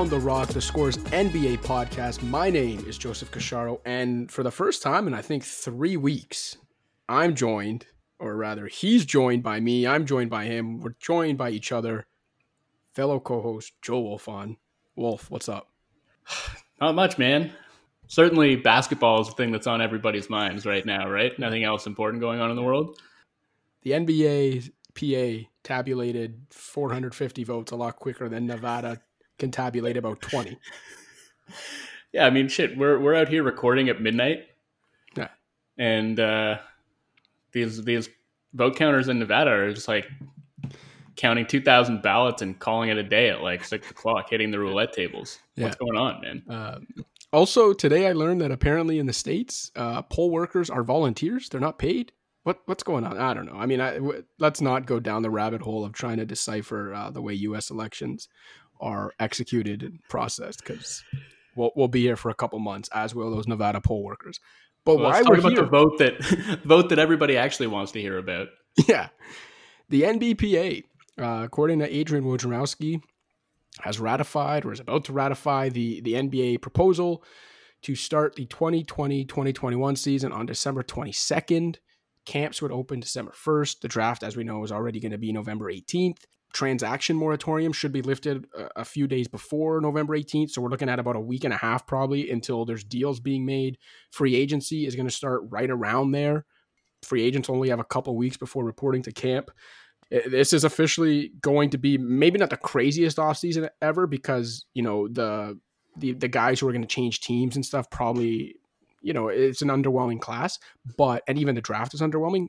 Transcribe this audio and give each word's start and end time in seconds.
Pound 0.00 0.10
the 0.10 0.18
Rock, 0.18 0.48
the 0.48 0.62
Scores 0.62 0.96
NBA 0.96 1.58
podcast. 1.58 2.22
My 2.22 2.48
name 2.48 2.82
is 2.88 2.96
Joseph 2.96 3.30
Casciaro, 3.30 3.82
and 3.84 4.32
for 4.32 4.42
the 4.42 4.50
first 4.50 4.82
time 4.82 5.06
in 5.06 5.12
I 5.12 5.20
think 5.20 5.44
three 5.44 5.98
weeks, 5.98 6.56
I'm 7.06 7.34
joined, 7.34 7.84
or 8.18 8.34
rather, 8.34 8.66
he's 8.66 9.04
joined 9.04 9.42
by 9.42 9.60
me. 9.60 9.86
I'm 9.86 10.06
joined 10.06 10.30
by 10.30 10.46
him. 10.46 10.80
We're 10.80 10.94
joined 10.98 11.36
by 11.36 11.50
each 11.50 11.70
other. 11.70 12.06
Fellow 12.94 13.20
co-host 13.20 13.74
Joe 13.82 14.02
Wolfson. 14.02 14.56
Wolf, 14.96 15.30
what's 15.30 15.50
up? 15.50 15.68
Not 16.80 16.94
much, 16.94 17.18
man. 17.18 17.52
Certainly, 18.06 18.56
basketball 18.56 19.20
is 19.20 19.28
the 19.28 19.34
thing 19.34 19.52
that's 19.52 19.66
on 19.66 19.82
everybody's 19.82 20.30
minds 20.30 20.64
right 20.64 20.86
now, 20.86 21.10
right? 21.10 21.38
Nothing 21.38 21.64
else 21.64 21.86
important 21.86 22.22
going 22.22 22.40
on 22.40 22.48
in 22.48 22.56
the 22.56 22.62
world. 22.62 22.98
The 23.82 23.90
NBA 23.90 24.70
PA 24.94 25.46
tabulated 25.62 26.40
450 26.48 27.44
votes 27.44 27.70
a 27.70 27.76
lot 27.76 27.96
quicker 27.96 28.30
than 28.30 28.46
Nevada 28.46 29.02
can 29.40 29.50
tabulate 29.50 29.96
about 29.96 30.20
20. 30.20 30.56
Yeah, 32.12 32.26
I 32.26 32.30
mean, 32.30 32.48
shit, 32.48 32.76
we're 32.76 32.98
we're 32.98 33.14
out 33.14 33.28
here 33.28 33.42
recording 33.42 33.88
at 33.88 34.00
midnight. 34.00 34.46
Yeah. 35.16 35.28
And 35.78 36.18
uh, 36.18 36.58
these 37.52 37.84
these 37.84 38.08
vote 38.52 38.76
counters 38.76 39.08
in 39.08 39.18
Nevada 39.18 39.50
are 39.50 39.72
just 39.72 39.86
like 39.86 40.06
counting 41.16 41.46
2,000 41.46 42.02
ballots 42.02 42.42
and 42.42 42.58
calling 42.58 42.88
it 42.88 42.96
a 42.96 43.02
day 43.02 43.28
at 43.28 43.42
like 43.42 43.62
six 43.62 43.90
o'clock, 43.90 44.30
hitting 44.30 44.50
the 44.50 44.58
roulette 44.58 44.92
tables. 44.92 45.38
Yeah. 45.54 45.64
What's 45.64 45.76
going 45.76 45.96
on, 45.96 46.20
man? 46.20 46.42
Um, 46.48 46.86
also, 47.32 47.72
today 47.72 48.08
I 48.08 48.12
learned 48.12 48.40
that 48.40 48.50
apparently 48.50 48.98
in 48.98 49.06
the 49.06 49.12
states, 49.12 49.70
uh, 49.76 50.02
poll 50.02 50.30
workers 50.30 50.68
are 50.68 50.82
volunteers; 50.82 51.48
they're 51.48 51.60
not 51.60 51.78
paid. 51.78 52.12
What 52.42 52.60
what's 52.66 52.82
going 52.82 53.04
on? 53.04 53.18
I 53.18 53.34
don't 53.34 53.46
know. 53.46 53.54
I 53.54 53.66
mean, 53.66 53.80
I, 53.80 53.94
w- 53.94 54.24
let's 54.38 54.60
not 54.60 54.86
go 54.86 54.98
down 54.98 55.22
the 55.22 55.30
rabbit 55.30 55.60
hole 55.60 55.84
of 55.84 55.92
trying 55.92 56.16
to 56.16 56.26
decipher 56.26 56.92
uh, 56.92 57.10
the 57.10 57.22
way 57.22 57.34
U.S. 57.34 57.70
elections 57.70 58.28
are 58.80 59.12
executed 59.20 59.82
and 59.82 60.00
processed 60.08 60.60
because 60.64 61.04
we'll 61.56 61.72
we'll 61.76 61.88
be 61.88 62.00
here 62.02 62.16
for 62.16 62.30
a 62.30 62.34
couple 62.34 62.58
months, 62.58 62.88
as 62.92 63.14
will 63.14 63.30
those 63.30 63.46
Nevada 63.48 63.80
poll 63.80 64.02
workers. 64.02 64.40
But 64.84 64.96
Well, 64.96 65.10
why 65.10 65.22
we're 65.22 65.38
about 65.38 65.52
here? 65.52 65.62
the 65.62 65.68
vote 65.68 65.98
that 65.98 66.60
vote 66.64 66.88
that 66.88 66.98
everybody 66.98 67.36
actually 67.36 67.66
wants 67.66 67.92
to 67.92 68.00
hear 68.00 68.18
about. 68.18 68.48
Yeah. 68.88 69.08
The 69.88 70.02
NBPA, 70.02 70.84
uh, 71.20 71.42
according 71.44 71.80
to 71.80 71.94
Adrian 71.94 72.24
Wojnarowski, 72.24 73.02
has 73.80 73.98
ratified 73.98 74.64
or 74.64 74.72
is 74.72 74.80
about 74.80 75.04
to 75.06 75.12
ratify 75.12 75.68
the, 75.68 76.00
the 76.00 76.14
NBA 76.14 76.62
proposal 76.62 77.24
to 77.82 77.94
start 77.94 78.36
the 78.36 78.46
2020-2021 78.46 79.98
season 79.98 80.32
on 80.32 80.46
December 80.46 80.82
22nd. 80.82 81.76
Camps 82.26 82.60
would 82.62 82.70
open 82.70 83.00
December 83.00 83.32
1st. 83.32 83.80
The 83.80 83.88
draft, 83.88 84.22
as 84.22 84.36
we 84.36 84.44
know, 84.44 84.62
is 84.62 84.70
already 84.70 85.00
going 85.00 85.12
to 85.12 85.18
be 85.18 85.32
November 85.32 85.72
18th. 85.72 86.24
Transaction 86.52 87.16
moratorium 87.16 87.72
should 87.72 87.92
be 87.92 88.02
lifted 88.02 88.46
a, 88.56 88.80
a 88.80 88.84
few 88.84 89.06
days 89.06 89.28
before 89.28 89.80
November 89.80 90.16
18th. 90.16 90.50
So 90.50 90.62
we're 90.62 90.70
looking 90.70 90.88
at 90.88 90.98
about 90.98 91.16
a 91.16 91.20
week 91.20 91.44
and 91.44 91.54
a 91.54 91.56
half 91.58 91.86
probably 91.86 92.30
until 92.30 92.64
there's 92.64 92.84
deals 92.84 93.20
being 93.20 93.46
made. 93.46 93.78
Free 94.10 94.34
agency 94.34 94.86
is 94.86 94.96
going 94.96 95.08
to 95.08 95.14
start 95.14 95.42
right 95.48 95.70
around 95.70 96.12
there 96.12 96.44
free 97.02 97.22
agents 97.22 97.50
only 97.50 97.68
have 97.68 97.80
a 97.80 97.84
couple 97.84 98.16
weeks 98.16 98.36
before 98.36 98.64
reporting 98.64 99.02
to 99.02 99.12
camp. 99.12 99.50
This 100.10 100.52
is 100.52 100.64
officially 100.64 101.32
going 101.40 101.70
to 101.70 101.78
be 101.78 101.96
maybe 101.96 102.38
not 102.38 102.50
the 102.50 102.56
craziest 102.56 103.18
offseason 103.18 103.68
ever 103.80 104.06
because, 104.06 104.64
you 104.74 104.82
know, 104.82 105.08
the 105.08 105.58
the 105.96 106.12
the 106.12 106.28
guys 106.28 106.60
who 106.60 106.68
are 106.68 106.72
going 106.72 106.82
to 106.82 106.88
change 106.88 107.20
teams 107.20 107.54
and 107.54 107.64
stuff 107.64 107.90
probably, 107.90 108.56
you 109.02 109.12
know, 109.12 109.28
it's 109.28 109.62
an 109.62 109.68
underwhelming 109.68 110.20
class, 110.20 110.58
but 110.96 111.22
and 111.28 111.38
even 111.38 111.54
the 111.54 111.60
draft 111.60 111.94
is 111.94 112.00
underwhelming. 112.00 112.48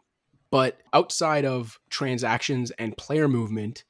But 0.50 0.80
outside 0.92 1.46
of 1.46 1.80
transactions 1.90 2.72
and 2.72 2.98
player 2.98 3.28
movement, 3.28 3.84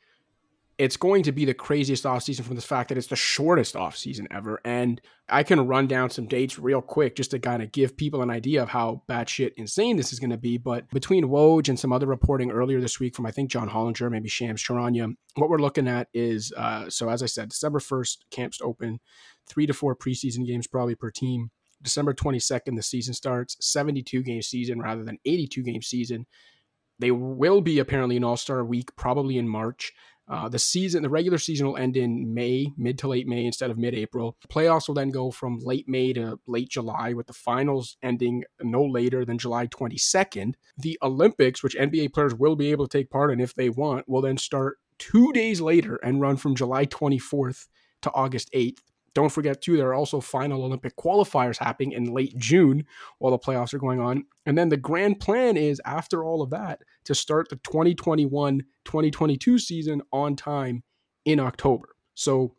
it's 0.82 0.98
going 0.98 1.22
to 1.22 1.32
be 1.32 1.46
the 1.46 1.54
craziest 1.54 2.06
offseason 2.06 2.42
from 2.42 2.56
the 2.56 2.62
fact 2.62 2.90
that 2.90 2.98
it's 2.98 3.06
the 3.06 3.16
shortest 3.16 3.76
offseason 3.76 4.26
ever. 4.32 4.60
And 4.66 5.00
I 5.30 5.44
can 5.44 5.68
run 5.68 5.86
down 5.86 6.10
some 6.10 6.26
dates 6.26 6.58
real 6.58 6.82
quick 6.82 7.16
just 7.16 7.30
to 7.32 7.40
kind 7.40 7.62
of 7.62 7.72
give 7.72 7.96
people 7.96 8.24
an 8.24 8.32
idea 8.32 8.64
of 8.64 8.70
how 8.70 9.04
batshit 9.08 9.52
insane 9.58 9.96
this 9.96 10.12
is 10.12 10.20
going 10.20 10.32
to 10.32 10.38
be. 10.38 10.58
But 10.58 10.90
between 10.90 11.26
Woj 11.26 11.70
and 11.70 11.80
some 11.80 11.94
other 11.94 12.08
reporting 12.08 12.50
earlier 12.50 12.82
this 12.82 13.00
week 13.00 13.16
from 13.16 13.28
I 13.28 13.32
think 13.32 13.52
John 13.52 13.70
Hollinger, 13.70 14.10
maybe 14.10 14.28
Shams 14.28 14.64
Charania, 14.64 15.14
what 15.36 15.52
we're 15.52 15.60
looking 15.60 15.88
at 15.88 16.08
is 16.16 16.52
uh, 16.58 16.90
so 16.90 17.10
as 17.10 17.22
I 17.22 17.28
said, 17.28 17.50
December 17.50 17.78
1st, 17.78 18.18
camps 18.32 18.60
open, 18.60 19.00
three 19.48 19.68
to 19.68 19.74
four 19.74 19.96
preseason 19.96 20.48
games 20.48 20.66
probably 20.66 20.96
per 20.96 21.12
team. 21.12 21.52
December 21.84 22.16
22nd, 22.16 22.76
the 22.76 22.82
season 22.82 23.14
starts, 23.14 23.56
72 23.62 24.24
game 24.24 24.42
season 24.42 24.82
rather 24.82 25.04
than 25.04 25.20
82 25.26 25.62
game 25.62 25.84
season. 25.84 26.26
They 26.98 27.12
will 27.12 27.62
be 27.62 27.78
apparently 27.78 28.18
an 28.18 28.24
all 28.24 28.38
star 28.38 28.66
week, 28.66 28.96
probably 28.96 29.38
in 29.38 29.48
March. 29.48 29.94
Uh, 30.32 30.48
the 30.48 30.58
season, 30.58 31.04
the 31.04 31.10
regular 31.10 31.38
season 31.38 31.68
will 31.68 31.76
end 31.76 31.98
in 31.98 32.34
May, 32.34 32.72
mid 32.78 32.98
to 33.00 33.10
late 33.10 33.28
May 33.28 33.44
instead 33.44 33.70
of 33.70 33.78
mid 33.78 33.94
April. 33.94 34.38
Playoffs 34.50 34.88
will 34.88 34.96
then 34.96 35.10
go 35.10 35.30
from 35.30 35.60
late 35.60 35.90
May 35.90 36.14
to 36.14 36.40
late 36.48 36.70
July, 36.70 37.12
with 37.12 37.28
the 37.28 37.34
finals 37.34 37.98
ending 38.02 38.46
no 38.62 38.82
later 38.82 39.26
than 39.26 39.38
July 39.38 39.68
22nd. 39.68 40.54
The 40.78 40.98
Olympics, 41.04 41.62
which 41.62 41.76
NBA 41.76 42.14
players 42.14 42.34
will 42.34 42.56
be 42.56 42.72
able 42.72 42.88
to 42.88 42.98
take 42.98 43.10
part 43.10 43.32
in 43.32 43.42
if 43.42 43.54
they 43.54 43.70
want, 43.70 44.08
will 44.08 44.22
then 44.22 44.38
start 44.38 44.78
two 45.00 45.34
days 45.34 45.60
later 45.60 45.98
and 45.98 46.22
run 46.22 46.38
from 46.38 46.56
July 46.56 46.86
24th 46.86 47.68
to 48.04 48.12
August 48.14 48.50
8th. 48.54 48.80
Don't 49.14 49.32
forget, 49.32 49.62
too, 49.62 49.76
there 49.76 49.90
are 49.90 49.94
also 49.94 50.22
final 50.22 50.64
Olympic 50.64 50.96
qualifiers 50.96 51.58
happening 51.58 51.92
in 51.92 52.14
late 52.14 52.38
June 52.38 52.86
while 53.20 53.32
the 53.32 53.40
playoffs 53.40 53.74
are 53.74 53.80
going 53.80 54.00
on. 54.00 54.24
And 54.46 54.58
then 54.58 54.70
the 54.70 54.78
grand 54.78 55.20
plan 55.20 55.58
is, 55.58 55.82
after 55.84 56.24
all 56.24 56.42
of 56.42 56.52
that, 56.52 56.82
to 57.06 57.16
start 57.16 57.50
the 57.50 57.58
2021 57.58 58.64
2022 58.86 59.60
season 59.60 60.02
on 60.12 60.36
time 60.36 60.84
in 61.26 61.40
October. 61.40 61.90
So 62.14 62.56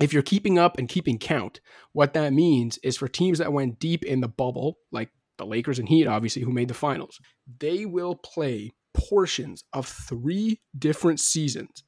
if 0.00 0.12
you're 0.12 0.22
keeping 0.22 0.58
up 0.58 0.78
and 0.78 0.88
keeping 0.88 1.18
count, 1.18 1.60
what 1.92 2.14
that 2.14 2.32
means 2.32 2.78
is 2.78 2.96
for 2.96 3.08
teams 3.08 3.38
that 3.38 3.52
went 3.52 3.78
deep 3.78 4.04
in 4.04 4.20
the 4.20 4.28
bubble, 4.28 4.78
like 4.90 5.10
the 5.38 5.46
Lakers 5.46 5.78
and 5.78 5.88
Heat, 5.88 6.06
obviously, 6.06 6.42
who 6.42 6.52
made 6.52 6.68
the 6.68 6.74
finals, 6.74 7.18
they 7.60 7.84
will 7.84 8.14
play 8.14 8.72
portions 8.94 9.64
of 9.72 9.86
three 9.86 10.60
different 10.78 11.20
seasons, 11.20 11.84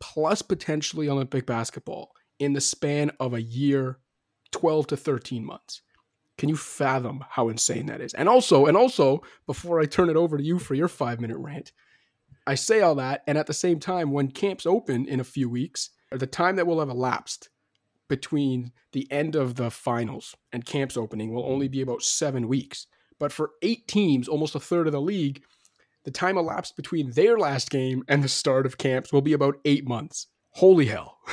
plus 0.00 0.42
potentially 0.42 1.08
Olympic 1.08 1.46
basketball, 1.46 2.12
in 2.38 2.52
the 2.52 2.60
span 2.60 3.10
of 3.20 3.34
a 3.34 3.42
year, 3.42 3.98
12 4.52 4.88
to 4.88 4.96
13 4.96 5.44
months. 5.44 5.82
Can 6.36 6.48
you 6.48 6.56
fathom 6.56 7.24
how 7.30 7.48
insane 7.48 7.86
that 7.86 8.00
is? 8.00 8.14
And 8.14 8.28
also, 8.28 8.66
and 8.66 8.76
also, 8.76 9.22
before 9.46 9.80
I 9.80 9.86
turn 9.86 10.10
it 10.10 10.16
over 10.16 10.36
to 10.36 10.42
you 10.42 10.58
for 10.58 10.74
your 10.74 10.88
five 10.88 11.20
minute 11.20 11.38
rant, 11.38 11.72
I 12.46 12.56
say 12.56 12.80
all 12.80 12.96
that, 12.96 13.22
and 13.26 13.38
at 13.38 13.46
the 13.46 13.54
same 13.54 13.78
time, 13.78 14.10
when 14.10 14.28
camps 14.28 14.66
open 14.66 15.06
in 15.06 15.20
a 15.20 15.24
few 15.24 15.48
weeks, 15.48 15.90
the 16.10 16.26
time 16.26 16.56
that 16.56 16.66
will 16.66 16.80
have 16.80 16.90
elapsed 16.90 17.48
between 18.08 18.72
the 18.92 19.10
end 19.10 19.34
of 19.34 19.54
the 19.54 19.70
finals 19.70 20.36
and 20.52 20.66
camps 20.66 20.96
opening 20.96 21.32
will 21.32 21.46
only 21.46 21.68
be 21.68 21.80
about 21.80 22.02
seven 22.02 22.48
weeks. 22.48 22.86
But 23.18 23.32
for 23.32 23.52
eight 23.62 23.88
teams, 23.88 24.28
almost 24.28 24.54
a 24.54 24.60
third 24.60 24.86
of 24.86 24.92
the 24.92 25.00
league, 25.00 25.42
the 26.04 26.10
time 26.10 26.36
elapsed 26.36 26.76
between 26.76 27.12
their 27.12 27.38
last 27.38 27.70
game 27.70 28.04
and 28.08 28.22
the 28.22 28.28
start 28.28 28.66
of 28.66 28.76
camps 28.76 29.12
will 29.12 29.22
be 29.22 29.32
about 29.32 29.56
eight 29.64 29.88
months. 29.88 30.26
Holy 30.50 30.86
hell. 30.86 31.18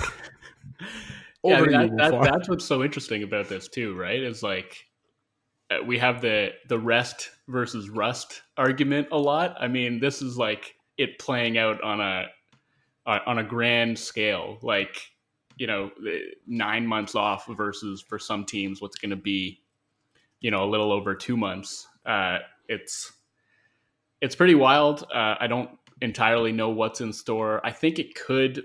Yeah, 1.43 1.57
I 1.57 1.61
mean, 1.61 1.95
that, 1.95 2.11
that, 2.11 2.23
that's 2.23 2.49
what's 2.49 2.65
so 2.65 2.83
interesting 2.83 3.23
about 3.23 3.49
this 3.49 3.67
too, 3.67 3.95
right? 3.95 4.21
Is 4.21 4.43
like 4.43 4.85
we 5.85 5.97
have 5.97 6.21
the 6.21 6.49
the 6.67 6.79
rest 6.79 7.31
versus 7.47 7.89
rust 7.89 8.41
argument 8.57 9.07
a 9.11 9.17
lot. 9.17 9.55
I 9.59 9.67
mean, 9.67 9.99
this 9.99 10.21
is 10.21 10.37
like 10.37 10.75
it 10.97 11.19
playing 11.19 11.57
out 11.57 11.81
on 11.81 11.99
a 11.99 12.25
on 13.05 13.19
on 13.25 13.37
a 13.39 13.43
grand 13.43 13.97
scale, 13.97 14.57
like 14.61 15.11
you 15.57 15.67
know, 15.67 15.91
nine 16.47 16.87
months 16.87 17.13
off 17.13 17.45
versus 17.47 18.01
for 18.01 18.17
some 18.17 18.45
teams 18.45 18.81
what's 18.81 18.97
going 18.97 19.11
to 19.11 19.15
be, 19.15 19.61
you 20.39 20.49
know, 20.49 20.63
a 20.63 20.69
little 20.69 20.91
over 20.91 21.13
two 21.13 21.37
months. 21.37 21.87
Uh, 22.05 22.39
it's 22.67 23.13
it's 24.21 24.35
pretty 24.35 24.55
wild. 24.55 25.03
Uh, 25.03 25.35
I 25.39 25.47
don't 25.47 25.69
entirely 26.01 26.51
know 26.51 26.69
what's 26.69 27.01
in 27.01 27.13
store. 27.13 27.61
I 27.63 27.71
think 27.71 27.99
it 27.99 28.15
could 28.15 28.63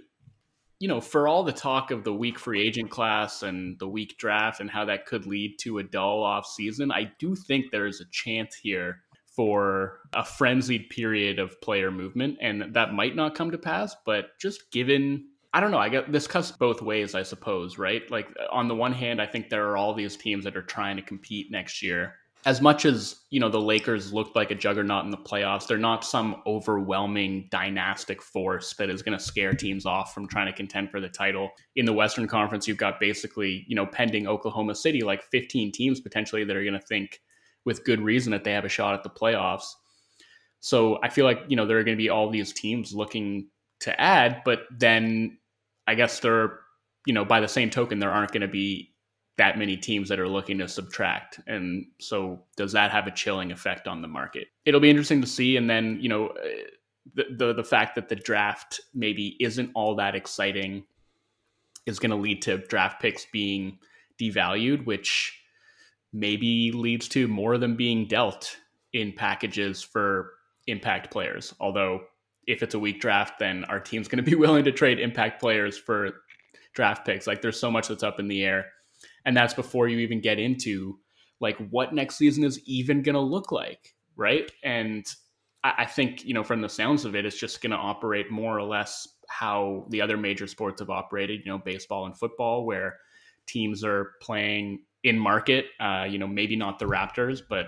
you 0.78 0.88
know, 0.88 1.00
for 1.00 1.26
all 1.26 1.42
the 1.42 1.52
talk 1.52 1.90
of 1.90 2.04
the 2.04 2.12
weak 2.12 2.38
free 2.38 2.66
agent 2.66 2.90
class 2.90 3.42
and 3.42 3.78
the 3.78 3.88
weak 3.88 4.16
draft 4.18 4.60
and 4.60 4.70
how 4.70 4.84
that 4.84 5.06
could 5.06 5.26
lead 5.26 5.56
to 5.60 5.78
a 5.78 5.82
dull 5.82 6.22
off 6.22 6.46
season, 6.46 6.92
I 6.92 7.12
do 7.18 7.34
think 7.34 7.66
there 7.70 7.86
is 7.86 8.00
a 8.00 8.10
chance 8.12 8.54
here 8.54 9.00
for 9.34 10.00
a 10.14 10.24
frenzied 10.24 10.88
period 10.88 11.38
of 11.38 11.60
player 11.60 11.90
movement, 11.90 12.38
and 12.40 12.74
that 12.74 12.94
might 12.94 13.14
not 13.14 13.34
come 13.34 13.50
to 13.50 13.58
pass. 13.58 13.94
But 14.04 14.38
just 14.40 14.70
given, 14.70 15.26
I 15.52 15.60
don't 15.60 15.70
know, 15.70 15.78
I 15.78 15.88
get 15.88 16.10
this 16.10 16.26
cuts 16.26 16.50
both 16.50 16.82
ways, 16.82 17.14
I 17.14 17.22
suppose, 17.22 17.78
right? 17.78 18.02
Like 18.10 18.28
on 18.50 18.68
the 18.68 18.74
one 18.74 18.92
hand, 18.92 19.20
I 19.20 19.26
think 19.26 19.48
there 19.48 19.68
are 19.68 19.76
all 19.76 19.94
these 19.94 20.16
teams 20.16 20.44
that 20.44 20.56
are 20.56 20.62
trying 20.62 20.96
to 20.96 21.02
compete 21.02 21.50
next 21.50 21.82
year. 21.82 22.16
As 22.46 22.60
much 22.60 22.84
as 22.84 23.16
you 23.30 23.40
know, 23.40 23.48
the 23.48 23.60
Lakers 23.60 24.12
looked 24.12 24.36
like 24.36 24.50
a 24.50 24.54
juggernaut 24.54 25.04
in 25.04 25.10
the 25.10 25.16
playoffs. 25.16 25.66
They're 25.66 25.76
not 25.76 26.04
some 26.04 26.42
overwhelming 26.46 27.48
dynastic 27.50 28.22
force 28.22 28.74
that 28.74 28.88
is 28.88 29.02
going 29.02 29.18
to 29.18 29.22
scare 29.22 29.52
teams 29.52 29.84
off 29.84 30.14
from 30.14 30.28
trying 30.28 30.46
to 30.46 30.52
contend 30.52 30.90
for 30.90 31.00
the 31.00 31.08
title. 31.08 31.50
In 31.74 31.84
the 31.84 31.92
Western 31.92 32.28
Conference, 32.28 32.68
you've 32.68 32.76
got 32.76 33.00
basically, 33.00 33.64
you 33.68 33.74
know, 33.74 33.84
pending 33.84 34.28
Oklahoma 34.28 34.74
City, 34.76 35.02
like 35.02 35.24
15 35.24 35.72
teams 35.72 36.00
potentially 36.00 36.44
that 36.44 36.56
are 36.56 36.62
going 36.62 36.72
to 36.72 36.86
think 36.86 37.20
with 37.64 37.84
good 37.84 38.00
reason 38.00 38.30
that 38.30 38.44
they 38.44 38.52
have 38.52 38.64
a 38.64 38.68
shot 38.68 38.94
at 38.94 39.02
the 39.02 39.10
playoffs. 39.10 39.66
So 40.60 41.00
I 41.02 41.08
feel 41.08 41.24
like, 41.26 41.40
you 41.48 41.56
know, 41.56 41.66
there 41.66 41.78
are 41.78 41.84
going 41.84 41.96
to 41.96 42.02
be 42.02 42.10
all 42.10 42.30
these 42.30 42.52
teams 42.52 42.94
looking 42.94 43.48
to 43.80 44.00
add, 44.00 44.42
but 44.44 44.60
then 44.70 45.38
I 45.86 45.96
guess 45.96 46.20
they're 46.20 46.60
you 47.06 47.14
know, 47.14 47.24
by 47.24 47.40
the 47.40 47.48
same 47.48 47.70
token, 47.70 48.00
there 48.00 48.10
aren't 48.10 48.32
going 48.32 48.42
to 48.42 48.48
be 48.48 48.92
that 49.38 49.58
many 49.58 49.76
teams 49.76 50.08
that 50.08 50.18
are 50.18 50.28
looking 50.28 50.58
to 50.58 50.68
subtract. 50.68 51.40
And 51.46 51.86
so 52.00 52.42
does 52.56 52.72
that 52.72 52.90
have 52.90 53.06
a 53.06 53.10
chilling 53.10 53.52
effect 53.52 53.86
on 53.86 54.00
the 54.00 54.08
market? 54.08 54.48
It'll 54.64 54.80
be 54.80 54.90
interesting 54.90 55.20
to 55.20 55.26
see. 55.26 55.56
And 55.56 55.68
then, 55.68 55.98
you 56.00 56.08
know, 56.08 56.28
uh, 56.28 56.48
the, 57.14 57.24
the, 57.36 57.52
the 57.54 57.64
fact 57.64 57.94
that 57.96 58.08
the 58.08 58.16
draft 58.16 58.80
maybe 58.94 59.36
isn't 59.40 59.70
all 59.74 59.94
that 59.96 60.14
exciting 60.14 60.84
is 61.84 61.98
going 61.98 62.10
to 62.10 62.16
lead 62.16 62.42
to 62.42 62.58
draft 62.58 63.00
picks 63.00 63.26
being 63.26 63.78
devalued, 64.20 64.86
which 64.86 65.38
maybe 66.12 66.72
leads 66.72 67.08
to 67.08 67.28
more 67.28 67.54
of 67.54 67.60
them 67.60 67.76
being 67.76 68.06
dealt 68.06 68.56
in 68.92 69.12
packages 69.12 69.82
for 69.82 70.32
impact 70.66 71.10
players. 71.10 71.54
Although 71.60 72.00
if 72.46 72.62
it's 72.62 72.74
a 72.74 72.78
weak 72.78 73.00
draft, 73.00 73.38
then 73.38 73.64
our 73.64 73.80
team's 73.80 74.08
going 74.08 74.24
to 74.24 74.28
be 74.28 74.34
willing 74.36 74.64
to 74.64 74.72
trade 74.72 74.98
impact 74.98 75.40
players 75.40 75.76
for 75.76 76.22
draft 76.74 77.04
picks. 77.04 77.26
Like 77.26 77.42
there's 77.42 77.60
so 77.60 77.70
much 77.70 77.88
that's 77.88 78.02
up 78.02 78.18
in 78.18 78.28
the 78.28 78.44
air. 78.44 78.66
And 79.26 79.36
that's 79.36 79.52
before 79.52 79.88
you 79.88 79.98
even 79.98 80.20
get 80.20 80.38
into 80.38 80.98
like 81.40 81.58
what 81.70 81.92
next 81.92 82.16
season 82.16 82.44
is 82.44 82.60
even 82.64 83.02
going 83.02 83.14
to 83.14 83.20
look 83.20 83.52
like. 83.52 83.94
Right. 84.16 84.50
And 84.64 85.04
I, 85.62 85.74
I 85.78 85.84
think, 85.84 86.24
you 86.24 86.32
know, 86.32 86.44
from 86.44 86.62
the 86.62 86.68
sounds 86.68 87.04
of 87.04 87.14
it, 87.14 87.26
it's 87.26 87.36
just 87.36 87.60
going 87.60 87.72
to 87.72 87.76
operate 87.76 88.30
more 88.30 88.58
or 88.58 88.62
less 88.62 89.06
how 89.28 89.84
the 89.90 90.00
other 90.00 90.16
major 90.16 90.46
sports 90.46 90.80
have 90.80 90.88
operated, 90.88 91.42
you 91.44 91.50
know, 91.50 91.58
baseball 91.58 92.06
and 92.06 92.16
football, 92.16 92.64
where 92.64 92.96
teams 93.46 93.84
are 93.84 94.12
playing 94.22 94.84
in 95.04 95.18
market. 95.18 95.66
Uh, 95.78 96.06
you 96.08 96.18
know, 96.18 96.26
maybe 96.26 96.56
not 96.56 96.78
the 96.78 96.86
Raptors, 96.86 97.42
but 97.46 97.66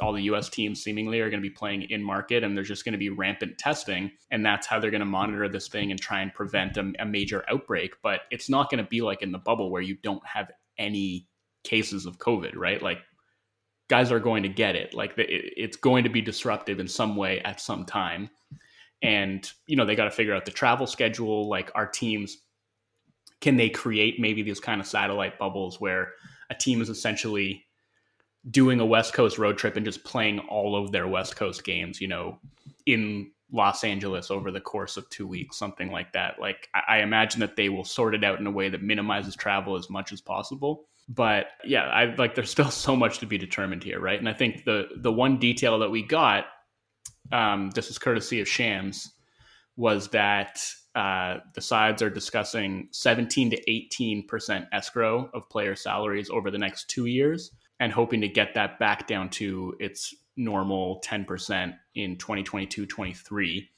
all 0.00 0.12
the 0.12 0.22
US 0.22 0.48
teams 0.48 0.82
seemingly 0.82 1.20
are 1.20 1.30
going 1.30 1.40
to 1.40 1.48
be 1.48 1.54
playing 1.54 1.82
in 1.82 2.02
market 2.02 2.42
and 2.42 2.56
there's 2.56 2.66
just 2.66 2.84
going 2.84 2.92
to 2.94 2.98
be 2.98 3.10
rampant 3.10 3.58
testing. 3.58 4.10
And 4.30 4.44
that's 4.44 4.66
how 4.66 4.80
they're 4.80 4.90
going 4.90 5.00
to 5.00 5.06
monitor 5.06 5.48
this 5.48 5.68
thing 5.68 5.90
and 5.90 6.00
try 6.00 6.20
and 6.20 6.34
prevent 6.34 6.76
a, 6.76 6.92
a 6.98 7.06
major 7.06 7.44
outbreak. 7.48 7.94
But 8.02 8.22
it's 8.30 8.48
not 8.50 8.70
going 8.70 8.82
to 8.82 8.88
be 8.88 9.02
like 9.02 9.22
in 9.22 9.30
the 9.30 9.38
bubble 9.38 9.70
where 9.70 9.82
you 9.82 9.96
don't 10.02 10.26
have 10.26 10.50
any 10.78 11.28
cases 11.62 12.06
of 12.06 12.18
COVID, 12.18 12.56
right? 12.56 12.82
Like 12.82 12.98
guys 13.88 14.10
are 14.10 14.20
going 14.20 14.42
to 14.42 14.48
get 14.48 14.76
it. 14.76 14.94
Like 14.94 15.12
it's 15.16 15.76
going 15.76 16.04
to 16.04 16.10
be 16.10 16.20
disruptive 16.20 16.80
in 16.80 16.88
some 16.88 17.16
way 17.16 17.40
at 17.40 17.60
some 17.60 17.84
time. 17.84 18.30
And, 19.02 19.50
you 19.66 19.76
know, 19.76 19.84
they 19.84 19.96
got 19.96 20.04
to 20.04 20.10
figure 20.10 20.34
out 20.34 20.46
the 20.46 20.50
travel 20.50 20.86
schedule. 20.86 21.48
Like 21.48 21.70
our 21.74 21.86
teams, 21.86 22.38
can 23.40 23.56
they 23.56 23.68
create 23.68 24.18
maybe 24.18 24.42
these 24.42 24.60
kind 24.60 24.80
of 24.80 24.86
satellite 24.86 25.38
bubbles 25.38 25.80
where 25.80 26.12
a 26.48 26.54
team 26.54 26.80
is 26.80 26.88
essentially 26.88 27.64
doing 28.50 28.80
a 28.80 28.86
West 28.86 29.12
Coast 29.12 29.38
road 29.38 29.58
trip 29.58 29.76
and 29.76 29.84
just 29.84 30.04
playing 30.04 30.38
all 30.38 30.76
of 30.76 30.92
their 30.92 31.06
West 31.06 31.36
Coast 31.36 31.64
games, 31.64 32.00
you 32.00 32.08
know, 32.08 32.38
in 32.86 33.30
Los 33.54 33.84
Angeles 33.84 34.32
over 34.32 34.50
the 34.50 34.60
course 34.60 34.96
of 34.96 35.08
two 35.10 35.28
weeks, 35.28 35.56
something 35.56 35.92
like 35.92 36.12
that. 36.12 36.40
Like, 36.40 36.68
I, 36.74 36.98
imagine 36.98 37.38
that 37.38 37.54
they 37.54 37.68
will 37.68 37.84
sort 37.84 38.16
it 38.16 38.24
out 38.24 38.40
in 38.40 38.46
a 38.48 38.50
way 38.50 38.68
that 38.68 38.82
minimizes 38.82 39.36
travel 39.36 39.76
as 39.76 39.88
much 39.88 40.12
as 40.12 40.20
possible. 40.20 40.88
But 41.08 41.46
yeah, 41.64 41.84
I 41.84 42.16
like 42.16 42.34
there's 42.34 42.50
still 42.50 42.70
so 42.72 42.96
much 42.96 43.20
to 43.20 43.26
be 43.26 43.38
determined 43.38 43.84
here, 43.84 44.00
right? 44.00 44.18
And 44.18 44.28
I 44.28 44.32
think 44.32 44.64
the 44.64 44.88
the 44.96 45.12
one 45.12 45.38
detail 45.38 45.78
that 45.78 45.90
we 45.90 46.02
got, 46.02 46.46
um, 47.30 47.70
this 47.70 47.90
is 47.90 47.98
courtesy 47.98 48.40
of 48.40 48.48
Shams, 48.48 49.12
was 49.76 50.08
that 50.08 50.60
uh, 50.96 51.36
the 51.54 51.60
sides 51.60 52.02
are 52.02 52.10
discussing 52.10 52.88
17 52.90 53.50
to 53.50 53.70
18 53.70 54.26
percent 54.26 54.64
escrow 54.72 55.30
of 55.32 55.48
player 55.48 55.76
salaries 55.76 56.28
over 56.28 56.50
the 56.50 56.58
next 56.58 56.90
two 56.90 57.06
years 57.06 57.52
and 57.78 57.92
hoping 57.92 58.20
to 58.20 58.28
get 58.28 58.54
that 58.54 58.80
back 58.80 59.06
down 59.06 59.28
to 59.28 59.76
its 59.78 60.12
normal 60.36 61.00
10% 61.04 61.74
in 61.94 62.16
2022 62.16 62.86
23 62.86 63.68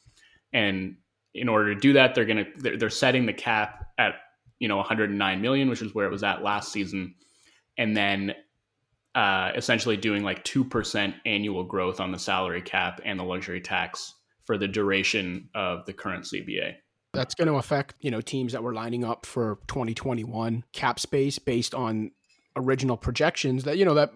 and 0.52 0.96
in 1.34 1.48
order 1.48 1.74
to 1.74 1.80
do 1.80 1.92
that 1.92 2.14
they're 2.14 2.24
going 2.24 2.44
to 2.44 2.76
they're, 2.76 2.90
setting 2.90 3.26
the 3.26 3.32
cap 3.32 3.88
at 3.98 4.14
you 4.58 4.68
know 4.68 4.76
109 4.76 5.40
million 5.40 5.68
which 5.68 5.82
is 5.82 5.94
where 5.94 6.06
it 6.06 6.10
was 6.10 6.22
at 6.22 6.42
last 6.42 6.72
season. 6.72 7.14
And 7.78 7.94
then 7.94 8.34
uh, 9.14 9.52
essentially 9.54 9.96
doing 9.96 10.22
like 10.22 10.44
2% 10.44 11.14
annual 11.26 11.64
growth 11.64 12.00
on 12.00 12.10
the 12.10 12.18
salary 12.18 12.62
cap 12.62 13.00
and 13.04 13.18
the 13.18 13.24
luxury 13.24 13.60
tax 13.60 14.14
for 14.44 14.56
the 14.56 14.68
duration 14.68 15.48
of 15.54 15.84
the 15.86 15.92
current 15.92 16.24
cba 16.24 16.76
that's 17.16 17.34
going 17.34 17.48
to 17.48 17.54
affect 17.54 17.94
you 18.00 18.10
know 18.10 18.20
teams 18.20 18.52
that 18.52 18.62
were 18.62 18.74
lining 18.74 19.04
up 19.04 19.26
for 19.26 19.58
2021 19.68 20.62
cap 20.72 21.00
space 21.00 21.38
based 21.38 21.74
on 21.74 22.12
original 22.54 22.96
projections 22.96 23.64
that 23.64 23.78
you 23.78 23.84
know 23.84 23.94
that 23.94 24.12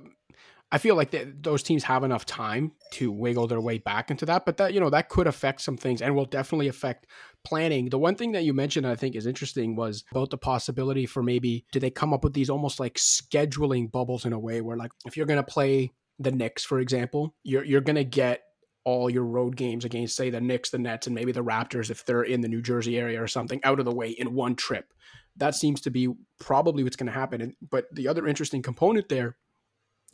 I 0.72 0.78
feel 0.78 0.94
like 0.94 1.43
those 1.43 1.62
teams 1.62 1.82
have 1.84 2.05
enough 2.05 2.25
time 2.25 2.72
to 2.93 3.11
wiggle 3.11 3.49
their 3.49 3.61
way 3.61 3.78
back 3.78 4.11
into 4.11 4.25
that, 4.26 4.46
but 4.46 4.56
that 4.58 4.72
you 4.72 4.81
know 4.81 4.90
that 4.90 5.08
could 5.08 5.26
affect 5.26 5.62
some 5.62 5.76
things 5.76 6.00
and 6.00 6.14
will 6.14 6.26
definitely 6.26 6.69
affect 6.69 7.06
planning. 7.44 7.88
The 7.88 7.99
one 7.99 8.14
thing 8.14 8.32
that 8.32 8.44
you 8.44 8.55
mentioned 8.55 8.87
I 8.87 8.94
think 8.94 9.17
is 9.17 9.26
interesting 9.26 9.75
was 9.75 10.05
about 10.12 10.31
the 10.31 10.38
possibility 10.38 11.06
for 11.06 11.22
maybe 11.22 11.64
do 11.72 11.81
they 11.81 11.90
come 11.90 12.12
up 12.12 12.22
with 12.22 12.34
these 12.34 12.50
almost 12.50 12.78
like 12.78 12.94
scheduling 12.94 13.90
bubbles 13.90 14.25
in 14.25 14.32
a 14.32 14.38
way 14.38 14.61
where 14.61 14.76
like 14.76 14.93
if 15.06 15.17
you're 15.17 15.26
going 15.26 15.38
to 15.38 15.43
play 15.43 15.93
the 16.19 16.31
Knicks 16.31 16.64
for 16.64 16.78
example, 16.78 17.34
you're 17.43 17.64
you're 17.64 17.81
going 17.81 17.96
to 17.96 18.05
get 18.05 18.43
all 18.84 19.11
your 19.11 19.25
road 19.25 19.56
games 19.56 19.84
against 19.84 20.16
say 20.16 20.31
the 20.31 20.40
Knicks, 20.40 20.70
the 20.70 20.78
Nets 20.78 21.06
and 21.06 21.14
maybe 21.14 21.32
the 21.32 21.44
Raptors 21.44 21.90
if 21.90 22.05
they're 22.05 22.23
in 22.23 22.43
the 22.43 22.49
New 22.49 22.62
Jersey 22.62 22.99
area 22.99 23.23
or 23.23 23.26
something 23.26 23.61
out 23.64 23.81
of 23.81 23.84
the 23.84 23.94
way 23.94 24.11
in 24.11 24.34
one 24.34 24.55
trip 24.55 24.93
that 25.37 25.55
seems 25.55 25.81
to 25.81 25.90
be 25.90 26.08
probably 26.38 26.84
what's 26.84 26.96
going 26.96 27.06
to 27.06 27.12
happen. 27.12 27.55
But 27.69 27.87
the 27.93 28.08
other 28.08 28.26
interesting 28.26 28.62
component 28.62 29.08
there 29.08 29.37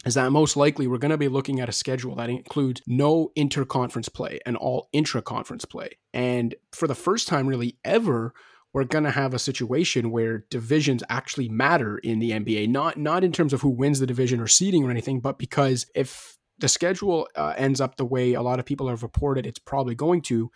is 0.06 0.14
that 0.14 0.30
most 0.30 0.56
likely 0.56 0.86
we're 0.86 0.98
going 0.98 1.10
to 1.10 1.18
be 1.18 1.28
looking 1.28 1.60
at 1.60 1.68
a 1.68 1.72
schedule 1.72 2.14
that 2.14 2.30
includes 2.30 2.80
no 2.86 3.32
interconference 3.36 4.12
play 4.12 4.38
and 4.46 4.56
all 4.56 4.88
intra-conference 4.92 5.64
play. 5.64 5.98
And 6.14 6.54
for 6.72 6.86
the 6.86 6.94
first 6.94 7.26
time, 7.26 7.48
really 7.48 7.76
ever, 7.84 8.32
we're 8.72 8.84
going 8.84 9.04
to 9.04 9.10
have 9.10 9.34
a 9.34 9.38
situation 9.38 10.10
where 10.10 10.44
divisions 10.48 11.02
actually 11.08 11.48
matter 11.48 11.98
in 11.98 12.20
the 12.20 12.30
NBA. 12.30 12.68
Not 12.68 12.96
not 12.96 13.24
in 13.24 13.32
terms 13.32 13.52
of 13.52 13.62
who 13.62 13.70
wins 13.70 14.00
the 14.00 14.06
division 14.06 14.40
or 14.40 14.46
seeding 14.46 14.84
or 14.84 14.90
anything, 14.90 15.20
but 15.20 15.38
because 15.38 15.86
if 15.94 16.36
the 16.58 16.68
schedule 16.68 17.28
uh, 17.34 17.54
ends 17.56 17.80
up 17.80 17.96
the 17.96 18.04
way 18.04 18.34
a 18.34 18.42
lot 18.42 18.58
of 18.58 18.64
people 18.64 18.88
have 18.88 19.02
reported 19.02 19.44
it's 19.44 19.58
probably 19.58 19.94
going 19.94 20.22
to, 20.22 20.50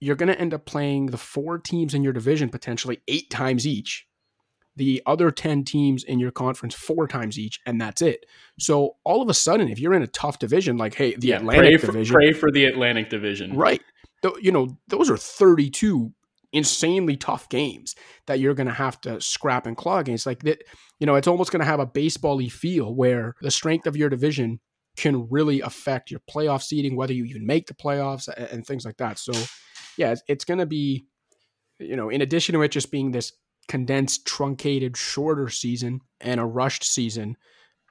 you're 0.00 0.16
going 0.16 0.28
to 0.28 0.40
end 0.40 0.54
up 0.54 0.64
playing 0.64 1.06
the 1.06 1.16
four 1.16 1.58
teams 1.58 1.94
in 1.94 2.02
your 2.02 2.12
division 2.12 2.48
potentially 2.48 3.00
eight 3.08 3.30
times 3.30 3.66
each, 3.66 4.06
the 4.76 5.02
other 5.06 5.30
10 5.30 5.64
teams 5.64 6.04
in 6.04 6.18
your 6.18 6.30
conference 6.30 6.74
four 6.74 7.06
times 7.06 7.38
each, 7.38 7.60
and 7.66 7.80
that's 7.80 8.02
it. 8.02 8.24
So 8.58 8.96
all 9.04 9.20
of 9.20 9.28
a 9.28 9.34
sudden, 9.34 9.68
if 9.68 9.78
you're 9.78 9.94
in 9.94 10.02
a 10.02 10.08
tough 10.08 10.38
division, 10.38 10.76
like, 10.76 10.94
hey, 10.94 11.16
the 11.16 11.28
yeah, 11.28 11.36
Atlantic 11.36 11.62
pray 11.62 11.76
for, 11.78 11.86
division. 11.86 12.14
Pray 12.14 12.32
for 12.32 12.50
the 12.50 12.64
Atlantic 12.64 13.10
division. 13.10 13.56
Right. 13.56 13.82
You 14.40 14.52
know, 14.52 14.78
those 14.88 15.10
are 15.10 15.16
32 15.16 16.12
insanely 16.52 17.16
tough 17.16 17.48
games 17.48 17.94
that 18.26 18.40
you're 18.40 18.54
going 18.54 18.66
to 18.66 18.72
have 18.72 19.00
to 19.02 19.20
scrap 19.20 19.66
and 19.66 19.76
claw 19.76 19.98
against. 19.98 20.26
Like 20.26 20.42
that, 20.42 20.62
you 20.98 21.06
know, 21.06 21.14
it's 21.14 21.28
almost 21.28 21.52
going 21.52 21.60
to 21.60 21.66
have 21.66 21.80
a 21.80 21.86
baseball 21.86 22.40
feel 22.48 22.94
where 22.94 23.34
the 23.40 23.50
strength 23.50 23.86
of 23.86 23.96
your 23.96 24.08
division 24.08 24.60
can 24.96 25.28
really 25.30 25.60
affect 25.60 26.10
your 26.10 26.20
playoff 26.30 26.62
seeding, 26.62 26.96
whether 26.96 27.12
you 27.12 27.24
even 27.24 27.46
make 27.46 27.66
the 27.66 27.74
playoffs 27.74 28.28
and, 28.28 28.48
and 28.48 28.66
things 28.66 28.84
like 28.84 28.96
that. 28.98 29.18
So 29.18 29.32
yeah, 29.96 30.12
it's, 30.12 30.22
it's 30.28 30.44
going 30.44 30.58
to 30.58 30.66
be, 30.66 31.06
you 31.78 31.96
know, 31.96 32.08
in 32.08 32.20
addition 32.20 32.54
to 32.54 32.62
it 32.62 32.70
just 32.70 32.90
being 32.90 33.10
this 33.10 33.32
condensed, 33.68 34.26
truncated, 34.26 34.96
shorter 34.96 35.48
season 35.48 36.00
and 36.20 36.40
a 36.40 36.44
rushed 36.44 36.84
season, 36.84 37.36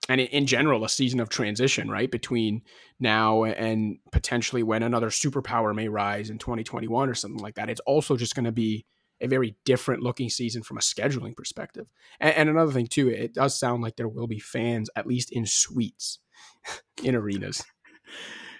and 0.07 0.21
in 0.21 0.47
general, 0.47 0.83
a 0.83 0.89
season 0.89 1.19
of 1.19 1.29
transition, 1.29 1.89
right? 1.89 2.09
Between 2.09 2.61
now 2.99 3.43
and 3.43 3.97
potentially 4.11 4.63
when 4.63 4.81
another 4.81 5.09
superpower 5.09 5.75
may 5.75 5.87
rise 5.87 6.29
in 6.29 6.39
2021 6.39 7.09
or 7.09 7.13
something 7.13 7.41
like 7.41 7.55
that. 7.55 7.69
It's 7.69 7.81
also 7.81 8.17
just 8.17 8.35
going 8.35 8.45
to 8.45 8.51
be 8.51 8.85
a 9.21 9.27
very 9.27 9.55
different 9.65 10.01
looking 10.01 10.29
season 10.29 10.63
from 10.63 10.77
a 10.77 10.81
scheduling 10.81 11.35
perspective. 11.35 11.87
And, 12.19 12.33
and, 12.35 12.49
another 12.49 12.71
thing, 12.71 12.87
too, 12.87 13.09
it 13.09 13.33
does 13.33 13.59
sound 13.59 13.83
like 13.83 13.97
there 13.97 14.07
will 14.07 14.27
be 14.27 14.39
fans, 14.39 14.89
at 14.95 15.05
least 15.05 15.31
in 15.31 15.45
suites, 15.45 16.19
in 17.03 17.15
arenas. 17.15 17.63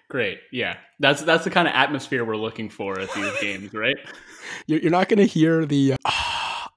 Great. 0.10 0.40
Yeah. 0.52 0.78
That's 1.00 1.22
that's 1.22 1.44
the 1.44 1.52
kind 1.52 1.68
of 1.68 1.74
atmosphere 1.76 2.26
we're 2.26 2.36
looking 2.36 2.70
for 2.70 3.00
at 3.00 3.14
these 3.14 3.32
games, 3.42 3.74
right? 3.74 3.96
You're 4.66 4.90
not 4.92 5.08
going 5.08 5.20
to 5.20 5.26
hear 5.26 5.66
the 5.66 5.94
uh, 6.04 6.12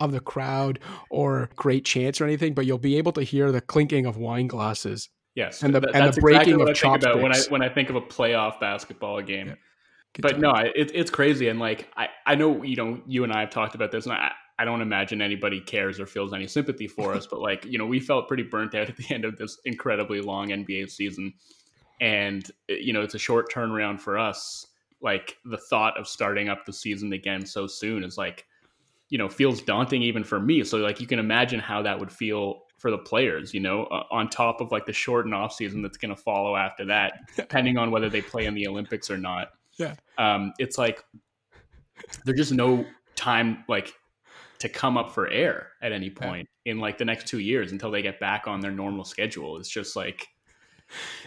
of 0.04 0.12
the 0.12 0.20
crowd 0.20 0.78
or 1.10 1.50
great 1.56 1.84
chants 1.84 2.20
or 2.20 2.24
anything, 2.24 2.54
but 2.54 2.66
you'll 2.66 2.78
be 2.78 2.98
able 2.98 3.12
to 3.12 3.22
hear 3.22 3.52
the 3.52 3.60
clinking 3.60 4.06
of 4.06 4.16
wine 4.16 4.46
glasses. 4.46 5.08
Yes. 5.34 5.62
And 5.62 5.74
the, 5.74 5.80
and 5.94 6.12
the 6.12 6.20
breaking 6.20 6.60
exactly 6.60 6.70
of 6.70 6.76
chopsticks. 6.76 7.16
when 7.16 7.32
I 7.32 7.38
when 7.48 7.62
I 7.62 7.68
think 7.68 7.90
of 7.90 7.96
a 7.96 8.00
playoff 8.00 8.60
basketball 8.60 9.20
game. 9.22 9.48
Yeah. 9.48 9.54
But 10.20 10.38
no, 10.38 10.52
it, 10.52 10.90
it's 10.94 11.10
crazy. 11.10 11.48
And 11.48 11.58
like, 11.58 11.88
I, 11.96 12.08
I 12.26 12.34
know, 12.34 12.62
you 12.62 12.76
know, 12.76 13.00
you 13.06 13.24
and 13.24 13.32
I 13.32 13.40
have 13.40 13.50
talked 13.50 13.74
about 13.74 13.90
this 13.90 14.04
and 14.04 14.14
I, 14.14 14.30
I 14.58 14.66
don't 14.66 14.82
imagine 14.82 15.22
anybody 15.22 15.58
cares 15.58 15.98
or 15.98 16.04
feels 16.04 16.34
any 16.34 16.46
sympathy 16.46 16.86
for 16.86 17.14
us, 17.14 17.26
but 17.30 17.40
like, 17.40 17.64
you 17.64 17.78
know, 17.78 17.86
we 17.86 17.98
felt 17.98 18.28
pretty 18.28 18.42
burnt 18.42 18.74
out 18.74 18.90
at 18.90 18.96
the 18.98 19.14
end 19.14 19.24
of 19.24 19.38
this 19.38 19.58
incredibly 19.64 20.20
long 20.20 20.48
NBA 20.48 20.90
season 20.90 21.32
and 22.02 22.50
eh, 22.68 22.74
you 22.74 22.92
know 22.92 23.00
it's 23.00 23.14
a 23.14 23.18
short 23.18 23.50
turnaround 23.50 23.98
for 23.98 24.18
us 24.18 24.66
like 25.00 25.38
the 25.46 25.56
thought 25.56 25.98
of 25.98 26.06
starting 26.06 26.50
up 26.50 26.66
the 26.66 26.72
season 26.72 27.14
again 27.14 27.46
so 27.46 27.66
soon 27.66 28.04
is 28.04 28.18
like 28.18 28.44
you 29.12 29.18
know 29.18 29.28
feels 29.28 29.60
daunting 29.60 30.02
even 30.02 30.24
for 30.24 30.40
me 30.40 30.64
so 30.64 30.78
like 30.78 31.00
you 31.00 31.06
can 31.06 31.18
imagine 31.18 31.60
how 31.60 31.82
that 31.82 32.00
would 32.00 32.10
feel 32.10 32.62
for 32.78 32.90
the 32.90 32.98
players 32.98 33.52
you 33.52 33.60
know 33.60 33.84
uh, 33.84 34.02
on 34.10 34.28
top 34.28 34.60
of 34.60 34.72
like 34.72 34.86
the 34.86 34.92
shortened 34.92 35.34
off 35.34 35.52
season 35.52 35.82
that's 35.82 35.98
going 35.98 36.14
to 36.14 36.20
follow 36.20 36.56
after 36.56 36.86
that 36.86 37.12
depending 37.36 37.76
on 37.76 37.90
whether 37.90 38.08
they 38.08 38.22
play 38.22 38.46
in 38.46 38.54
the 38.54 38.66
olympics 38.66 39.10
or 39.10 39.18
not 39.18 39.48
yeah 39.78 39.94
um 40.16 40.52
it's 40.58 40.78
like 40.78 41.04
there's 42.24 42.38
just 42.38 42.52
no 42.52 42.84
time 43.14 43.62
like 43.68 43.92
to 44.62 44.68
come 44.68 44.96
up 44.96 45.12
for 45.12 45.28
air 45.28 45.72
at 45.82 45.90
any 45.90 46.08
point 46.08 46.48
yeah. 46.64 46.72
in 46.72 46.78
like 46.78 46.96
the 46.96 47.04
next 47.04 47.26
two 47.26 47.40
years 47.40 47.72
until 47.72 47.90
they 47.90 48.00
get 48.00 48.20
back 48.20 48.46
on 48.46 48.60
their 48.60 48.70
normal 48.70 49.04
schedule. 49.04 49.56
It's 49.58 49.68
just 49.68 49.96
like 49.96 50.28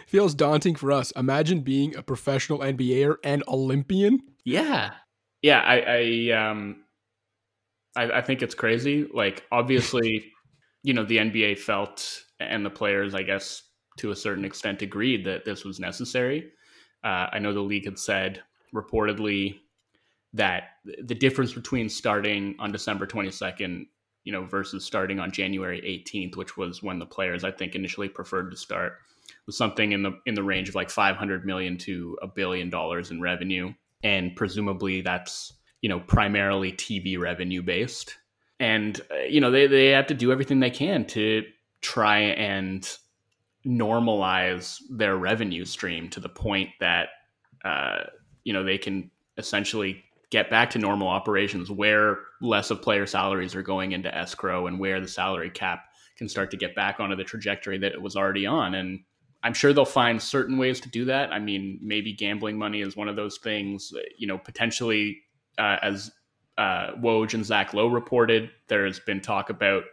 feels 0.06 0.34
daunting 0.34 0.74
for 0.74 0.90
us. 0.90 1.10
Imagine 1.12 1.60
being 1.60 1.94
a 1.96 2.02
professional 2.02 2.60
NBAer 2.60 3.16
and 3.22 3.44
Olympian. 3.46 4.20
Yeah, 4.44 4.94
yeah. 5.42 5.60
I, 5.60 6.30
I 6.32 6.50
um, 6.50 6.84
I, 7.96 8.18
I 8.18 8.20
think 8.20 8.42
it's 8.42 8.54
crazy. 8.54 9.08
Like 9.12 9.44
obviously, 9.50 10.32
you 10.82 10.94
know, 10.94 11.04
the 11.04 11.16
NBA 11.16 11.58
felt 11.58 12.22
and 12.38 12.64
the 12.64 12.70
players, 12.70 13.14
I 13.14 13.22
guess, 13.22 13.62
to 13.98 14.10
a 14.10 14.16
certain 14.16 14.44
extent, 14.44 14.82
agreed 14.82 15.24
that 15.24 15.44
this 15.44 15.64
was 15.64 15.80
necessary. 15.80 16.50
Uh, 17.02 17.26
I 17.32 17.38
know 17.38 17.52
the 17.52 17.60
league 17.60 17.86
had 17.86 17.98
said 17.98 18.42
reportedly 18.74 19.58
that 20.34 20.64
the 20.84 21.14
difference 21.14 21.52
between 21.54 21.88
starting 21.88 22.54
on 22.58 22.72
December 22.72 23.06
22nd, 23.06 23.86
you 24.24 24.32
know, 24.32 24.44
versus 24.44 24.84
starting 24.84 25.18
on 25.18 25.32
January 25.32 25.80
18th, 25.80 26.36
which 26.36 26.56
was 26.56 26.82
when 26.82 26.98
the 26.98 27.06
players 27.06 27.42
I 27.42 27.50
think 27.50 27.74
initially 27.74 28.08
preferred 28.08 28.50
to 28.50 28.56
start, 28.56 28.98
was 29.46 29.56
something 29.56 29.92
in 29.92 30.02
the 30.02 30.18
in 30.26 30.34
the 30.34 30.42
range 30.42 30.68
of 30.68 30.74
like 30.74 30.90
500 30.90 31.46
million 31.46 31.78
to 31.78 32.18
a 32.22 32.26
billion 32.26 32.68
dollars 32.68 33.10
in 33.10 33.20
revenue, 33.20 33.72
and 34.02 34.36
presumably 34.36 35.00
that's 35.00 35.52
you 35.80 35.88
know 35.88 36.00
primarily 36.00 36.72
TV 36.72 37.18
revenue 37.18 37.62
based, 37.62 38.16
and 38.60 39.00
uh, 39.10 39.18
you 39.28 39.40
know 39.40 39.50
they 39.50 39.66
they 39.66 39.88
have 39.88 40.06
to 40.08 40.14
do 40.14 40.32
everything 40.32 40.60
they 40.60 40.70
can 40.70 41.04
to 41.06 41.44
try 41.80 42.18
and 42.18 42.96
normalize 43.66 44.80
their 44.90 45.16
revenue 45.16 45.64
stream 45.64 46.08
to 46.08 46.20
the 46.20 46.28
point 46.28 46.70
that 46.80 47.08
uh, 47.64 48.04
you 48.44 48.52
know 48.52 48.62
they 48.62 48.78
can 48.78 49.10
essentially 49.38 50.02
get 50.30 50.50
back 50.50 50.70
to 50.70 50.78
normal 50.78 51.08
operations 51.08 51.70
where 51.70 52.18
less 52.40 52.70
of 52.70 52.82
player 52.82 53.06
salaries 53.06 53.54
are 53.54 53.62
going 53.62 53.92
into 53.92 54.12
escrow 54.14 54.66
and 54.66 54.78
where 54.78 55.00
the 55.00 55.08
salary 55.08 55.50
cap 55.50 55.84
can 56.16 56.28
start 56.28 56.50
to 56.50 56.56
get 56.56 56.74
back 56.74 56.98
onto 56.98 57.14
the 57.14 57.24
trajectory 57.24 57.78
that 57.78 57.92
it 57.92 58.00
was 58.00 58.16
already 58.16 58.46
on. 58.46 58.74
And 58.74 59.00
i'm 59.42 59.54
sure 59.54 59.72
they'll 59.72 59.84
find 59.84 60.20
certain 60.20 60.58
ways 60.58 60.80
to 60.80 60.88
do 60.88 61.04
that. 61.04 61.32
I 61.32 61.38
mean 61.38 61.78
maybe 61.82 62.12
gambling 62.12 62.58
money 62.58 62.80
is 62.80 62.96
one 62.96 63.08
of 63.08 63.16
those 63.16 63.38
things 63.38 63.92
you 64.16 64.26
know 64.26 64.38
potentially 64.38 65.22
uh, 65.58 65.76
as 65.82 66.10
uh, 66.58 66.92
Woj 67.00 67.34
and 67.34 67.44
Zach 67.44 67.74
Lowe 67.74 67.88
reported 67.88 68.50
there 68.68 68.86
has 68.86 68.98
been 69.00 69.20
talk 69.20 69.50
about 69.50 69.84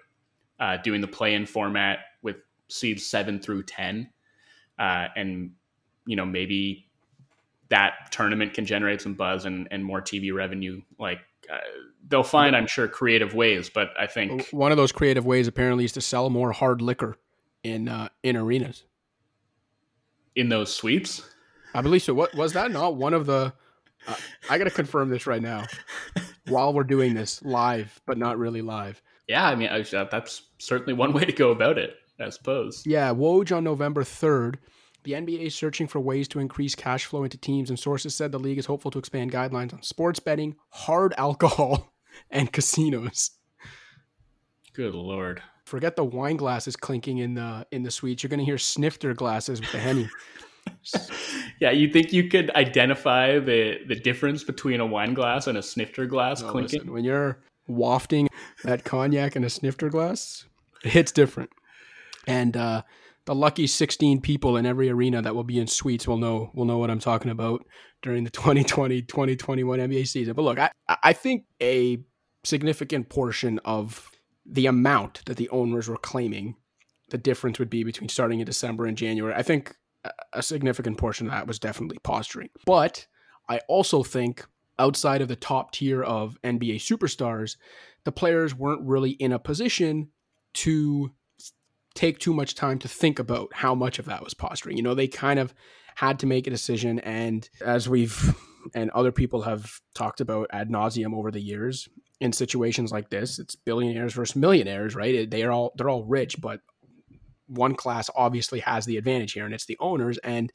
uh, 0.60 0.78
doing 0.78 1.02
the 1.02 1.08
play-in 1.08 1.46
format 1.46 2.00
with 2.22 2.38
seeds 2.70 3.06
seven 3.06 3.40
through 3.40 3.64
ten 3.64 4.10
uh, 4.80 5.08
and 5.16 5.52
you 6.06 6.16
know 6.16 6.26
maybe 6.26 6.88
that 7.70 8.12
tournament 8.12 8.54
can 8.54 8.66
generate 8.66 9.02
some 9.02 9.16
buzz 9.16 9.46
and, 9.46 9.68
and 9.72 9.84
more 9.84 10.00
TV 10.00 10.32
revenue. 10.32 10.80
Like 11.00 11.20
uh, 11.52 11.58
they'll 12.08 12.22
find, 12.22 12.56
I'm 12.56 12.68
sure, 12.68 12.88
creative 12.88 13.34
ways. 13.34 13.70
But 13.74 13.90
I 14.00 14.06
think 14.06 14.48
one 14.52 14.72
of 14.72 14.78
those 14.78 14.92
creative 14.92 15.26
ways 15.26 15.48
apparently 15.48 15.86
is 15.86 15.92
to 15.94 16.02
sell 16.02 16.30
more 16.30 16.52
hard 16.52 16.84
liquor 16.84 17.18
in 17.64 17.90
uh, 17.90 18.10
in 18.22 18.38
arenas. 18.38 18.84
In 20.36 20.50
those 20.50 20.74
sweeps, 20.74 21.28
I 21.74 21.82
believe 21.82 22.04
so. 22.04 22.14
What 22.14 22.36
was 22.36 22.54
that? 22.54 22.72
Not 22.72 22.96
one 22.96 23.14
of 23.14 23.26
the. 23.26 23.54
Uh, 24.08 24.16
I 24.50 24.58
got 24.58 24.66
to 24.66 24.70
confirm 24.70 25.10
this 25.10 25.28
right 25.28 25.42
now 25.42 25.66
while 26.48 26.74
we're 26.74 26.84
doing 26.84 27.14
this 27.14 27.42
live, 27.44 28.02
but 28.06 28.18
not 28.18 28.38
really 28.38 28.62
live. 28.62 29.02
Yeah, 29.28 29.48
I 29.48 29.56
mean 29.56 29.70
that's 29.92 30.44
certainly 30.60 30.94
one 30.94 31.14
way 31.14 31.26
to 31.26 31.32
go 31.32 31.52
about 31.52 31.78
it. 31.78 31.96
I 32.20 32.30
suppose. 32.30 32.84
Yeah, 32.86 33.12
Woj 33.14 33.56
on 33.56 33.64
November 33.64 34.04
third 34.04 34.60
the 35.04 35.14
NBA 35.14 35.48
is 35.48 35.56
searching 35.56 35.88
for 35.88 36.00
ways 36.00 36.28
to 36.30 36.40
increase 36.40 36.76
cash 36.76 37.06
flow 37.06 37.24
into 37.24 37.38
teams, 37.38 37.70
and 37.70 37.78
sources 37.78 38.16
said 38.16 38.32
the 38.32 38.40
league 38.40 38.58
is 38.58 38.66
hopeful 38.66 38.92
to 38.92 39.00
expand 39.00 39.32
guidelines 39.32 39.74
on 39.74 39.82
sports 39.84 40.20
betting, 40.20 40.56
hard 40.70 41.14
alcohol, 41.18 41.94
and 42.30 42.52
casinos. 42.52 43.32
Good 44.74 44.96
lord! 44.96 45.42
Forget 45.66 45.96
the 45.96 46.06
wine 46.06 46.38
glasses 46.38 46.76
clinking 46.76 47.20
in 47.20 47.36
the 47.36 47.68
in 47.72 47.84
the 47.84 47.92
suites. 47.92 48.24
You're 48.24 48.30
going 48.30 48.40
to 48.40 48.46
hear 48.46 48.58
snifter 48.58 49.14
glasses 49.14 49.60
with 49.60 49.72
the 49.72 49.80
henny. 49.80 50.10
yeah, 51.60 51.72
you 51.72 51.90
think 51.90 52.14
you 52.14 52.30
could 52.30 52.50
identify 52.56 53.40
the 53.40 53.80
the 53.88 53.96
difference 53.96 54.44
between 54.44 54.80
a 54.80 54.86
wine 54.86 55.14
glass 55.14 55.48
and 55.48 55.58
a 55.58 55.64
snifter 55.64 56.06
glass 56.06 56.42
no, 56.42 56.52
clinking? 56.52 56.80
Listen, 56.80 56.94
when 56.94 57.04
you're 57.04 57.40
wafting 57.68 58.30
that 58.64 58.84
cognac 58.84 59.36
in 59.36 59.44
a 59.44 59.50
snifter 59.50 59.90
glass, 59.90 60.46
it 60.84 60.92
hits 60.92 61.12
different. 61.12 61.50
And 62.28 62.56
uh, 62.56 62.84
the 63.26 63.36
lucky 63.36 63.68
16 63.68 64.22
people 64.22 64.58
in 64.58 64.66
every 64.66 64.90
arena 64.90 65.22
that 65.22 65.36
will 65.36 65.44
be 65.44 65.60
in 65.60 65.68
suites 65.68 66.08
will 66.08 66.18
know 66.18 66.52
will 66.54 66.66
know 66.66 66.78
what 66.78 66.90
I'm 66.90 67.00
talking 67.00 67.32
about 67.32 67.66
during 68.02 68.24
the 68.24 68.32
2020-2021 68.32 69.08
NBA 69.08 70.08
season. 70.08 70.34
But 70.34 70.44
look, 70.44 70.60
I 70.60 70.72
I 70.88 71.14
think 71.14 71.46
a 71.62 72.04
significant 72.44 73.10
portion 73.10 73.60
of 73.64 74.12
the 74.46 74.66
amount 74.66 75.22
that 75.26 75.38
the 75.38 75.50
owners 75.50 75.88
were 75.88 75.98
claiming 75.98 76.56
the 77.10 77.18
difference 77.18 77.60
would 77.60 77.70
be 77.70 77.84
between 77.84 78.10
starting 78.10 78.40
in 78.40 78.46
December 78.46 78.86
and 78.86 78.98
January. 78.98 79.34
I 79.34 79.44
think 79.44 79.76
a 80.34 80.44
significant 80.44 80.98
portion 80.98 81.28
of 81.28 81.34
that 81.34 81.48
was 81.48 81.60
definitely 81.60 81.98
posturing. 82.04 82.50
But 82.66 83.08
I 83.50 83.60
also 83.68 84.04
think 84.04 84.46
outside 84.80 85.22
of 85.22 85.28
the 85.28 85.36
top 85.36 85.72
tier 85.72 86.04
of 86.04 86.38
NBA 86.44 86.76
superstars, 86.76 87.58
the 88.04 88.12
players 88.12 88.56
weren't 88.56 88.82
really 88.82 89.12
in 89.12 89.32
a 89.32 89.40
position 89.40 90.10
to 90.54 91.12
take 91.96 92.20
too 92.20 92.34
much 92.34 92.56
time 92.56 92.80
to 92.80 92.88
think 92.88 93.20
about 93.20 93.54
how 93.54 93.76
much 93.76 94.00
of 94.00 94.06
that 94.06 94.24
was 94.24 94.34
posturing. 94.34 94.78
You 94.78 94.84
know, 94.84 94.96
they 94.96 95.08
kind 95.08 95.40
of 95.40 95.54
had 95.96 96.20
to 96.20 96.26
make 96.26 96.48
a 96.48 96.52
decision. 96.52 97.00
And 97.00 97.48
as 97.64 97.88
we've 97.88 98.36
and 98.74 98.90
other 98.92 99.12
people 99.12 99.42
have 99.44 99.80
talked 99.94 100.22
about 100.22 100.50
ad 100.52 100.70
nauseum 100.70 101.14
over 101.16 101.32
the 101.32 101.42
years, 101.42 101.88
in 102.20 102.32
situations 102.32 102.92
like 102.92 103.10
this, 103.10 103.38
it's 103.38 103.56
billionaires 103.56 104.14
versus 104.14 104.36
millionaires, 104.36 104.96
right? 104.96 105.30
They 105.30 105.44
are 105.44 105.52
all 105.52 105.74
they're 105.76 105.90
all 105.90 106.06
rich, 106.06 106.40
but 106.40 106.62
one 107.48 107.76
class 107.76 108.10
obviously 108.16 108.60
has 108.62 108.86
the 108.86 108.98
advantage 108.98 109.34
here, 109.34 109.46
and 109.46 109.54
it's 109.54 109.66
the 109.66 109.78
owners. 109.80 110.18
And 110.20 110.52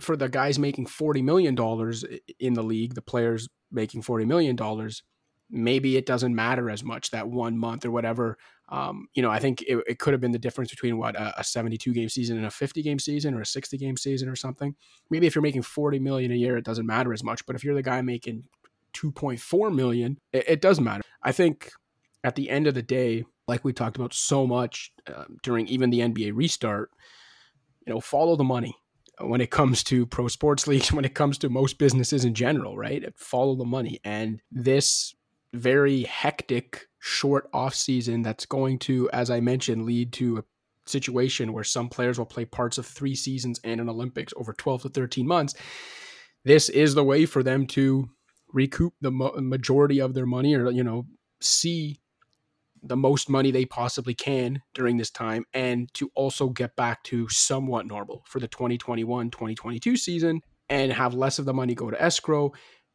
for 0.00 0.16
the 0.16 0.28
guys 0.28 0.58
making 0.58 0.86
forty 0.86 1.22
million 1.22 1.54
dollars 1.54 2.04
in 2.38 2.54
the 2.54 2.62
league, 2.62 2.94
the 2.94 3.02
players 3.02 3.48
making 3.70 4.02
forty 4.02 4.24
million 4.24 4.56
dollars, 4.56 5.02
maybe 5.50 5.96
it 5.96 6.06
doesn't 6.06 6.34
matter 6.34 6.70
as 6.70 6.82
much 6.82 7.10
that 7.10 7.28
one 7.28 7.58
month 7.58 7.84
or 7.84 7.90
whatever 7.90 8.38
um, 8.70 9.08
you 9.14 9.22
know, 9.22 9.30
I 9.30 9.40
think 9.40 9.62
it, 9.62 9.82
it, 9.88 9.98
could 9.98 10.14
have 10.14 10.20
been 10.20 10.30
the 10.30 10.38
difference 10.38 10.70
between 10.70 10.96
what 10.96 11.16
a, 11.16 11.40
a 11.40 11.44
72 11.44 11.92
game 11.92 12.08
season 12.08 12.36
and 12.36 12.46
a 12.46 12.50
50 12.50 12.82
game 12.82 13.00
season 13.00 13.34
or 13.34 13.40
a 13.40 13.46
60 13.46 13.76
game 13.76 13.96
season 13.96 14.28
or 14.28 14.36
something. 14.36 14.76
Maybe 15.10 15.26
if 15.26 15.34
you're 15.34 15.42
making 15.42 15.62
40 15.62 15.98
million 15.98 16.30
a 16.30 16.36
year, 16.36 16.56
it 16.56 16.64
doesn't 16.64 16.86
matter 16.86 17.12
as 17.12 17.24
much. 17.24 17.44
But 17.46 17.56
if 17.56 17.64
you're 17.64 17.74
the 17.74 17.82
guy 17.82 18.00
making 18.00 18.44
2.4 18.94 19.74
million, 19.74 20.18
it, 20.32 20.44
it 20.48 20.60
does 20.60 20.80
matter. 20.80 21.02
I 21.22 21.32
think 21.32 21.72
at 22.22 22.36
the 22.36 22.48
end 22.48 22.68
of 22.68 22.74
the 22.74 22.82
day, 22.82 23.24
like 23.50 23.64
we 23.64 23.72
talked 23.72 23.96
about 23.96 24.14
so 24.14 24.46
much 24.46 24.92
uh, 25.12 25.24
during 25.42 25.66
even 25.66 25.90
the 25.90 26.00
NBA 26.00 26.32
restart, 26.34 26.90
you 27.86 27.92
know, 27.92 28.00
follow 28.00 28.36
the 28.36 28.44
money 28.44 28.76
when 29.20 29.40
it 29.40 29.50
comes 29.50 29.82
to 29.84 30.06
pro 30.06 30.28
sports 30.28 30.66
leagues, 30.66 30.92
when 30.92 31.04
it 31.04 31.14
comes 31.14 31.36
to 31.38 31.48
most 31.48 31.76
businesses 31.76 32.24
in 32.24 32.32
general, 32.32 32.76
right? 32.76 33.04
Follow 33.18 33.56
the 33.56 33.64
money. 33.64 34.00
And 34.04 34.40
this 34.50 35.14
very 35.52 36.04
hectic 36.04 36.86
short 37.00 37.50
off 37.52 37.74
season 37.74 38.22
that's 38.22 38.46
going 38.46 38.78
to, 38.78 39.10
as 39.10 39.30
I 39.30 39.40
mentioned, 39.40 39.84
lead 39.84 40.12
to 40.14 40.38
a 40.38 40.44
situation 40.86 41.52
where 41.52 41.64
some 41.64 41.88
players 41.88 42.18
will 42.18 42.26
play 42.26 42.44
parts 42.44 42.78
of 42.78 42.86
three 42.86 43.16
seasons 43.16 43.60
and 43.64 43.80
an 43.80 43.88
Olympics 43.88 44.32
over 44.36 44.52
12 44.52 44.82
to 44.82 44.88
13 44.90 45.26
months. 45.26 45.54
This 46.44 46.68
is 46.68 46.94
the 46.94 47.04
way 47.04 47.26
for 47.26 47.42
them 47.42 47.66
to 47.68 48.08
recoup 48.52 48.94
the 49.00 49.10
majority 49.10 50.00
of 50.00 50.14
their 50.14 50.26
money 50.26 50.54
or, 50.54 50.70
you 50.70 50.84
know, 50.84 51.06
see 51.40 52.00
the 52.82 52.96
most 52.96 53.28
money 53.28 53.50
they 53.50 53.64
possibly 53.64 54.14
can 54.14 54.62
during 54.74 54.96
this 54.96 55.10
time 55.10 55.44
and 55.52 55.92
to 55.94 56.10
also 56.14 56.48
get 56.48 56.74
back 56.76 57.02
to 57.04 57.28
somewhat 57.28 57.86
normal 57.86 58.24
for 58.26 58.40
the 58.40 58.48
2021 58.48 59.30
2022 59.30 59.96
season 59.96 60.40
and 60.68 60.92
have 60.92 61.14
less 61.14 61.38
of 61.38 61.44
the 61.44 61.52
money 61.52 61.74
go 61.74 61.90
to 61.90 62.02
escrow 62.02 62.52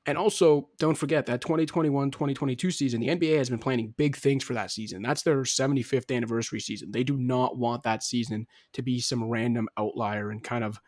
and 0.07 0.17
also, 0.17 0.69
don't 0.77 0.97
forget 0.97 1.25
that 1.25 1.41
2021 1.41 2.11
2022 2.11 2.69
season, 2.69 3.01
the 3.01 3.07
NBA 3.07 3.37
has 3.37 3.49
been 3.49 3.59
planning 3.59 3.93
big 3.97 4.15
things 4.15 4.43
for 4.43 4.53
that 4.53 4.69
season. 4.69 5.01
That's 5.01 5.23
their 5.23 5.41
75th 5.41 6.15
anniversary 6.15 6.59
season. 6.59 6.91
They 6.91 7.03
do 7.03 7.17
not 7.17 7.57
want 7.57 7.83
that 7.83 8.03
season 8.03 8.45
to 8.73 8.83
be 8.83 8.99
some 8.99 9.23
random 9.23 9.67
outlier 9.77 10.29
and 10.29 10.43
kind 10.43 10.63
of 10.63 10.79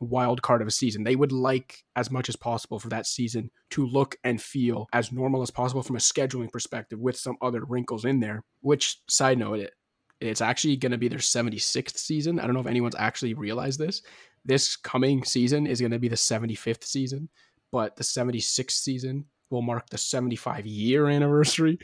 wild 0.00 0.42
card 0.42 0.62
of 0.62 0.68
a 0.68 0.72
season. 0.72 1.04
They 1.04 1.16
would 1.16 1.32
like 1.32 1.78
as 1.96 2.10
much 2.10 2.28
as 2.28 2.36
possible 2.36 2.78
for 2.78 2.88
that 2.88 3.06
season 3.06 3.50
to 3.70 3.86
look 3.86 4.16
and 4.24 4.40
feel 4.40 4.86
as 4.92 5.12
normal 5.12 5.42
as 5.42 5.50
possible 5.50 5.82
from 5.82 5.96
a 5.96 6.00
scheduling 6.00 6.50
perspective 6.50 6.98
with 6.98 7.16
some 7.16 7.36
other 7.40 7.64
wrinkles 7.64 8.04
in 8.04 8.20
there. 8.20 8.42
Which, 8.60 8.98
side 9.08 9.38
note, 9.38 9.60
it, 9.60 9.72
it's 10.20 10.40
actually 10.40 10.76
going 10.76 10.92
to 10.92 10.98
be 10.98 11.08
their 11.08 11.18
76th 11.18 11.96
season. 11.96 12.38
I 12.38 12.44
don't 12.44 12.54
know 12.54 12.60
if 12.60 12.66
anyone's 12.66 12.96
actually 12.98 13.34
realized 13.34 13.78
this. 13.78 14.02
This 14.44 14.76
coming 14.76 15.24
season 15.24 15.66
is 15.66 15.80
going 15.80 15.92
to 15.92 15.98
be 15.98 16.08
the 16.08 16.16
75th 16.16 16.84
season 16.84 17.28
but 17.74 17.96
the 17.96 18.04
76th 18.04 18.70
season 18.70 19.24
will 19.54 19.62
mark 19.62 19.88
the 19.88 19.98
75 19.98 20.66
year 20.66 21.08
anniversary 21.08 21.78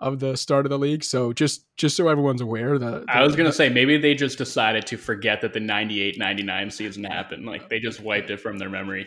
of 0.00 0.18
the 0.18 0.36
start 0.36 0.66
of 0.66 0.70
the 0.70 0.78
league. 0.78 1.04
So 1.04 1.32
just 1.32 1.66
just 1.76 1.96
so 1.96 2.08
everyone's 2.08 2.40
aware 2.40 2.78
that 2.78 3.04
I 3.08 3.22
was 3.22 3.36
going 3.36 3.48
to 3.48 3.52
say 3.52 3.68
maybe 3.68 3.96
they 3.98 4.14
just 4.14 4.38
decided 4.38 4.86
to 4.86 4.96
forget 4.96 5.40
that 5.42 5.52
the 5.52 5.60
98-99 5.60 6.72
season 6.72 7.04
happened. 7.04 7.46
Like 7.46 7.68
they 7.68 7.78
just 7.78 8.00
wiped 8.00 8.30
it 8.30 8.40
from 8.40 8.58
their 8.58 8.70
memory. 8.70 9.06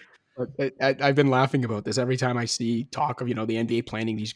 I, 0.82 0.96
have 1.00 1.16
been 1.16 1.30
laughing 1.30 1.64
about 1.64 1.86
this 1.86 2.00
every 2.00 2.18
time 2.18 2.38
I 2.38 2.46
see 2.46 2.86
talk 2.86 3.22
of, 3.22 3.28
you 3.28 3.36
know, 3.36 3.46
the 3.46 3.56
NBA 3.56 3.86
planning 3.86 4.16
these 4.16 4.34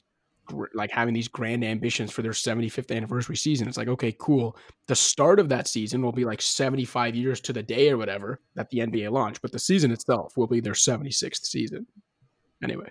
like 0.73 0.91
having 0.91 1.13
these 1.13 1.27
grand 1.27 1.63
ambitions 1.63 2.11
for 2.11 2.21
their 2.21 2.31
75th 2.31 2.95
anniversary 2.95 3.35
season. 3.35 3.67
It's 3.67 3.77
like, 3.77 3.87
okay, 3.87 4.15
cool. 4.17 4.57
The 4.87 4.95
start 4.95 5.39
of 5.39 5.49
that 5.49 5.67
season 5.67 6.01
will 6.01 6.11
be 6.11 6.25
like 6.25 6.41
75 6.41 7.15
years 7.15 7.41
to 7.41 7.53
the 7.53 7.63
day 7.63 7.91
or 7.91 7.97
whatever 7.97 8.39
that 8.55 8.69
the 8.69 8.79
NBA 8.79 9.11
launched, 9.11 9.41
but 9.41 9.51
the 9.51 9.59
season 9.59 9.91
itself 9.91 10.37
will 10.37 10.47
be 10.47 10.59
their 10.59 10.73
76th 10.73 11.45
season. 11.45 11.85
Anyway. 12.63 12.89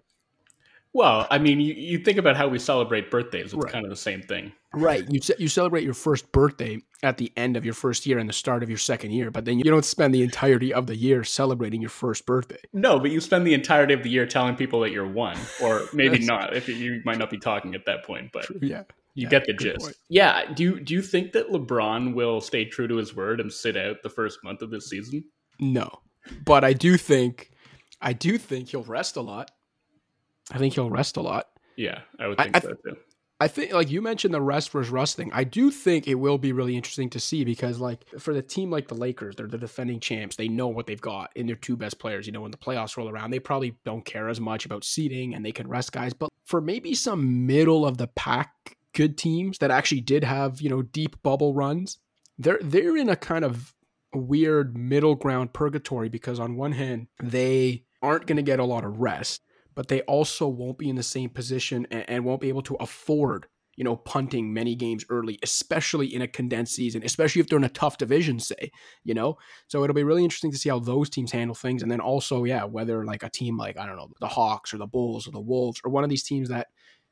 Well, 0.96 1.26
I 1.30 1.36
mean, 1.36 1.60
you, 1.60 1.74
you 1.74 1.98
think 1.98 2.16
about 2.16 2.38
how 2.38 2.48
we 2.48 2.58
celebrate 2.58 3.10
birthdays; 3.10 3.52
it's 3.52 3.54
right. 3.54 3.70
kind 3.70 3.84
of 3.84 3.90
the 3.90 3.96
same 3.96 4.22
thing, 4.22 4.54
right? 4.72 5.04
You 5.10 5.20
you 5.38 5.46
celebrate 5.46 5.84
your 5.84 5.92
first 5.92 6.32
birthday 6.32 6.80
at 7.02 7.18
the 7.18 7.30
end 7.36 7.58
of 7.58 7.66
your 7.66 7.74
first 7.74 8.06
year 8.06 8.18
and 8.18 8.26
the 8.26 8.32
start 8.32 8.62
of 8.62 8.70
your 8.70 8.78
second 8.78 9.10
year, 9.10 9.30
but 9.30 9.44
then 9.44 9.58
you 9.58 9.64
don't 9.64 9.84
spend 9.84 10.14
the 10.14 10.22
entirety 10.22 10.72
of 10.72 10.86
the 10.86 10.96
year 10.96 11.22
celebrating 11.22 11.82
your 11.82 11.90
first 11.90 12.24
birthday. 12.24 12.56
No, 12.72 12.98
but 12.98 13.10
you 13.10 13.20
spend 13.20 13.46
the 13.46 13.52
entirety 13.52 13.92
of 13.92 14.04
the 14.04 14.08
year 14.08 14.24
telling 14.24 14.56
people 14.56 14.80
that 14.80 14.90
you're 14.90 15.06
one, 15.06 15.36
or 15.62 15.82
maybe 15.92 16.20
not. 16.20 16.56
If 16.56 16.66
you 16.66 17.02
might 17.04 17.18
not 17.18 17.28
be 17.28 17.36
talking 17.36 17.74
at 17.74 17.84
that 17.84 18.02
point, 18.06 18.30
but 18.32 18.46
yeah, 18.62 18.84
you 19.12 19.24
yeah, 19.24 19.28
get 19.28 19.44
the 19.44 19.52
gist. 19.52 19.80
Point. 19.80 19.96
Yeah. 20.08 20.50
Do 20.54 20.62
you 20.62 20.80
do 20.80 20.94
you 20.94 21.02
think 21.02 21.32
that 21.32 21.50
LeBron 21.50 22.14
will 22.14 22.40
stay 22.40 22.64
true 22.64 22.88
to 22.88 22.96
his 22.96 23.14
word 23.14 23.38
and 23.38 23.52
sit 23.52 23.76
out 23.76 24.02
the 24.02 24.08
first 24.08 24.42
month 24.42 24.62
of 24.62 24.70
this 24.70 24.88
season? 24.88 25.24
No, 25.60 25.90
but 26.46 26.64
I 26.64 26.72
do 26.72 26.96
think 26.96 27.50
I 28.00 28.14
do 28.14 28.38
think 28.38 28.70
he'll 28.70 28.82
rest 28.82 29.16
a 29.16 29.20
lot. 29.20 29.50
I 30.50 30.58
think 30.58 30.74
he'll 30.74 30.90
rest 30.90 31.16
a 31.16 31.22
lot. 31.22 31.48
Yeah, 31.76 32.00
I 32.18 32.28
would 32.28 32.38
think 32.38 32.56
I, 32.56 32.60
so 32.60 32.74
too. 32.74 32.96
I 33.38 33.48
think, 33.48 33.72
like 33.72 33.90
you 33.90 34.00
mentioned, 34.00 34.32
the 34.32 34.40
rest 34.40 34.70
versus 34.70 34.90
rust 34.90 35.16
thing. 35.16 35.30
I 35.34 35.44
do 35.44 35.70
think 35.70 36.08
it 36.08 36.14
will 36.14 36.38
be 36.38 36.52
really 36.52 36.74
interesting 36.74 37.10
to 37.10 37.20
see 37.20 37.44
because, 37.44 37.78
like, 37.78 38.02
for 38.18 38.32
the 38.32 38.40
team 38.40 38.70
like 38.70 38.88
the 38.88 38.94
Lakers, 38.94 39.36
they're 39.36 39.46
the 39.46 39.58
defending 39.58 40.00
champs. 40.00 40.36
They 40.36 40.48
know 40.48 40.68
what 40.68 40.86
they've 40.86 41.00
got 41.00 41.32
in 41.36 41.46
their 41.46 41.56
two 41.56 41.76
best 41.76 41.98
players. 41.98 42.26
You 42.26 42.32
know, 42.32 42.40
when 42.40 42.50
the 42.50 42.56
playoffs 42.56 42.96
roll 42.96 43.10
around, 43.10 43.30
they 43.30 43.38
probably 43.38 43.76
don't 43.84 44.06
care 44.06 44.30
as 44.30 44.40
much 44.40 44.64
about 44.64 44.84
seeding 44.84 45.34
and 45.34 45.44
they 45.44 45.52
can 45.52 45.68
rest 45.68 45.92
guys. 45.92 46.14
But 46.14 46.30
for 46.46 46.62
maybe 46.62 46.94
some 46.94 47.46
middle 47.46 47.84
of 47.84 47.98
the 47.98 48.06
pack 48.06 48.76
good 48.94 49.18
teams 49.18 49.58
that 49.58 49.70
actually 49.70 50.00
did 50.00 50.24
have 50.24 50.62
you 50.62 50.70
know 50.70 50.80
deep 50.80 51.22
bubble 51.22 51.52
runs, 51.52 51.98
they're 52.38 52.58
they're 52.62 52.96
in 52.96 53.10
a 53.10 53.16
kind 53.16 53.44
of 53.44 53.74
weird 54.14 54.76
middle 54.78 55.14
ground 55.14 55.52
purgatory 55.52 56.08
because 56.08 56.40
on 56.40 56.56
one 56.56 56.72
hand 56.72 57.06
they 57.22 57.84
aren't 58.00 58.26
going 58.26 58.36
to 58.36 58.42
get 58.42 58.58
a 58.58 58.64
lot 58.64 58.84
of 58.84 58.98
rest 58.98 59.42
but 59.76 59.88
they 59.88 60.00
also 60.02 60.48
won't 60.48 60.78
be 60.78 60.88
in 60.88 60.96
the 60.96 61.02
same 61.02 61.30
position 61.30 61.86
and, 61.92 62.04
and 62.08 62.24
won't 62.24 62.40
be 62.40 62.48
able 62.48 62.62
to 62.62 62.74
afford 62.80 63.46
you 63.76 63.84
know, 63.84 63.94
punting 63.94 64.52
many 64.52 64.74
games 64.74 65.04
early, 65.10 65.38
especially 65.42 66.12
in 66.12 66.22
a 66.22 66.26
condensed 66.26 66.74
season, 66.74 67.02
especially 67.04 67.40
if 67.40 67.48
they're 67.48 67.58
in 67.58 67.64
a 67.64 67.68
tough 67.68 67.98
division, 67.98 68.40
say, 68.40 68.70
you 69.04 69.12
know? 69.12 69.36
So 69.68 69.84
it'll 69.84 69.94
be 69.94 70.02
really 70.02 70.24
interesting 70.24 70.50
to 70.50 70.58
see 70.58 70.70
how 70.70 70.78
those 70.78 71.10
teams 71.10 71.30
handle 71.30 71.54
things. 71.54 71.82
And 71.82 71.92
then 71.92 72.00
also, 72.00 72.44
yeah, 72.44 72.64
whether 72.64 73.04
like 73.04 73.22
a 73.22 73.28
team 73.28 73.58
like, 73.58 73.76
I 73.78 73.86
don't 73.86 73.96
know, 73.96 74.08
the 74.18 74.28
Hawks 74.28 74.72
or 74.72 74.78
the 74.78 74.86
Bulls 74.86 75.28
or 75.28 75.30
the 75.30 75.40
Wolves 75.40 75.80
or 75.84 75.90
one 75.90 76.04
of 76.04 76.10
these 76.10 76.24
teams 76.24 76.48
that, 76.48 76.68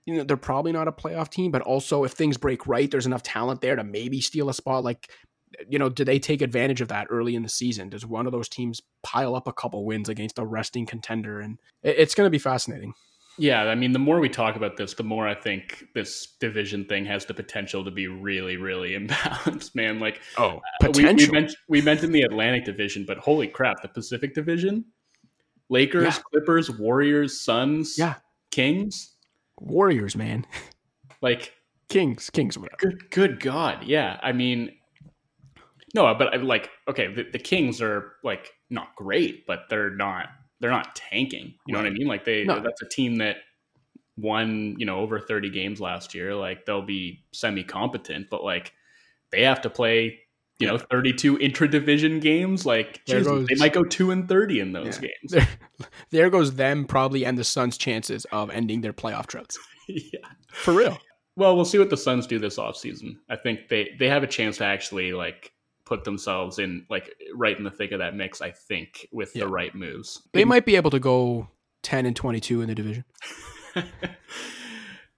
you 0.06 0.16
know, 0.16 0.24
they're 0.24 0.36
probably 0.38 0.72
not 0.72 0.88
a 0.88 0.92
playoff 0.92 1.28
team, 1.28 1.50
but 1.50 1.62
also 1.62 2.04
if 2.04 2.12
things 2.12 2.38
break 2.38 2.66
right, 2.66 2.90
there's 2.90 3.06
enough 3.06 3.22
talent 3.22 3.60
there 3.60 3.76
to 3.76 3.84
maybe 3.84 4.20
steal 4.20 4.48
a 4.48 4.54
spot. 4.54 4.84
Like 4.84 5.10
you 5.68 5.78
know, 5.78 5.88
do 5.88 6.04
they 6.04 6.18
take 6.18 6.42
advantage 6.42 6.80
of 6.80 6.88
that 6.88 7.06
early 7.10 7.34
in 7.34 7.42
the 7.42 7.48
season? 7.48 7.88
Does 7.88 8.06
one 8.06 8.26
of 8.26 8.32
those 8.32 8.48
teams 8.48 8.80
pile 9.02 9.34
up 9.34 9.46
a 9.46 9.52
couple 9.52 9.84
wins 9.84 10.08
against 10.08 10.38
a 10.38 10.44
resting 10.44 10.86
contender? 10.86 11.40
And 11.40 11.58
it's 11.82 12.14
going 12.14 12.26
to 12.26 12.30
be 12.30 12.38
fascinating. 12.38 12.94
Yeah, 13.36 13.62
I 13.62 13.74
mean, 13.74 13.92
the 13.92 13.98
more 13.98 14.20
we 14.20 14.28
talk 14.28 14.54
about 14.54 14.76
this, 14.76 14.94
the 14.94 15.02
more 15.02 15.26
I 15.26 15.34
think 15.34 15.84
this 15.92 16.36
division 16.38 16.84
thing 16.84 17.04
has 17.06 17.26
the 17.26 17.34
potential 17.34 17.84
to 17.84 17.90
be 17.90 18.06
really, 18.06 18.56
really 18.56 18.90
imbalanced, 18.98 19.74
man. 19.74 19.98
Like, 19.98 20.20
oh, 20.38 20.60
potential. 20.80 21.02
We, 21.02 21.26
we, 21.26 21.32
mentioned, 21.32 21.56
we 21.68 21.82
mentioned 21.82 22.14
the 22.14 22.22
Atlantic 22.22 22.64
Division, 22.64 23.04
but 23.06 23.18
holy 23.18 23.48
crap, 23.48 23.82
the 23.82 23.88
Pacific 23.88 24.34
Division, 24.34 24.84
Lakers, 25.68 26.16
yeah. 26.16 26.22
Clippers, 26.30 26.70
Warriors, 26.70 27.40
Suns, 27.40 27.98
yeah, 27.98 28.14
Kings, 28.50 29.14
Warriors, 29.58 30.16
man. 30.16 30.46
Like 31.22 31.54
Kings, 31.88 32.28
Kings, 32.28 32.58
whatever. 32.58 32.76
Good, 32.76 33.10
good 33.10 33.40
God, 33.40 33.84
yeah. 33.84 34.20
I 34.22 34.32
mean, 34.32 34.72
no, 35.94 36.12
but 36.14 36.34
I 36.34 36.36
like, 36.38 36.70
okay, 36.88 37.12
the, 37.12 37.24
the, 37.30 37.38
Kings 37.38 37.80
are 37.80 38.12
like 38.24 38.50
not 38.68 38.96
great, 38.96 39.46
but 39.46 39.60
they're 39.70 39.90
not 39.90 40.26
they're 40.60 40.70
not 40.70 40.96
tanking. 40.96 41.54
You 41.66 41.72
know 41.72 41.78
what 41.78 41.86
I 41.86 41.90
mean? 41.90 42.08
Like 42.08 42.24
they 42.24 42.44
no. 42.44 42.60
that's 42.60 42.82
a 42.82 42.88
team 42.88 43.16
that 43.16 43.36
won 44.16 44.76
you 44.78 44.86
know 44.86 45.00
over 45.00 45.20
30 45.20 45.50
games 45.50 45.80
last 45.80 46.14
year. 46.14 46.34
Like 46.34 46.66
they'll 46.66 46.82
be 46.82 47.24
semi 47.32 47.62
competent, 47.62 48.28
but 48.28 48.42
like 48.42 48.72
they 49.30 49.42
have 49.42 49.62
to 49.62 49.70
play 49.70 50.18
you 50.58 50.66
know 50.66 50.78
32 50.78 51.38
intra-division 51.38 52.20
games 52.20 52.64
like 52.64 53.04
geez, 53.06 53.26
goes, 53.26 53.46
they 53.48 53.56
might 53.56 53.72
go 53.72 53.82
2 53.82 54.12
and 54.12 54.28
30 54.28 54.60
in 54.60 54.72
those 54.72 55.00
yeah. 55.00 55.08
games 55.08 55.32
there, 55.32 55.48
there, 56.10 56.30
goes 56.30 56.54
them 56.54 56.84
probably 56.84 57.26
and 57.26 57.36
the 57.36 57.42
suns 57.42 57.76
chances 57.76 58.24
of 58.30 58.50
ending 58.50 58.80
their 58.80 58.92
playoff 58.92 59.26
droughts 59.26 59.58
yeah 59.88 60.20
for 60.52 60.72
real 60.72 60.96
well 61.34 61.56
we'll 61.56 61.64
see 61.64 61.78
what 61.78 61.90
the 61.90 61.96
suns 61.96 62.24
do 62.24 62.38
this 62.38 62.56
offseason 62.56 63.16
i 63.28 63.34
think 63.34 63.68
they 63.68 63.96
they 63.98 64.08
have 64.08 64.22
a 64.22 64.28
chance 64.28 64.58
to 64.58 64.64
actually 64.64 65.12
like 65.12 65.50
put 65.84 66.04
themselves 66.04 66.58
in 66.58 66.86
like 66.88 67.14
right 67.34 67.56
in 67.56 67.64
the 67.64 67.70
thick 67.70 67.92
of 67.92 67.98
that 67.98 68.14
mix. 68.14 68.40
I 68.40 68.50
think 68.50 69.06
with 69.12 69.34
yeah. 69.34 69.44
the 69.44 69.50
right 69.50 69.74
moves, 69.74 70.22
they 70.32 70.44
might 70.44 70.64
be 70.64 70.76
able 70.76 70.90
to 70.90 71.00
go 71.00 71.48
ten 71.82 72.06
and 72.06 72.16
twenty 72.16 72.40
two 72.40 72.60
in 72.60 72.68
the 72.68 72.74
division. 72.74 73.04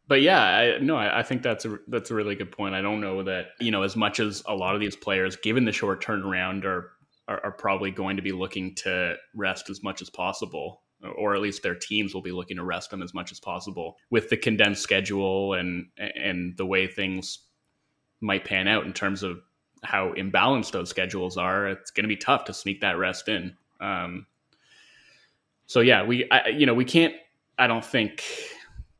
but 0.09 0.22
yeah, 0.22 0.40
I, 0.40 0.79
no, 0.79 0.96
I, 0.96 1.20
I, 1.20 1.22
think 1.22 1.42
that's 1.42 1.64
a 1.64 1.79
that's 1.88 2.11
a 2.11 2.14
really 2.14 2.35
good 2.35 2.52
point. 2.52 2.74
I 2.74 2.83
don't 2.83 3.00
know 3.00 3.22
that 3.22 3.48
you 3.61 3.70
know 3.70 3.83
as 3.83 3.96
much 3.96 4.20
as 4.20 4.42
a 4.46 4.55
lot 4.55 4.74
of 4.74 4.81
these 4.81 4.96
players, 4.96 5.37
given 5.37 5.64
the 5.64 5.72
short 5.72 6.02
turnaround, 6.02 6.64
are, 6.64 6.92
are 7.29 7.44
are, 7.44 7.52
probably 7.52 7.90
going 7.90 8.16
to 8.16 8.22
be 8.22 8.33
looking 8.33 8.74
to 8.76 9.16
rest 9.35 9.70
as 9.70 9.83
much 9.83 10.02
as 10.02 10.11
possible. 10.11 10.83
Or 11.18 11.35
at 11.35 11.42
least 11.42 11.62
their 11.62 11.74
teams 11.74 12.14
will 12.14 12.22
be 12.22 12.33
looking 12.33 12.57
to 12.57 12.64
rest 12.64 12.90
them 12.90 13.02
as 13.02 13.12
much 13.12 13.31
as 13.31 13.38
possible 13.38 13.96
with 14.11 14.31
the 14.31 14.37
condensed 14.37 14.83
schedule 14.83 15.52
and 15.52 15.88
and 15.98 16.57
the 16.57 16.64
way 16.64 16.87
things 16.87 17.40
might 18.22 18.46
pan 18.46 18.66
out 18.66 18.87
in 18.87 18.94
terms 18.94 19.22
of 19.22 19.38
how 19.83 20.12
imbalanced 20.15 20.73
those 20.73 20.91
schedules 20.91 21.37
are, 21.37 21.69
it's 21.69 21.91
going 21.91 22.05
to 22.05 22.09
be 22.09 22.17
tough 22.17 22.45
to 22.47 22.55
sneak 22.55 22.81
that 22.81 22.99
rest 22.99 23.29
in. 23.29 23.57
Um, 23.81 24.27
so 25.67 25.81
yeah, 25.81 26.05
we 26.05 26.29
I, 26.31 26.49
you 26.49 26.67
know 26.67 26.75
we 26.75 26.85
can't. 26.85 27.15
I 27.59 27.67
don't 27.67 27.85
think 27.85 28.23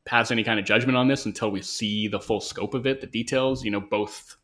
pass 0.05 0.31
any 0.31 0.45
kind 0.45 0.59
of 0.59 0.65
judgment 0.65 0.97
on 0.97 1.09
this 1.09 1.27
until 1.27 1.51
we 1.51 1.63
see 1.63 2.09
the 2.09 2.21
full 2.21 2.41
scope 2.41 2.75
of 2.75 2.87
it, 2.87 3.01
the 3.01 3.07
details. 3.07 3.65
You 3.65 3.71
know, 3.71 3.81
both 3.81 4.37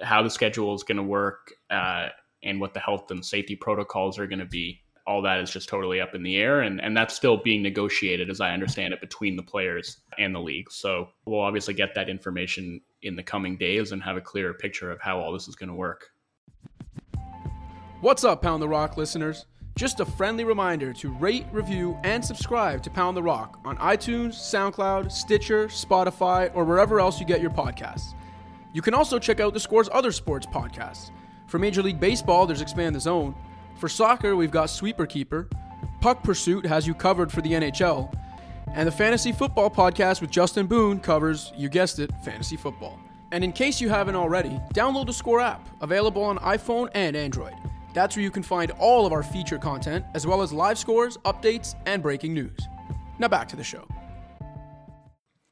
how 0.00 0.22
the 0.22 0.30
schedule 0.30 0.74
is 0.74 0.82
going 0.82 0.96
to 0.96 1.02
work 1.02 1.52
uh, 1.70 2.08
and 2.42 2.60
what 2.60 2.74
the 2.74 2.80
health 2.80 3.10
and 3.10 3.24
safety 3.24 3.56
protocols 3.56 4.18
are 4.18 4.26
going 4.26 4.38
to 4.38 4.44
be. 4.44 4.81
All 5.06 5.22
that 5.22 5.40
is 5.40 5.50
just 5.50 5.68
totally 5.68 6.00
up 6.00 6.14
in 6.14 6.22
the 6.22 6.36
air, 6.36 6.60
and 6.60 6.80
and 6.80 6.96
that's 6.96 7.14
still 7.14 7.36
being 7.36 7.62
negotiated, 7.62 8.30
as 8.30 8.40
I 8.40 8.52
understand 8.52 8.94
it, 8.94 9.00
between 9.00 9.36
the 9.36 9.42
players 9.42 9.98
and 10.18 10.34
the 10.34 10.40
league. 10.40 10.70
So 10.70 11.08
we'll 11.26 11.40
obviously 11.40 11.74
get 11.74 11.94
that 11.96 12.08
information 12.08 12.80
in 13.02 13.16
the 13.16 13.22
coming 13.22 13.56
days 13.56 13.92
and 13.92 14.02
have 14.02 14.16
a 14.16 14.20
clearer 14.20 14.54
picture 14.54 14.90
of 14.90 15.00
how 15.00 15.18
all 15.18 15.32
this 15.32 15.48
is 15.48 15.56
going 15.56 15.68
to 15.68 15.74
work. 15.74 16.10
What's 18.00 18.24
up, 18.24 18.42
Pound 18.42 18.62
the 18.62 18.68
Rock 18.68 18.96
listeners? 18.96 19.46
Just 19.74 20.00
a 20.00 20.04
friendly 20.04 20.44
reminder 20.44 20.92
to 20.92 21.10
rate, 21.14 21.46
review, 21.50 21.98
and 22.04 22.24
subscribe 22.24 22.82
to 22.82 22.90
Pound 22.90 23.16
the 23.16 23.22
Rock 23.22 23.58
on 23.64 23.76
iTunes, 23.78 24.34
SoundCloud, 24.34 25.10
Stitcher, 25.10 25.68
Spotify, 25.68 26.50
or 26.54 26.64
wherever 26.64 27.00
else 27.00 27.18
you 27.18 27.26
get 27.26 27.40
your 27.40 27.50
podcasts. 27.50 28.14
You 28.74 28.82
can 28.82 28.92
also 28.92 29.18
check 29.18 29.40
out 29.40 29.54
the 29.54 29.60
Score's 29.60 29.88
other 29.92 30.12
sports 30.12 30.46
podcasts. 30.46 31.10
For 31.46 31.58
Major 31.58 31.82
League 31.82 32.00
Baseball, 32.00 32.46
there's 32.46 32.60
Expand 32.60 32.94
the 32.94 33.00
Zone. 33.00 33.34
For 33.78 33.88
soccer, 33.88 34.36
we've 34.36 34.50
got 34.50 34.70
Sweeper 34.70 35.06
Keeper. 35.06 35.48
Puck 36.00 36.22
Pursuit 36.22 36.64
has 36.66 36.86
you 36.86 36.94
covered 36.94 37.30
for 37.30 37.40
the 37.40 37.52
NHL. 37.52 38.14
And 38.74 38.86
the 38.86 38.92
Fantasy 38.92 39.32
Football 39.32 39.70
Podcast 39.70 40.20
with 40.20 40.30
Justin 40.30 40.66
Boone 40.66 41.00
covers, 41.00 41.52
you 41.56 41.68
guessed 41.68 41.98
it, 41.98 42.10
fantasy 42.24 42.56
football. 42.56 42.98
And 43.32 43.42
in 43.42 43.52
case 43.52 43.80
you 43.80 43.88
haven't 43.88 44.16
already, 44.16 44.60
download 44.74 45.06
the 45.06 45.12
Score 45.12 45.40
app, 45.40 45.68
available 45.80 46.22
on 46.22 46.38
iPhone 46.38 46.88
and 46.94 47.16
Android. 47.16 47.54
That's 47.94 48.16
where 48.16 48.22
you 48.22 48.30
can 48.30 48.42
find 48.42 48.70
all 48.72 49.04
of 49.04 49.12
our 49.12 49.22
feature 49.22 49.58
content, 49.58 50.04
as 50.14 50.26
well 50.26 50.42
as 50.42 50.52
live 50.52 50.78
scores, 50.78 51.16
updates, 51.18 51.74
and 51.86 52.02
breaking 52.02 52.34
news. 52.34 52.58
Now 53.18 53.28
back 53.28 53.48
to 53.48 53.56
the 53.56 53.64
show. 53.64 53.86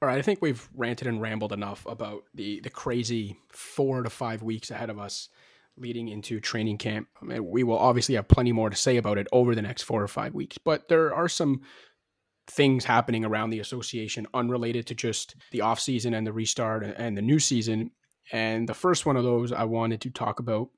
All 0.02 0.09
right, 0.09 0.18
I 0.18 0.22
think 0.22 0.40
we've 0.40 0.66
ranted 0.74 1.06
and 1.06 1.20
rambled 1.20 1.52
enough 1.52 1.85
about 1.85 2.24
the 2.35 2.61
the 2.61 2.70
crazy 2.70 3.37
four 3.48 4.02
to 4.02 4.09
five 4.09 4.42
weeks 4.42 4.70
ahead 4.70 4.88
of 4.88 4.98
us 4.98 5.28
leading 5.80 6.08
into 6.08 6.40
training 6.40 6.78
camp. 6.78 7.08
I 7.20 7.24
mean, 7.24 7.48
we 7.48 7.64
will 7.64 7.78
obviously 7.78 8.14
have 8.14 8.28
plenty 8.28 8.52
more 8.52 8.70
to 8.70 8.76
say 8.76 8.96
about 8.96 9.18
it 9.18 9.26
over 9.32 9.54
the 9.54 9.62
next 9.62 9.82
four 9.82 10.02
or 10.02 10.08
five 10.08 10.34
weeks, 10.34 10.58
but 10.58 10.88
there 10.88 11.14
are 11.14 11.28
some 11.28 11.62
things 12.46 12.84
happening 12.84 13.24
around 13.24 13.50
the 13.50 13.60
association 13.60 14.26
unrelated 14.34 14.86
to 14.88 14.94
just 14.94 15.36
the 15.52 15.60
off 15.60 15.80
season 15.80 16.14
and 16.14 16.26
the 16.26 16.32
restart 16.32 16.84
and 16.84 17.16
the 17.16 17.22
new 17.22 17.38
season. 17.38 17.90
And 18.32 18.68
the 18.68 18.74
first 18.74 19.06
one 19.06 19.16
of 19.16 19.24
those 19.24 19.52
I 19.52 19.64
wanted 19.64 20.00
to 20.02 20.10
talk 20.10 20.40
about 20.40 20.68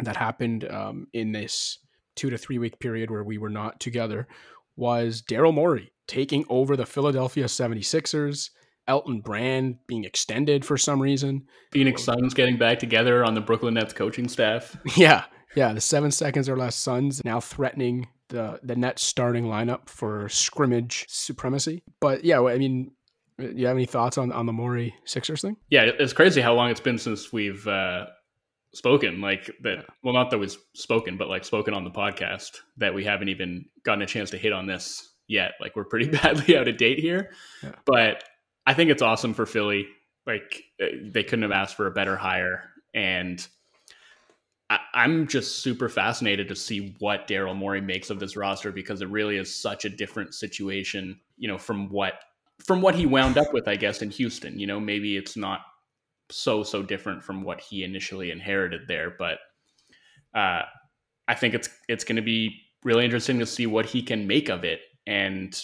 that 0.00 0.16
happened 0.16 0.70
um, 0.70 1.06
in 1.12 1.32
this 1.32 1.78
two 2.16 2.30
to 2.30 2.38
three 2.38 2.58
week 2.58 2.78
period 2.78 3.10
where 3.10 3.24
we 3.24 3.38
were 3.38 3.50
not 3.50 3.80
together 3.80 4.28
was 4.76 5.22
Daryl 5.22 5.54
Morey 5.54 5.92
taking 6.06 6.44
over 6.48 6.76
the 6.76 6.86
Philadelphia 6.86 7.44
76ers. 7.44 8.50
Elton 8.86 9.20
Brand 9.20 9.78
being 9.86 10.04
extended 10.04 10.64
for 10.64 10.76
some 10.76 11.00
reason. 11.00 11.46
Phoenix 11.72 12.04
Suns 12.04 12.34
getting 12.34 12.58
back 12.58 12.78
together 12.78 13.24
on 13.24 13.34
the 13.34 13.40
Brooklyn 13.40 13.74
Nets 13.74 13.92
coaching 13.92 14.28
staff. 14.28 14.76
Yeah. 14.96 15.24
Yeah. 15.56 15.72
The 15.72 15.80
seven 15.80 16.10
seconds 16.10 16.48
or 16.48 16.56
less 16.56 16.76
Suns 16.76 17.24
now 17.24 17.40
threatening 17.40 18.08
the 18.28 18.58
the 18.62 18.74
net 18.76 18.98
starting 18.98 19.44
lineup 19.44 19.88
for 19.88 20.28
scrimmage 20.28 21.06
supremacy. 21.08 21.82
But 22.00 22.24
yeah, 22.24 22.40
I 22.42 22.58
mean, 22.58 22.90
You 23.38 23.66
have 23.66 23.76
any 23.76 23.86
thoughts 23.86 24.18
on 24.18 24.32
on 24.32 24.46
the 24.46 24.52
Morey 24.52 24.94
Sixers 25.04 25.42
thing? 25.42 25.56
Yeah, 25.70 25.82
it's 25.98 26.12
crazy 26.12 26.40
how 26.40 26.54
long 26.54 26.70
it's 26.70 26.80
been 26.80 26.98
since 26.98 27.32
we've 27.32 27.66
uh, 27.66 28.06
spoken. 28.74 29.20
Like 29.20 29.50
that. 29.62 29.86
Well, 30.02 30.14
not 30.14 30.30
that 30.30 30.38
we've 30.38 30.56
spoken, 30.74 31.16
but 31.16 31.28
like 31.28 31.44
spoken 31.44 31.74
on 31.74 31.84
the 31.84 31.90
podcast. 31.90 32.58
That 32.78 32.94
we 32.94 33.04
haven't 33.04 33.28
even 33.28 33.66
gotten 33.84 34.02
a 34.02 34.06
chance 34.06 34.30
to 34.30 34.38
hit 34.38 34.52
on 34.52 34.66
this 34.66 35.12
yet. 35.28 35.52
Like 35.60 35.76
we're 35.76 35.84
pretty 35.84 36.08
badly 36.22 36.56
out 36.56 36.68
of 36.68 36.76
date 36.76 36.98
here. 36.98 37.30
Yeah. 37.62 37.72
But 37.86 38.24
I 38.66 38.74
think 38.74 38.90
it's 38.90 39.02
awesome 39.02 39.34
for 39.34 39.46
Philly. 39.46 39.86
Like 40.26 40.64
they 40.78 41.22
couldn't 41.22 41.42
have 41.42 41.52
asked 41.52 41.76
for 41.76 41.86
a 41.86 41.92
better 41.92 42.16
hire, 42.16 42.70
and 42.94 43.46
I, 44.70 44.78
am 44.94 45.26
just 45.26 45.62
super 45.62 45.88
fascinated 45.88 46.48
to 46.48 46.56
see 46.56 46.96
what 46.98 47.28
Daryl 47.28 47.54
Morey 47.54 47.80
makes 47.80 48.10
of 48.10 48.18
this 48.18 48.36
roster 48.36 48.72
because 48.72 49.02
it 49.02 49.10
really 49.10 49.36
is 49.36 49.54
such 49.54 49.84
a 49.84 49.90
different 49.90 50.34
situation, 50.34 51.20
you 51.36 51.48
know, 51.48 51.58
from 51.58 51.90
what 51.90 52.14
from 52.64 52.80
what 52.80 52.94
he 52.94 53.04
wound 53.04 53.36
up 53.36 53.52
with, 53.52 53.68
I 53.68 53.76
guess, 53.76 54.00
in 54.00 54.10
Houston. 54.10 54.58
You 54.58 54.66
know, 54.66 54.80
maybe 54.80 55.16
it's 55.16 55.36
not 55.36 55.60
so 56.30 56.62
so 56.62 56.82
different 56.82 57.22
from 57.22 57.42
what 57.42 57.60
he 57.60 57.84
initially 57.84 58.30
inherited 58.30 58.82
there, 58.88 59.14
but 59.18 59.38
uh, 60.34 60.62
I 61.28 61.34
think 61.34 61.54
it's 61.54 61.68
it's 61.88 62.04
going 62.04 62.16
to 62.16 62.22
be 62.22 62.60
really 62.82 63.04
interesting 63.04 63.38
to 63.40 63.46
see 63.46 63.66
what 63.66 63.86
he 63.86 64.02
can 64.02 64.26
make 64.26 64.48
of 64.48 64.64
it. 64.64 64.80
And 65.06 65.54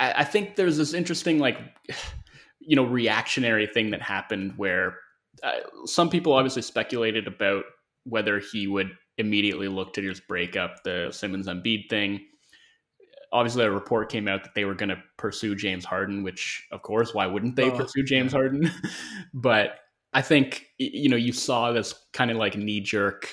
I, 0.00 0.12
I 0.12 0.24
think 0.24 0.56
there's 0.56 0.76
this 0.76 0.94
interesting 0.94 1.38
like 1.38 1.58
you 2.60 2.76
know 2.76 2.84
reactionary 2.84 3.66
thing 3.66 3.90
that 3.90 4.02
happened 4.02 4.54
where 4.56 4.96
uh, 5.42 5.60
some 5.84 6.08
people 6.10 6.32
obviously 6.32 6.62
speculated 6.62 7.26
about 7.26 7.64
whether 8.04 8.38
he 8.38 8.66
would 8.66 8.90
immediately 9.18 9.68
look 9.68 9.92
to 9.94 10.02
just 10.02 10.26
break 10.28 10.56
up 10.56 10.82
the 10.84 11.08
Simmons 11.10 11.46
Embiid 11.46 11.88
thing 11.88 12.20
obviously 13.32 13.64
a 13.64 13.70
report 13.70 14.10
came 14.10 14.28
out 14.28 14.42
that 14.44 14.54
they 14.54 14.64
were 14.64 14.74
going 14.74 14.88
to 14.88 15.02
pursue 15.16 15.54
James 15.54 15.84
Harden, 15.84 16.22
which 16.22 16.66
of 16.72 16.82
course, 16.82 17.14
why 17.14 17.26
wouldn't 17.26 17.56
they 17.56 17.70
oh, 17.70 17.76
pursue 17.76 18.02
James 18.02 18.32
yeah. 18.32 18.38
Harden? 18.38 18.70
but 19.34 19.78
I 20.12 20.22
think 20.22 20.64
you 20.78 21.08
know 21.08 21.16
you 21.16 21.32
saw 21.32 21.72
this 21.72 21.94
kind 22.12 22.30
of 22.30 22.36
like 22.36 22.56
knee 22.56 22.80
jerk. 22.80 23.28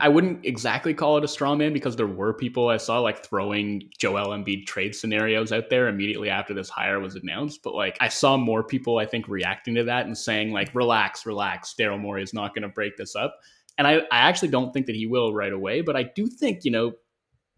I 0.00 0.08
wouldn't 0.08 0.44
exactly 0.44 0.94
call 0.94 1.18
it 1.18 1.24
a 1.24 1.28
straw 1.28 1.54
man 1.54 1.72
because 1.72 1.96
there 1.96 2.06
were 2.06 2.32
people 2.32 2.68
I 2.68 2.76
saw 2.76 3.00
like 3.00 3.24
throwing 3.24 3.90
Joel 3.98 4.28
Embiid 4.28 4.66
trade 4.66 4.94
scenarios 4.94 5.52
out 5.52 5.70
there 5.70 5.88
immediately 5.88 6.30
after 6.30 6.54
this 6.54 6.68
hire 6.68 7.00
was 7.00 7.16
announced. 7.16 7.62
But 7.62 7.74
like 7.74 7.96
I 8.00 8.08
saw 8.08 8.36
more 8.36 8.62
people 8.62 8.98
I 8.98 9.06
think 9.06 9.28
reacting 9.28 9.74
to 9.74 9.84
that 9.84 10.06
and 10.06 10.16
saying 10.16 10.52
like, 10.52 10.74
"Relax, 10.74 11.26
relax. 11.26 11.74
Daryl 11.78 12.00
Morey 12.00 12.22
is 12.22 12.34
not 12.34 12.54
going 12.54 12.62
to 12.62 12.68
break 12.68 12.96
this 12.96 13.14
up." 13.16 13.38
And 13.78 13.86
I, 13.86 13.96
I 14.10 14.18
actually 14.18 14.48
don't 14.48 14.72
think 14.72 14.86
that 14.86 14.96
he 14.96 15.06
will 15.06 15.34
right 15.34 15.52
away, 15.52 15.82
but 15.82 15.96
I 15.96 16.04
do 16.04 16.26
think 16.26 16.64
you 16.64 16.70
know 16.70 16.92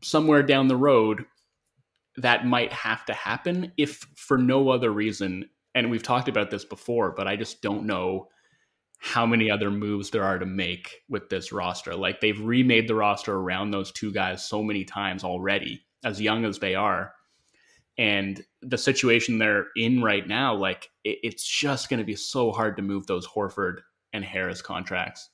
somewhere 0.02 0.42
down 0.42 0.68
the 0.68 0.76
road 0.76 1.24
that 2.16 2.46
might 2.46 2.72
have 2.72 3.04
to 3.06 3.14
happen 3.14 3.72
if 3.76 4.06
for 4.16 4.38
no 4.38 4.70
other 4.70 4.90
reason. 4.90 5.48
And 5.74 5.90
we've 5.90 6.02
talked 6.02 6.28
about 6.28 6.50
this 6.50 6.64
before, 6.64 7.12
but 7.12 7.28
I 7.28 7.36
just 7.36 7.62
don't 7.62 7.84
know 7.84 8.28
how 8.98 9.24
many 9.24 9.50
other 9.50 9.70
moves 9.70 10.10
there 10.10 10.24
are 10.24 10.38
to 10.38 10.46
make 10.46 11.02
with 11.08 11.28
this 11.28 11.52
roster. 11.52 11.94
Like 11.94 12.20
they've 12.20 12.40
remade 12.40 12.88
the 12.88 12.94
roster 12.94 13.34
around 13.34 13.70
those 13.70 13.92
two 13.92 14.12
guys 14.12 14.44
so 14.44 14.62
many 14.62 14.84
times 14.84 15.24
already, 15.24 15.82
as 16.04 16.20
young 16.20 16.44
as 16.44 16.58
they 16.58 16.74
are. 16.74 17.12
And 17.96 18.44
the 18.60 18.78
situation 18.78 19.38
they're 19.38 19.66
in 19.76 20.02
right 20.02 20.26
now, 20.26 20.54
like 20.54 20.90
it, 21.04 21.18
it's 21.22 21.46
just 21.46 21.88
going 21.88 21.98
to 21.98 22.04
be 22.04 22.16
so 22.16 22.52
hard 22.52 22.76
to 22.76 22.82
move 22.82 23.06
those 23.06 23.26
Horford 23.26 23.78
and 24.12 24.24
Harris 24.24 24.62
contracts. 24.62 25.30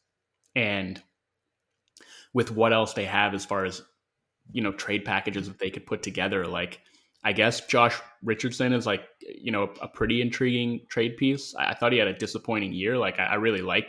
And 0.54 1.02
with 2.32 2.50
what 2.50 2.72
else 2.72 2.92
they 2.92 3.04
have 3.04 3.34
as 3.34 3.44
far 3.44 3.64
as 3.64 3.82
you 4.52 4.62
know 4.62 4.72
trade 4.72 5.04
packages 5.04 5.48
that 5.48 5.58
they 5.58 5.70
could 5.70 5.86
put 5.86 6.02
together. 6.02 6.46
Like 6.46 6.80
I 7.24 7.32
guess 7.32 7.66
Josh 7.66 7.98
Richardson 8.22 8.72
is 8.72 8.86
like 8.86 9.02
you 9.20 9.50
know 9.50 9.72
a 9.80 9.88
pretty 9.88 10.20
intriguing 10.20 10.80
trade 10.90 11.16
piece. 11.16 11.54
I, 11.54 11.70
I 11.70 11.74
thought 11.74 11.92
he 11.92 11.98
had 11.98 12.08
a 12.08 12.14
disappointing 12.14 12.72
year. 12.72 12.98
Like 12.98 13.18
I, 13.18 13.24
I, 13.24 13.34
really 13.36 13.62
like. 13.62 13.86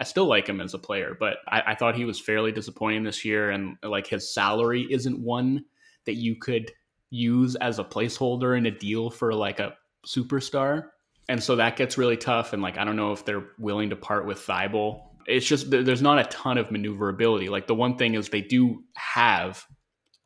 I 0.00 0.04
still 0.04 0.26
like 0.26 0.48
him 0.48 0.60
as 0.60 0.74
a 0.74 0.78
player, 0.78 1.16
but 1.18 1.38
I, 1.48 1.62
I 1.68 1.74
thought 1.74 1.96
he 1.96 2.04
was 2.04 2.20
fairly 2.20 2.52
disappointing 2.52 3.04
this 3.04 3.24
year, 3.24 3.50
and 3.50 3.76
like 3.82 4.06
his 4.06 4.32
salary 4.32 4.86
isn't 4.90 5.22
one 5.22 5.64
that 6.06 6.14
you 6.14 6.36
could 6.40 6.72
use 7.10 7.56
as 7.56 7.78
a 7.78 7.84
placeholder 7.84 8.56
in 8.56 8.66
a 8.66 8.70
deal 8.70 9.10
for 9.10 9.34
like 9.34 9.60
a 9.60 9.74
superstar. 10.06 10.84
And 11.28 11.42
so 11.42 11.56
that 11.56 11.76
gets 11.76 11.98
really 11.98 12.16
tough. 12.16 12.52
And 12.52 12.62
like, 12.62 12.78
I 12.78 12.84
don't 12.84 12.96
know 12.96 13.12
if 13.12 13.24
they're 13.24 13.46
willing 13.58 13.90
to 13.90 13.96
part 13.96 14.26
with 14.26 14.38
Thybulle. 14.38 15.02
It's 15.26 15.46
just, 15.46 15.70
there's 15.70 16.02
not 16.02 16.18
a 16.18 16.24
ton 16.24 16.56
of 16.56 16.70
maneuverability. 16.70 17.50
Like, 17.50 17.66
the 17.66 17.74
one 17.74 17.98
thing 17.98 18.14
is 18.14 18.28
they 18.28 18.40
do 18.40 18.82
have 18.94 19.62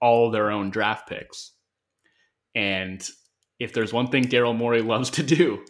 all 0.01 0.31
their 0.31 0.53
own 0.53 0.71
draft 0.71 1.09
picks. 1.09 1.53
And 2.55 3.07
if 3.59 3.73
there's 3.73 3.93
one 3.93 4.09
thing 4.09 4.25
Daryl 4.25 4.57
Morey 4.57 4.83
loves 4.83 5.11
to 5.11 5.23
do, 5.23 5.65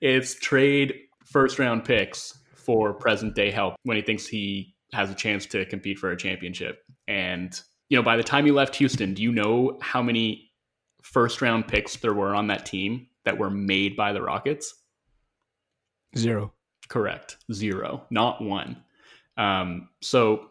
it's 0.00 0.34
trade 0.34 0.94
first 1.24 1.58
round 1.58 1.84
picks 1.84 2.38
for 2.54 2.92
present 2.92 3.34
day 3.34 3.50
help 3.50 3.74
when 3.84 3.96
he 3.96 4.02
thinks 4.02 4.26
he 4.26 4.74
has 4.92 5.10
a 5.10 5.14
chance 5.14 5.46
to 5.46 5.64
compete 5.66 5.98
for 5.98 6.10
a 6.10 6.16
championship. 6.16 6.82
And, 7.08 7.58
you 7.88 7.96
know, 7.96 8.02
by 8.02 8.16
the 8.16 8.22
time 8.22 8.44
he 8.44 8.52
left 8.52 8.76
Houston, 8.76 9.14
do 9.14 9.22
you 9.22 9.32
know 9.32 9.78
how 9.80 10.02
many 10.02 10.50
first 11.02 11.40
round 11.40 11.66
picks 11.66 11.96
there 11.96 12.14
were 12.14 12.34
on 12.34 12.48
that 12.48 12.66
team 12.66 13.06
that 13.24 13.38
were 13.38 13.50
made 13.50 13.96
by 13.96 14.12
the 14.12 14.22
Rockets? 14.22 14.74
Zero. 16.16 16.52
Correct. 16.88 17.36
Zero. 17.52 18.04
Not 18.10 18.42
one. 18.42 18.82
Um, 19.36 19.88
so 20.02 20.50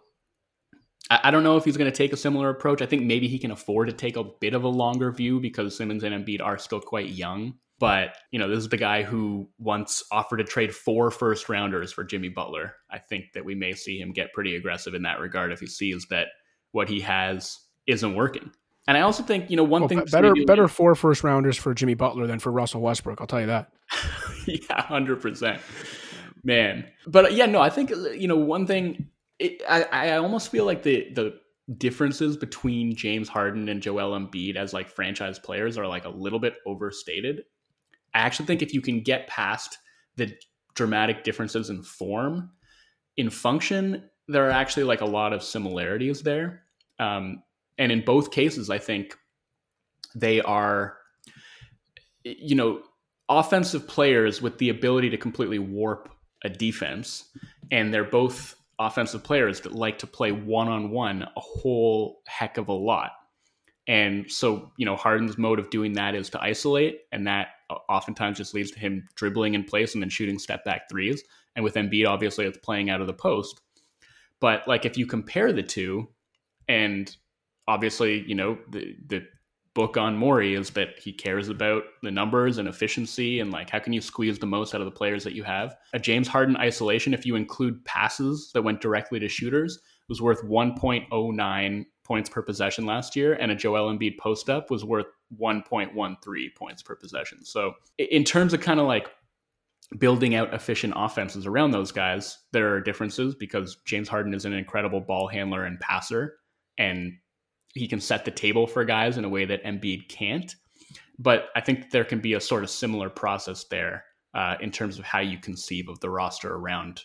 I 1.09 1.31
don't 1.31 1.43
know 1.43 1.57
if 1.57 1.65
he's 1.65 1.77
going 1.77 1.91
to 1.91 1.97
take 1.97 2.13
a 2.13 2.17
similar 2.17 2.49
approach. 2.49 2.83
I 2.83 2.85
think 2.85 3.03
maybe 3.03 3.27
he 3.27 3.39
can 3.39 3.49
afford 3.49 3.87
to 3.87 3.93
take 3.93 4.15
a 4.15 4.23
bit 4.23 4.53
of 4.53 4.63
a 4.63 4.67
longer 4.67 5.11
view 5.11 5.39
because 5.39 5.75
Simmons 5.75 6.03
and 6.03 6.13
Embiid 6.13 6.39
are 6.41 6.59
still 6.59 6.79
quite 6.79 7.09
young. 7.09 7.55
But, 7.79 8.15
you 8.29 8.37
know, 8.37 8.47
this 8.47 8.59
is 8.59 8.69
the 8.69 8.77
guy 8.77 9.03
who 9.03 9.49
once 9.57 10.03
offered 10.11 10.37
to 10.37 10.43
trade 10.43 10.75
four 10.75 11.09
first 11.09 11.49
rounders 11.49 11.91
for 11.91 12.03
Jimmy 12.03 12.29
Butler. 12.29 12.75
I 12.91 12.99
think 12.99 13.33
that 13.33 13.45
we 13.45 13.55
may 13.55 13.73
see 13.73 13.99
him 13.99 14.11
get 14.11 14.33
pretty 14.33 14.55
aggressive 14.55 14.93
in 14.93 15.03
that 15.03 15.19
regard 15.19 15.51
if 15.51 15.61
he 15.61 15.67
sees 15.67 16.05
that 16.09 16.27
what 16.73 16.89
he 16.89 16.99
has 16.99 17.57
isn't 17.87 18.15
working. 18.15 18.51
And 18.87 18.97
I 18.97 19.01
also 19.01 19.23
think, 19.23 19.49
you 19.49 19.55
know, 19.55 19.63
one 19.63 19.81
well, 19.81 19.89
thing 19.89 20.03
better 20.11 20.33
better 20.45 20.67
four 20.67 20.93
first 20.93 21.23
rounders 21.23 21.57
for 21.57 21.73
Jimmy 21.73 21.93
Butler 21.93 22.27
than 22.27 22.39
for 22.39 22.51
Russell 22.51 22.81
Westbrook, 22.81 23.21
I'll 23.21 23.27
tell 23.27 23.41
you 23.41 23.47
that. 23.47 23.71
yeah, 24.45 24.85
100%. 24.87 25.59
Man. 26.43 26.85
But 27.07 27.33
yeah, 27.33 27.45
no, 27.45 27.61
I 27.61 27.69
think 27.69 27.91
you 27.91 28.27
know, 28.27 28.37
one 28.37 28.67
thing 28.67 29.09
it, 29.39 29.61
I, 29.67 29.83
I 29.83 30.17
almost 30.17 30.51
feel 30.51 30.65
like 30.65 30.83
the 30.83 31.09
the 31.13 31.39
differences 31.77 32.35
between 32.35 32.95
James 32.95 33.29
Harden 33.29 33.69
and 33.69 33.81
Joel 33.81 34.19
Embiid 34.19 34.55
as 34.55 34.73
like 34.73 34.89
franchise 34.89 35.39
players 35.39 35.77
are 35.77 35.87
like 35.87 36.05
a 36.05 36.09
little 36.09 36.39
bit 36.39 36.55
overstated. 36.65 37.43
I 38.13 38.19
actually 38.19 38.47
think 38.47 38.61
if 38.61 38.73
you 38.73 38.81
can 38.81 39.01
get 39.01 39.27
past 39.27 39.77
the 40.15 40.33
dramatic 40.73 41.23
differences 41.23 41.69
in 41.69 41.83
form, 41.83 42.51
in 43.17 43.29
function, 43.29 44.09
there 44.27 44.47
are 44.47 44.51
actually 44.51 44.83
like 44.83 45.01
a 45.01 45.05
lot 45.05 45.33
of 45.33 45.43
similarities 45.43 46.21
there. 46.21 46.63
Um, 46.99 47.43
and 47.77 47.91
in 47.91 48.03
both 48.03 48.31
cases, 48.31 48.69
I 48.69 48.79
think 48.79 49.15
they 50.15 50.41
are, 50.41 50.97
you 52.23 52.55
know, 52.55 52.81
offensive 53.29 53.87
players 53.87 54.41
with 54.41 54.57
the 54.57 54.69
ability 54.69 55.11
to 55.11 55.17
completely 55.17 55.59
warp 55.59 56.09
a 56.43 56.49
defense. 56.49 57.29
And 57.71 57.93
they're 57.93 58.03
both 58.03 58.55
offensive 58.79 59.23
players 59.23 59.61
that 59.61 59.73
like 59.73 59.99
to 59.99 60.07
play 60.07 60.31
one 60.31 60.69
on 60.69 60.89
one 60.89 61.23
a 61.23 61.39
whole 61.39 62.21
heck 62.27 62.57
of 62.57 62.69
a 62.69 62.73
lot. 62.73 63.11
And 63.87 64.31
so, 64.31 64.71
you 64.77 64.85
know, 64.85 64.95
Harden's 64.95 65.37
mode 65.37 65.59
of 65.59 65.69
doing 65.69 65.93
that 65.93 66.15
is 66.15 66.29
to 66.29 66.41
isolate, 66.41 66.99
and 67.11 67.27
that 67.27 67.49
uh, 67.69 67.75
oftentimes 67.89 68.37
just 68.37 68.53
leads 68.53 68.71
to 68.71 68.79
him 68.79 69.07
dribbling 69.15 69.55
in 69.55 69.63
place 69.63 69.93
and 69.93 70.03
then 70.03 70.09
shooting 70.09 70.37
step 70.37 70.63
back 70.63 70.83
threes. 70.89 71.23
And 71.55 71.63
with 71.63 71.73
Embiid, 71.73 72.07
obviously, 72.07 72.45
it's 72.45 72.59
playing 72.59 72.89
out 72.89 73.01
of 73.01 73.07
the 73.07 73.13
post. 73.13 73.59
But 74.39 74.67
like, 74.67 74.85
if 74.85 74.97
you 74.97 75.07
compare 75.07 75.51
the 75.51 75.63
two, 75.63 76.07
and 76.67 77.13
obviously, 77.67 78.23
you 78.27 78.35
know, 78.35 78.59
the 78.69 78.95
the 79.07 79.23
book 79.75 79.97
on 79.97 80.17
Morey 80.17 80.55
is 80.55 80.71
that 80.71 80.99
he 80.99 81.13
cares 81.13 81.47
about 81.49 81.83
the 82.01 82.11
numbers 82.11 82.57
and 82.57 82.67
efficiency 82.67 83.39
and 83.39 83.51
like 83.51 83.69
how 83.69 83.79
can 83.79 83.93
you 83.93 84.01
squeeze 84.01 84.39
the 84.39 84.45
most 84.45 84.73
out 84.73 84.81
of 84.81 84.85
the 84.85 84.91
players 84.91 85.23
that 85.23 85.33
you 85.33 85.43
have. 85.43 85.75
A 85.93 85.99
James 85.99 86.27
Harden 86.27 86.57
isolation, 86.57 87.13
if 87.13 87.25
you 87.25 87.35
include 87.35 87.83
passes 87.85 88.51
that 88.53 88.63
went 88.63 88.81
directly 88.81 89.19
to 89.19 89.27
shooters, 89.27 89.79
was 90.09 90.21
worth 90.21 90.43
1.09 90.43 91.85
points 92.03 92.29
per 92.29 92.41
possession 92.41 92.85
last 92.87 93.15
year, 93.15 93.33
and 93.33 93.51
a 93.51 93.55
Joel 93.55 93.95
Embiid 93.95 94.17
post 94.17 94.49
up 94.49 94.71
was 94.71 94.83
worth 94.83 95.05
1.13 95.39 96.55
points 96.55 96.81
per 96.81 96.95
possession. 96.95 97.45
So 97.45 97.73
in 97.99 98.23
terms 98.23 98.53
of 98.53 98.61
kind 98.61 98.79
of 98.79 98.87
like 98.87 99.07
building 99.99 100.35
out 100.35 100.53
efficient 100.53 100.93
offenses 100.95 101.45
around 101.45 101.71
those 101.71 101.91
guys, 101.91 102.39
there 102.51 102.73
are 102.73 102.81
differences 102.81 103.35
because 103.35 103.77
James 103.85 104.09
Harden 104.09 104.33
is 104.33 104.45
an 104.45 104.53
incredible 104.53 105.01
ball 105.01 105.27
handler 105.27 105.65
and 105.65 105.79
passer. 105.79 106.37
And 106.79 107.13
he 107.73 107.87
can 107.87 107.99
set 107.99 108.25
the 108.25 108.31
table 108.31 108.67
for 108.67 108.83
guys 108.83 109.17
in 109.17 109.25
a 109.25 109.29
way 109.29 109.45
that 109.45 109.63
Embiid 109.63 110.09
can't. 110.09 110.55
But 111.17 111.49
I 111.55 111.61
think 111.61 111.91
there 111.91 112.05
can 112.05 112.19
be 112.19 112.33
a 112.33 112.41
sort 112.41 112.63
of 112.63 112.69
similar 112.69 113.09
process 113.09 113.65
there 113.69 114.05
uh, 114.33 114.55
in 114.61 114.71
terms 114.71 114.99
of 114.99 115.05
how 115.05 115.19
you 115.19 115.37
conceive 115.37 115.89
of 115.89 115.99
the 115.99 116.09
roster 116.09 116.53
around 116.53 117.03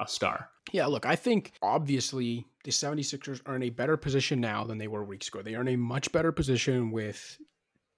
a 0.00 0.06
star. 0.06 0.48
Yeah, 0.72 0.86
look, 0.86 1.06
I 1.06 1.16
think 1.16 1.52
obviously 1.62 2.46
the 2.64 2.70
76ers 2.70 3.40
are 3.46 3.56
in 3.56 3.62
a 3.62 3.70
better 3.70 3.96
position 3.96 4.40
now 4.40 4.64
than 4.64 4.78
they 4.78 4.88
were 4.88 5.04
weeks 5.04 5.28
ago. 5.28 5.42
They 5.42 5.54
are 5.54 5.60
in 5.60 5.68
a 5.68 5.76
much 5.76 6.12
better 6.12 6.32
position 6.32 6.90
with 6.90 7.38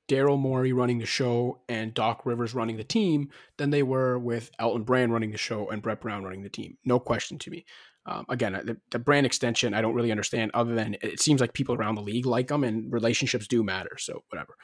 Daryl 0.08 0.38
Morey 0.38 0.72
running 0.72 0.98
the 0.98 1.06
show 1.06 1.62
and 1.68 1.94
Doc 1.94 2.24
Rivers 2.24 2.54
running 2.54 2.76
the 2.76 2.84
team 2.84 3.30
than 3.56 3.70
they 3.70 3.82
were 3.82 4.18
with 4.18 4.50
Elton 4.58 4.84
Brand 4.84 5.12
running 5.12 5.32
the 5.32 5.38
show 5.38 5.68
and 5.68 5.82
Brett 5.82 6.00
Brown 6.00 6.22
running 6.22 6.42
the 6.42 6.48
team. 6.48 6.76
No 6.84 7.00
question 7.00 7.38
to 7.38 7.50
me. 7.50 7.64
Um, 8.06 8.24
again, 8.28 8.52
the, 8.52 8.76
the, 8.90 9.00
brand 9.00 9.26
extension, 9.26 9.74
I 9.74 9.82
don't 9.82 9.94
really 9.94 10.12
understand 10.12 10.52
other 10.54 10.74
than 10.74 10.96
it 11.02 11.20
seems 11.20 11.40
like 11.40 11.52
people 11.52 11.74
around 11.74 11.96
the 11.96 12.02
league 12.02 12.24
like 12.24 12.48
them 12.48 12.62
and 12.62 12.92
relationships 12.92 13.48
do 13.48 13.64
matter. 13.64 13.96
So, 13.98 14.22
whatever. 14.28 14.56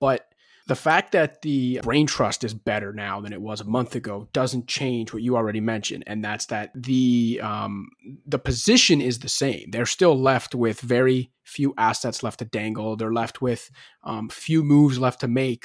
But 0.00 0.26
the 0.66 0.76
fact 0.76 1.12
that 1.12 1.42
the 1.42 1.80
brain 1.82 2.06
trust 2.06 2.44
is 2.44 2.54
better 2.54 2.92
now 2.92 3.20
than 3.20 3.32
it 3.32 3.40
was 3.40 3.60
a 3.60 3.64
month 3.64 3.96
ago 3.96 4.28
doesn't 4.32 4.68
change 4.68 5.12
what 5.12 5.22
you 5.22 5.36
already 5.36 5.60
mentioned, 5.60 6.04
and 6.06 6.24
that's 6.24 6.46
that 6.46 6.70
the 6.74 7.40
um, 7.42 7.88
the 8.26 8.38
position 8.38 9.00
is 9.00 9.18
the 9.18 9.28
same. 9.28 9.70
They're 9.70 9.86
still 9.86 10.16
left 10.16 10.54
with 10.54 10.80
very 10.80 11.32
few 11.42 11.74
assets 11.76 12.22
left 12.22 12.38
to 12.38 12.44
dangle. 12.44 12.96
They're 12.96 13.12
left 13.12 13.42
with 13.42 13.70
um, 14.04 14.28
few 14.28 14.62
moves 14.62 14.98
left 14.98 15.20
to 15.22 15.28
make 15.28 15.64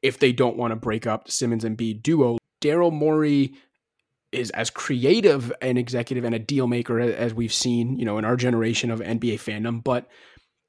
if 0.00 0.18
they 0.18 0.32
don't 0.32 0.56
want 0.56 0.70
to 0.70 0.76
break 0.76 1.06
up 1.06 1.26
the 1.26 1.32
Simmons 1.32 1.64
Embiid 1.64 2.02
duo. 2.02 2.38
Daryl 2.62 2.92
Morey 2.92 3.52
is 4.36 4.50
as 4.50 4.70
creative 4.70 5.52
an 5.60 5.76
executive 5.76 6.24
and 6.24 6.34
a 6.34 6.38
deal 6.38 6.66
maker 6.66 7.00
as 7.00 7.34
we've 7.34 7.52
seen, 7.52 7.98
you 7.98 8.04
know, 8.04 8.18
in 8.18 8.24
our 8.24 8.36
generation 8.36 8.90
of 8.90 9.00
NBA 9.00 9.36
fandom, 9.36 9.82
but 9.82 10.08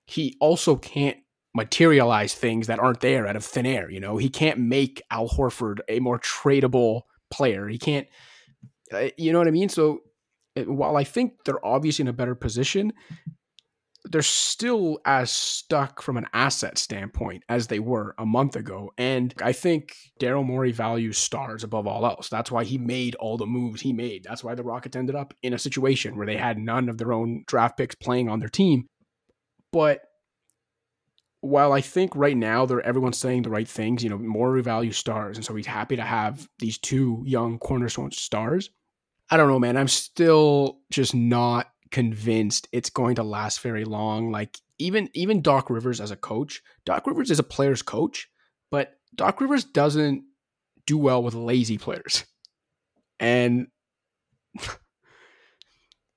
he 0.05 0.37
also 0.39 0.75
can't 0.75 1.17
materialize 1.53 2.33
things 2.33 2.67
that 2.67 2.79
aren't 2.79 3.01
there 3.01 3.27
out 3.27 3.35
of 3.35 3.43
thin 3.43 3.65
air. 3.65 3.89
You 3.89 3.99
know, 3.99 4.17
he 4.17 4.29
can't 4.29 4.59
make 4.59 5.01
Al 5.11 5.27
Horford 5.27 5.79
a 5.89 5.99
more 5.99 6.19
tradable 6.19 7.01
player. 7.31 7.67
He 7.67 7.77
can't, 7.77 8.07
uh, 8.93 9.09
you 9.17 9.33
know 9.33 9.39
what 9.39 9.47
I 9.47 9.51
mean? 9.51 9.69
So 9.69 10.01
uh, 10.55 10.61
while 10.63 10.95
I 10.95 11.03
think 11.03 11.33
they're 11.45 11.65
obviously 11.65 12.03
in 12.03 12.07
a 12.07 12.13
better 12.13 12.35
position, 12.35 12.93
they're 14.11 14.21
still 14.21 14.99
as 15.05 15.31
stuck 15.31 16.01
from 16.01 16.17
an 16.17 16.27
asset 16.33 16.77
standpoint 16.77 17.43
as 17.49 17.67
they 17.67 17.79
were 17.79 18.15
a 18.17 18.25
month 18.25 18.55
ago. 18.55 18.91
And 18.97 19.33
I 19.41 19.53
think 19.53 19.95
Daryl 20.19 20.45
Morey 20.45 20.71
values 20.71 21.17
stars 21.17 21.63
above 21.63 21.87
all 21.87 22.05
else. 22.05 22.29
That's 22.29 22.51
why 22.51 22.63
he 22.63 22.77
made 22.77 23.15
all 23.15 23.37
the 23.37 23.45
moves 23.45 23.81
he 23.81 23.93
made. 23.93 24.23
That's 24.23 24.43
why 24.43 24.55
the 24.55 24.63
Rockets 24.63 24.95
ended 24.95 25.15
up 25.15 25.33
in 25.43 25.53
a 25.53 25.59
situation 25.59 26.17
where 26.17 26.25
they 26.25 26.37
had 26.37 26.57
none 26.57 26.89
of 26.89 26.97
their 26.97 27.13
own 27.13 27.43
draft 27.47 27.77
picks 27.77 27.95
playing 27.95 28.29
on 28.29 28.39
their 28.39 28.49
team. 28.49 28.87
But 29.71 30.01
while 31.41 31.71
I 31.71 31.81
think 31.81 32.15
right 32.15 32.35
now 32.35 32.65
they're 32.65 32.81
everyone's 32.81 33.17
saying 33.17 33.43
the 33.43 33.49
right 33.49 33.67
things, 33.67 34.03
you 34.03 34.09
know, 34.09 34.17
Morey 34.17 34.61
values 34.61 34.97
stars, 34.97 35.37
and 35.37 35.45
so 35.45 35.55
he's 35.55 35.67
happy 35.67 35.95
to 35.95 36.01
have 36.01 36.47
these 36.59 36.77
two 36.77 37.23
young 37.25 37.59
cornerstone 37.59 38.11
stars. 38.11 38.69
I 39.29 39.37
don't 39.37 39.49
know, 39.49 39.59
man. 39.59 39.77
I'm 39.77 39.87
still 39.87 40.79
just 40.89 41.13
not 41.13 41.67
convinced 41.91 42.67
it's 42.71 42.89
going 42.89 43.15
to 43.15 43.23
last 43.23 43.61
very 43.61 43.85
long. 43.85 44.31
Like 44.31 44.59
even 44.77 45.09
even 45.13 45.41
Doc 45.41 45.69
Rivers 45.69 45.99
as 45.99 46.11
a 46.11 46.15
coach, 46.15 46.61
Doc 46.85 47.07
Rivers 47.07 47.31
is 47.31 47.39
a 47.39 47.43
player's 47.43 47.81
coach, 47.81 48.29
but 48.71 48.97
Doc 49.15 49.41
Rivers 49.41 49.63
doesn't 49.63 50.23
do 50.85 50.97
well 50.97 51.23
with 51.23 51.33
lazy 51.33 51.77
players. 51.77 52.25
And 53.19 53.67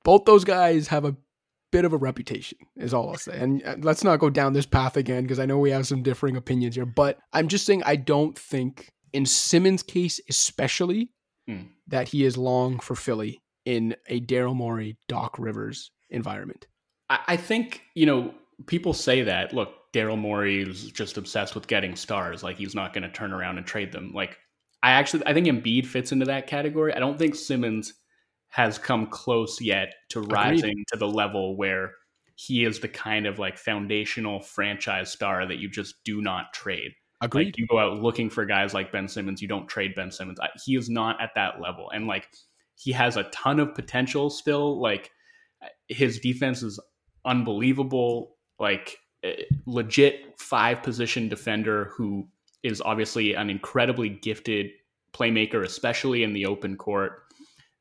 both 0.05 0.25
those 0.25 0.45
guys 0.45 0.89
have 0.89 1.05
a 1.05 1.17
bit 1.71 1.85
of 1.85 1.93
a 1.93 1.97
reputation, 1.97 2.59
is 2.77 2.93
all 2.93 3.11
I'll 3.11 3.17
say. 3.17 3.39
And 3.39 3.63
uh, 3.65 3.77
let's 3.81 4.05
not 4.05 4.19
go 4.19 4.31
down 4.31 4.53
this 4.53 4.67
path 4.67 4.97
again 4.97 5.23
because 5.23 5.39
I 5.39 5.47
know 5.47 5.59
we 5.59 5.71
have 5.71 5.87
some 5.87 6.03
differing 6.03 6.37
opinions 6.37 6.75
here. 6.75 6.87
But 6.87 7.19
I'm 7.33 7.49
just 7.49 7.65
saying, 7.65 7.83
I 7.85 7.97
don't 7.97 8.39
think 8.39 8.93
in 9.13 9.27
Simmons' 9.27 9.83
case, 9.83 10.21
especially, 10.29 11.11
hmm. 11.47 11.63
that 11.89 12.09
he 12.09 12.25
is 12.25 12.37
long 12.37 12.81
for 12.81 12.95
Philly 12.95 13.41
in 13.65 13.95
a 14.09 14.21
Daryl 14.21 14.55
Morey, 14.55 14.97
Doc 15.09 15.39
Rivers 15.39 15.91
environment. 16.11 16.67
I 17.09 17.37
think, 17.37 17.83
you 17.95 18.07
know, 18.07 18.33
people 18.67 18.93
say 18.93 19.23
that. 19.23 19.53
Look, 19.53 19.75
Daryl 19.93 20.19
Morey 20.19 20.63
is 20.63 20.93
just 20.93 21.17
obsessed 21.17 21.55
with 21.55 21.67
getting 21.67 21.97
stars. 21.97 22.43
Like 22.43 22.57
he's 22.57 22.75
not 22.75 22.93
going 22.93 23.03
to 23.03 23.11
turn 23.11 23.33
around 23.33 23.59
and 23.59 23.67
trade 23.67 23.91
them. 23.91 24.13
Like 24.15 24.39
I 24.83 24.93
actually, 24.93 25.27
I 25.27 25.35
think 25.35 25.47
Embiid 25.47 25.87
fits 25.87 26.13
into 26.13 26.27
that 26.27 26.47
category. 26.47 26.95
I 26.95 27.01
don't 27.01 27.19
think 27.19 27.35
Simmons 27.35 27.95
has 28.49 28.79
come 28.79 29.07
close 29.07 29.61
yet 29.61 29.95
to 30.11 30.21
rising 30.21 30.71
Agreed. 30.71 30.87
to 30.93 30.99
the 30.99 31.09
level 31.09 31.57
where 31.57 31.93
he 32.37 32.65
is 32.65 32.81
the 32.81 32.89
kind 32.89 33.27
of 33.27 33.39
like 33.39 33.59
foundational 33.59 34.41
franchise 34.41 35.11
star 35.11 35.47
that 35.47 35.59
you 35.59 35.69
just 35.69 35.97
do 36.05 36.23
not 36.23 36.53
trade. 36.53 36.93
Agreed. 37.21 37.47
Like 37.47 37.59
you 37.59 37.67
go 37.67 37.79
out 37.79 37.99
looking 37.99 38.31
for 38.31 38.47
guys 38.47 38.73
like 38.73 38.93
Ben 38.93 39.07
Simmons, 39.07 39.43
you 39.43 39.49
don't 39.49 39.69
trade 39.69 39.95
Ben 39.95 40.11
Simmons. 40.11 40.39
He 40.65 40.77
is 40.77 40.89
not 40.89 41.21
at 41.21 41.31
that 41.35 41.61
level, 41.61 41.91
and 41.91 42.07
like 42.07 42.29
he 42.81 42.93
has 42.93 43.17
a 43.17 43.25
ton 43.25 43.61
of 43.61 43.75
potential 43.75 44.31
still. 44.31 44.81
Like 44.81 45.11
his 45.89 46.19
defense 46.19 46.63
is 46.63 46.81
unbelievable. 47.27 48.37
Like 48.59 48.99
eh, 49.23 49.43
legit 49.67 50.41
five 50.41 50.83
position 50.83 51.29
defender 51.29 51.93
who 51.95 52.27
is 52.63 52.81
obviously 52.81 53.35
an 53.35 53.51
incredibly 53.51 54.09
gifted 54.09 54.71
playmaker, 55.13 55.65
especially 55.65 56.23
in 56.23 56.33
the 56.33 56.47
open 56.47 56.77
court. 56.77 57.25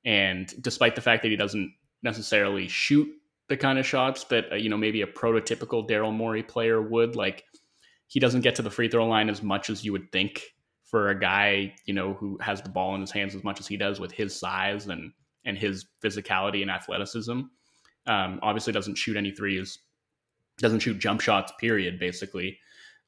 And 0.03 0.53
despite 0.61 0.95
the 0.95 1.01
fact 1.01 1.23
that 1.23 1.29
he 1.29 1.37
doesn't 1.37 1.73
necessarily 2.03 2.67
shoot 2.67 3.07
the 3.47 3.57
kind 3.57 3.79
of 3.79 3.85
shots 3.85 4.25
that 4.25 4.51
uh, 4.51 4.55
you 4.55 4.69
know 4.69 4.77
maybe 4.77 5.01
a 5.01 5.07
prototypical 5.07 5.87
Daryl 5.87 6.13
Morey 6.13 6.43
player 6.43 6.81
would, 6.81 7.15
like 7.15 7.45
he 8.07 8.19
doesn't 8.19 8.41
get 8.41 8.55
to 8.55 8.61
the 8.61 8.69
free 8.69 8.89
throw 8.89 9.07
line 9.07 9.29
as 9.29 9.41
much 9.41 9.69
as 9.69 9.85
you 9.85 9.93
would 9.93 10.11
think 10.11 10.43
for 10.89 11.09
a 11.09 11.19
guy 11.19 11.73
you 11.85 11.93
know 11.93 12.13
who 12.13 12.37
has 12.41 12.61
the 12.61 12.69
ball 12.69 12.95
in 12.95 13.01
his 13.01 13.11
hands 13.11 13.35
as 13.35 13.43
much 13.43 13.59
as 13.59 13.67
he 13.67 13.77
does 13.77 13.99
with 13.99 14.11
his 14.11 14.37
size 14.37 14.87
and 14.87 15.11
and 15.45 15.57
his 15.57 15.85
physicality 16.03 16.61
and 16.61 16.71
athleticism. 16.71 17.41
Um, 18.07 18.39
obviously, 18.41 18.73
doesn't 18.73 18.97
shoot 18.97 19.17
any 19.17 19.31
threes, 19.31 19.79
doesn't 20.57 20.79
shoot 20.79 20.99
jump 20.99 21.21
shots. 21.21 21.51
Period. 21.59 21.99
Basically, 21.99 22.57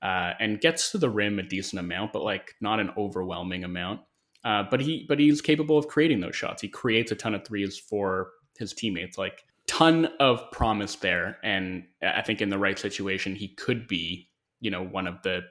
uh, 0.02 0.34
and 0.40 0.62
gets 0.62 0.92
to 0.92 0.98
the 0.98 1.10
rim 1.10 1.40
a 1.40 1.44
decent 1.44 1.80
amount, 1.80 2.14
but 2.14 2.24
like 2.24 2.56
not 2.62 2.80
an 2.80 2.92
overwhelming 2.98 3.64
amount. 3.64 4.02
Uh, 4.44 4.64
but 4.70 4.82
he 4.82 5.06
but 5.08 5.20
he's 5.20 5.42
capable 5.42 5.78
of 5.78 5.88
creating 5.88 6.20
those 6.20 6.36
shots. 6.36 6.62
He 6.62 6.68
creates 6.68 7.12
a 7.12 7.16
ton 7.16 7.36
of 7.36 7.46
threes 7.46 7.78
for 7.78 8.30
his 8.58 8.74
teammates. 8.74 9.18
Like 9.18 9.44
ton 9.68 10.08
of 10.20 10.50
promise 10.52 10.96
there, 10.96 11.38
and 11.44 11.86
I 12.02 12.22
think 12.22 12.42
in 12.42 12.50
the 12.50 12.58
right 12.58 12.78
situation, 12.78 13.36
he 13.36 13.50
could 13.50 13.88
be 13.88 14.30
you 14.60 14.72
know 14.72 14.84
one 14.84 15.08
of 15.08 15.22
the 15.24 15.42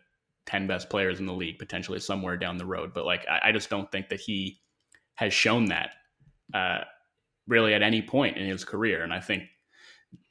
ten 0.47 0.67
best 0.67 0.91
players 0.91 1.21
in 1.21 1.27
the 1.27 1.33
league 1.33 1.59
potentially 1.59 2.01
somewhere 2.01 2.37
down 2.37 2.57
the 2.57 2.67
road. 2.67 2.93
But 2.95 3.05
like 3.05 3.27
I, 3.29 3.49
I 3.49 3.53
just 3.53 3.71
don't 3.71 3.91
think 3.91 4.09
that 4.09 4.21
he 4.21 4.61
has 5.15 5.33
shown 5.33 5.67
that 5.67 5.91
uh, 6.55 6.81
really 7.47 7.75
at 7.75 7.83
any 7.83 8.03
point 8.03 8.37
in 8.37 8.47
his 8.47 8.65
career. 8.65 9.03
And 9.03 9.13
I 9.13 9.21
think 9.21 9.45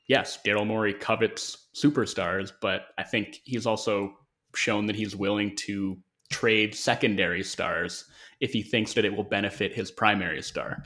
yes, 0.07 0.39
Daryl 0.45 0.67
Morey 0.67 0.93
covets 0.93 1.67
superstars, 1.75 2.51
but 2.61 2.87
I 2.97 3.03
think 3.03 3.39
he's 3.43 3.65
also 3.65 4.13
shown 4.55 4.87
that 4.87 4.95
he's 4.95 5.15
willing 5.15 5.55
to 5.55 5.97
trade 6.29 6.75
secondary 6.75 7.43
stars 7.43 8.05
if 8.39 8.51
he 8.51 8.63
thinks 8.63 8.93
that 8.93 9.05
it 9.05 9.15
will 9.15 9.23
benefit 9.23 9.73
his 9.73 9.91
primary 9.91 10.41
star. 10.41 10.83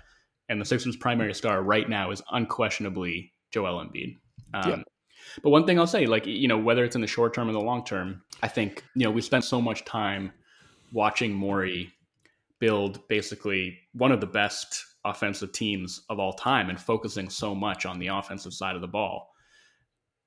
And 0.50 0.60
the 0.60 0.66
Sixers' 0.66 0.98
primary 0.98 1.34
star 1.34 1.64
right 1.64 1.88
now 1.88 2.12
is 2.12 2.22
unquestionably 2.32 3.32
Joel 3.52 3.84
Embiid. 3.84 4.18
Um, 4.54 4.70
yeah. 4.70 4.84
But 5.42 5.50
one 5.50 5.66
thing 5.66 5.80
I'll 5.80 5.88
say, 5.88 6.06
like, 6.06 6.26
you 6.26 6.48
know, 6.48 6.58
whether 6.58 6.84
it's 6.84 6.96
in 6.96 7.02
the 7.02 7.08
short 7.08 7.34
term 7.34 7.50
or 7.50 7.54
the 7.54 7.60
long 7.60 7.84
term, 7.84 8.22
I 8.42 8.48
think, 8.48 8.84
you 8.96 9.04
know, 9.04 9.12
we 9.12 9.22
spent 9.22 9.44
so 9.44 9.62
much 9.62 9.86
time 9.86 10.32
watching 10.92 11.34
Morey 11.34 11.92
build 12.60 13.06
basically 13.08 13.80
one 13.94 14.12
of 14.12 14.22
the 14.22 14.28
best 14.28 14.86
offensive 15.06 15.52
teams 15.52 16.02
of 16.10 16.20
all 16.20 16.34
time 16.34 16.70
and 16.70 16.80
focusing 16.80 17.30
so 17.30 17.54
much 17.54 17.86
on 17.86 18.00
the 18.00 18.08
offensive 18.08 18.54
side 18.54 18.76
of 18.76 18.82
the 18.82 18.88
ball. 18.88 19.34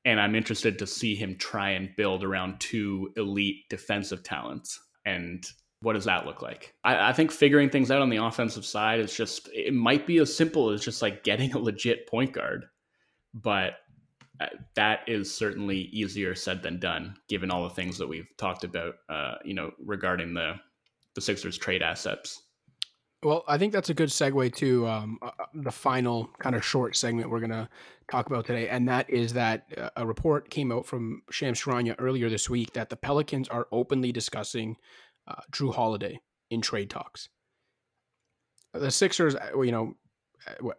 And 0.04 0.20
I'm 0.20 0.34
interested 0.34 0.78
to 0.78 0.86
see 0.86 1.14
him 1.14 1.36
try 1.36 1.70
and 1.70 1.94
build 1.96 2.22
around 2.22 2.60
two 2.60 3.12
elite 3.16 3.64
defensive 3.70 4.22
talents. 4.22 4.78
And 5.04 5.44
what 5.80 5.94
does 5.94 6.04
that 6.04 6.26
look 6.26 6.42
like? 6.42 6.74
I, 6.84 7.08
I, 7.08 7.12
think 7.12 7.30
figuring 7.30 7.70
things 7.70 7.90
out 7.90 8.02
on 8.02 8.10
the 8.10 8.22
offensive 8.22 8.64
side 8.64 9.00
is 9.00 9.16
just, 9.16 9.48
it 9.52 9.74
might 9.74 10.06
be 10.06 10.18
as 10.18 10.34
simple 10.34 10.70
as 10.70 10.84
just 10.84 11.02
like 11.02 11.24
getting 11.24 11.52
a 11.52 11.58
legit 11.58 12.06
point 12.06 12.32
guard, 12.32 12.66
but 13.34 13.78
that 14.74 15.00
is 15.06 15.32
certainly 15.32 15.88
easier 15.92 16.34
said 16.34 16.62
than 16.62 16.78
done, 16.78 17.16
given 17.28 17.50
all 17.50 17.64
the 17.64 17.74
things 17.74 17.98
that 17.98 18.08
we've 18.08 18.28
talked 18.36 18.64
about, 18.64 18.96
uh, 19.08 19.36
you 19.44 19.54
know, 19.54 19.70
regarding 19.78 20.34
the, 20.34 20.54
the 21.14 21.20
Sixers 21.20 21.56
trade 21.56 21.82
assets. 21.82 22.42
Well, 23.22 23.44
I 23.48 23.58
think 23.58 23.72
that's 23.72 23.88
a 23.88 23.94
good 23.94 24.10
segue 24.10 24.54
to 24.56 24.86
um, 24.86 25.18
uh, 25.22 25.30
uh 25.38 25.46
the 25.54 25.72
final 25.72 26.30
kind 26.38 26.54
of 26.54 26.64
short 26.64 26.96
segment 26.96 27.30
we're 27.30 27.40
going 27.40 27.50
to 27.50 27.68
talk 28.10 28.26
about 28.26 28.46
today. 28.46 28.68
And 28.68 28.88
that 28.88 29.08
is 29.10 29.32
that 29.32 29.66
uh, 29.76 29.90
a 29.96 30.06
report 30.06 30.50
came 30.50 30.70
out 30.70 30.86
from 30.86 31.22
Shams 31.30 31.60
Charania 31.60 31.96
earlier 31.98 32.28
this 32.28 32.50
week 32.50 32.74
that 32.74 32.90
the 32.90 32.96
Pelicans 32.96 33.48
are 33.48 33.66
openly 33.72 34.12
discussing 34.12 34.76
uh, 35.26 35.40
Jrue 35.50 35.74
Holiday 35.74 36.20
in 36.50 36.60
trade 36.60 36.90
talks. 36.90 37.28
The 38.74 38.90
Sixers, 38.90 39.34
uh, 39.34 39.60
you 39.60 39.72
know, 39.72 39.94
uh, 39.94 40.05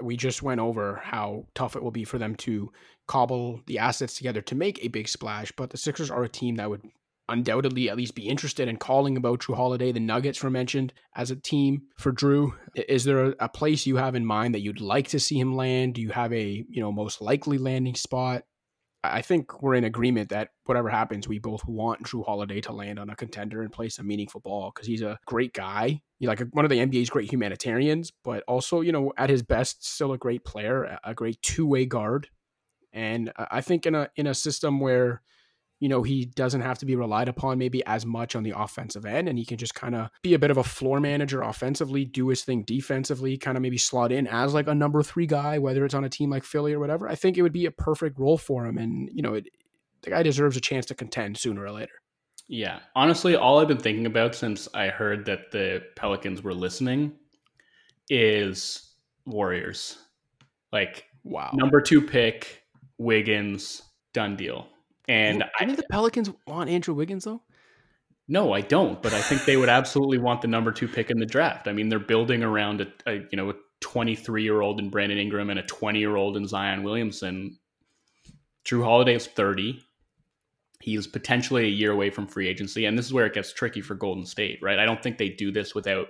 we 0.01 0.17
just 0.17 0.43
went 0.43 0.59
over 0.59 1.01
how 1.03 1.45
tough 1.53 1.75
it 1.75 1.83
will 1.83 1.91
be 1.91 2.03
for 2.03 2.17
them 2.17 2.35
to 2.35 2.71
cobble 3.07 3.61
the 3.67 3.79
assets 3.79 4.15
together 4.15 4.41
to 4.41 4.55
make 4.55 4.83
a 4.83 4.89
big 4.89 5.07
splash, 5.07 5.51
but 5.51 5.69
the 5.69 5.77
Sixers 5.77 6.11
are 6.11 6.23
a 6.23 6.29
team 6.29 6.55
that 6.55 6.69
would 6.69 6.81
undoubtedly 7.29 7.89
at 7.89 7.97
least 7.97 8.15
be 8.15 8.27
interested 8.27 8.67
in 8.67 8.77
calling 8.77 9.17
about 9.17 9.39
Jrue 9.39 9.55
Holiday. 9.55 9.91
The 9.91 9.99
Nuggets 9.99 10.41
were 10.41 10.49
mentioned 10.49 10.93
as 11.15 11.31
a 11.31 11.35
team 11.35 11.83
for 11.97 12.13
Jrue. 12.13 12.53
Is 12.75 13.03
there 13.03 13.35
a, 13.39 13.49
place 13.49 13.85
you 13.85 13.97
have 13.97 14.15
in 14.15 14.25
mind 14.25 14.53
that 14.53 14.61
you'd 14.61 14.81
like 14.81 15.09
to 15.09 15.19
see 15.19 15.39
him 15.39 15.55
land? 15.55 15.95
Do 15.95 16.01
you 16.01 16.09
have 16.09 16.31
a 16.31 16.63
you 16.69 16.81
know 16.81 16.91
most 16.91 17.21
likely 17.21 17.57
landing 17.57 17.95
spot? 17.95 18.43
I 19.03 19.21
think 19.21 19.61
we're 19.61 19.75
in 19.75 19.83
agreement 19.83 20.29
that 20.29 20.49
whatever 20.65 20.89
happens, 20.89 21.27
we 21.27 21.39
both 21.39 21.65
want 21.65 22.03
Jrue 22.03 22.25
Holiday 22.25 22.61
to 22.61 22.71
land 22.71 22.99
on 22.99 23.09
a 23.09 23.15
contender 23.15 23.61
and 23.61 23.71
play 23.71 23.89
some 23.89 24.07
meaningful 24.07 24.41
ball 24.41 24.71
because 24.73 24.87
he's 24.87 25.01
a 25.01 25.19
great 25.25 25.53
guy. 25.53 26.01
He's 26.19 26.27
like 26.27 26.41
one 26.51 26.65
of 26.65 26.69
the 26.69 26.79
NBA's 26.79 27.09
great 27.09 27.31
humanitarians, 27.31 28.11
but 28.23 28.43
also, 28.47 28.81
you 28.81 28.91
know, 28.91 29.13
at 29.17 29.29
his 29.29 29.43
best, 29.43 29.87
still 29.87 30.13
a 30.13 30.17
great 30.17 30.43
player, 30.43 30.97
a 31.03 31.13
great 31.13 31.41
two 31.41 31.67
way 31.67 31.85
guard. 31.85 32.29
And 32.91 33.31
I 33.37 33.61
think 33.61 33.85
in 33.85 33.93
a 33.93 34.09
in 34.15 34.25
a 34.25 34.33
system 34.33 34.79
where 34.79 35.21
you 35.79 35.89
know, 35.89 36.01
he 36.01 36.25
doesn't 36.25 36.61
have 36.61 36.79
to 36.79 36.85
be 36.85 36.95
relied 36.95 37.29
upon 37.29 37.57
maybe 37.57 37.85
as 37.85 38.05
much 38.05 38.35
on 38.35 38.43
the 38.43 38.53
offensive 38.57 39.05
end, 39.05 39.29
and 39.29 39.37
he 39.37 39.45
can 39.45 39.57
just 39.57 39.75
kind 39.75 39.93
of 39.93 40.09
be 40.23 40.33
a 40.33 40.39
bit 40.39 40.49
of 40.49 40.57
a 40.57 40.63
floor 40.63 40.99
manager 40.99 41.41
offensively, 41.41 42.03
do 42.03 42.29
his 42.29 42.43
thing 42.43 42.63
defensively, 42.63 43.37
kind 43.37 43.57
of 43.57 43.61
maybe 43.61 43.77
slot 43.77 44.11
in 44.11 44.25
as 44.27 44.53
like 44.53 44.67
a 44.67 44.73
number 44.73 45.03
three 45.03 45.27
guy, 45.27 45.59
whether 45.59 45.85
it's 45.85 45.93
on 45.93 46.03
a 46.03 46.09
team 46.09 46.29
like 46.29 46.43
Philly 46.43 46.73
or 46.73 46.79
whatever. 46.79 47.07
I 47.07 47.15
think 47.15 47.37
it 47.37 47.43
would 47.43 47.53
be 47.53 47.65
a 47.65 47.71
perfect 47.71 48.17
role 48.17 48.37
for 48.37 48.65
him, 48.65 48.77
and 48.77 49.09
you 49.13 49.21
know, 49.21 49.35
it, 49.35 49.49
the 50.01 50.09
guy 50.09 50.23
deserves 50.23 50.57
a 50.57 50.61
chance 50.61 50.85
to 50.87 50.95
contend 50.95 51.37
sooner 51.37 51.63
or 51.63 51.71
later. 51.71 51.93
Yeah, 52.47 52.79
honestly, 52.95 53.35
all 53.35 53.59
I've 53.59 53.67
been 53.67 53.77
thinking 53.77 54.05
about 54.05 54.33
since 54.33 54.67
I 54.73 54.87
heard 54.87 55.25
that 55.25 55.51
the 55.51 55.83
Pelicans 55.95 56.41
were 56.41 56.53
listening 56.53 57.11
is 58.09 58.93
Warriors. 59.25 59.97
Like, 60.71 61.05
wow, 61.23 61.51
number 61.53 61.81
two 61.81 62.01
pick, 62.01 62.63
Wiggins, 62.97 63.83
done 64.13 64.35
deal 64.35 64.69
and 65.07 65.43
I 65.59 65.65
think 65.65 65.77
the 65.77 65.85
Pelicans 65.89 66.29
want 66.45 66.69
Andrew 66.69 66.93
Wiggins 66.93 67.23
though. 67.23 67.41
No, 68.27 68.53
I 68.53 68.61
don't. 68.61 69.01
But 69.01 69.13
I 69.13 69.21
think 69.21 69.45
they 69.45 69.57
would 69.57 69.69
absolutely 69.69 70.17
want 70.17 70.41
the 70.41 70.47
number 70.47 70.71
two 70.71 70.87
pick 70.87 71.09
in 71.09 71.19
the 71.19 71.25
draft. 71.25 71.67
I 71.67 71.73
mean, 71.73 71.89
they're 71.89 71.99
building 71.99 72.43
around 72.43 72.81
a, 72.81 72.87
a 73.05 73.13
you 73.31 73.37
know 73.37 73.51
a 73.51 73.53
23 73.81 74.43
year 74.43 74.61
old 74.61 74.79
in 74.79 74.89
Brandon 74.89 75.17
Ingram 75.17 75.49
and 75.49 75.59
a 75.59 75.63
20 75.63 75.99
year 75.99 76.15
old 76.15 76.35
in 76.35 76.47
Zion 76.47 76.83
Williamson. 76.83 77.57
Jrue 78.65 78.83
Holiday 78.83 79.15
is 79.15 79.27
30. 79.27 79.81
He 80.81 80.95
is 80.95 81.07
potentially 81.07 81.65
a 81.65 81.69
year 81.69 81.91
away 81.91 82.09
from 82.09 82.27
free 82.27 82.47
agency, 82.47 82.85
and 82.85 82.97
this 82.97 83.05
is 83.05 83.13
where 83.13 83.25
it 83.25 83.33
gets 83.33 83.51
tricky 83.53 83.81
for 83.81 83.95
Golden 83.95 84.25
State, 84.25 84.59
right? 84.61 84.77
I 84.77 84.85
don't 84.85 85.01
think 85.01 85.17
they 85.17 85.29
do 85.29 85.51
this 85.51 85.73
without 85.73 86.07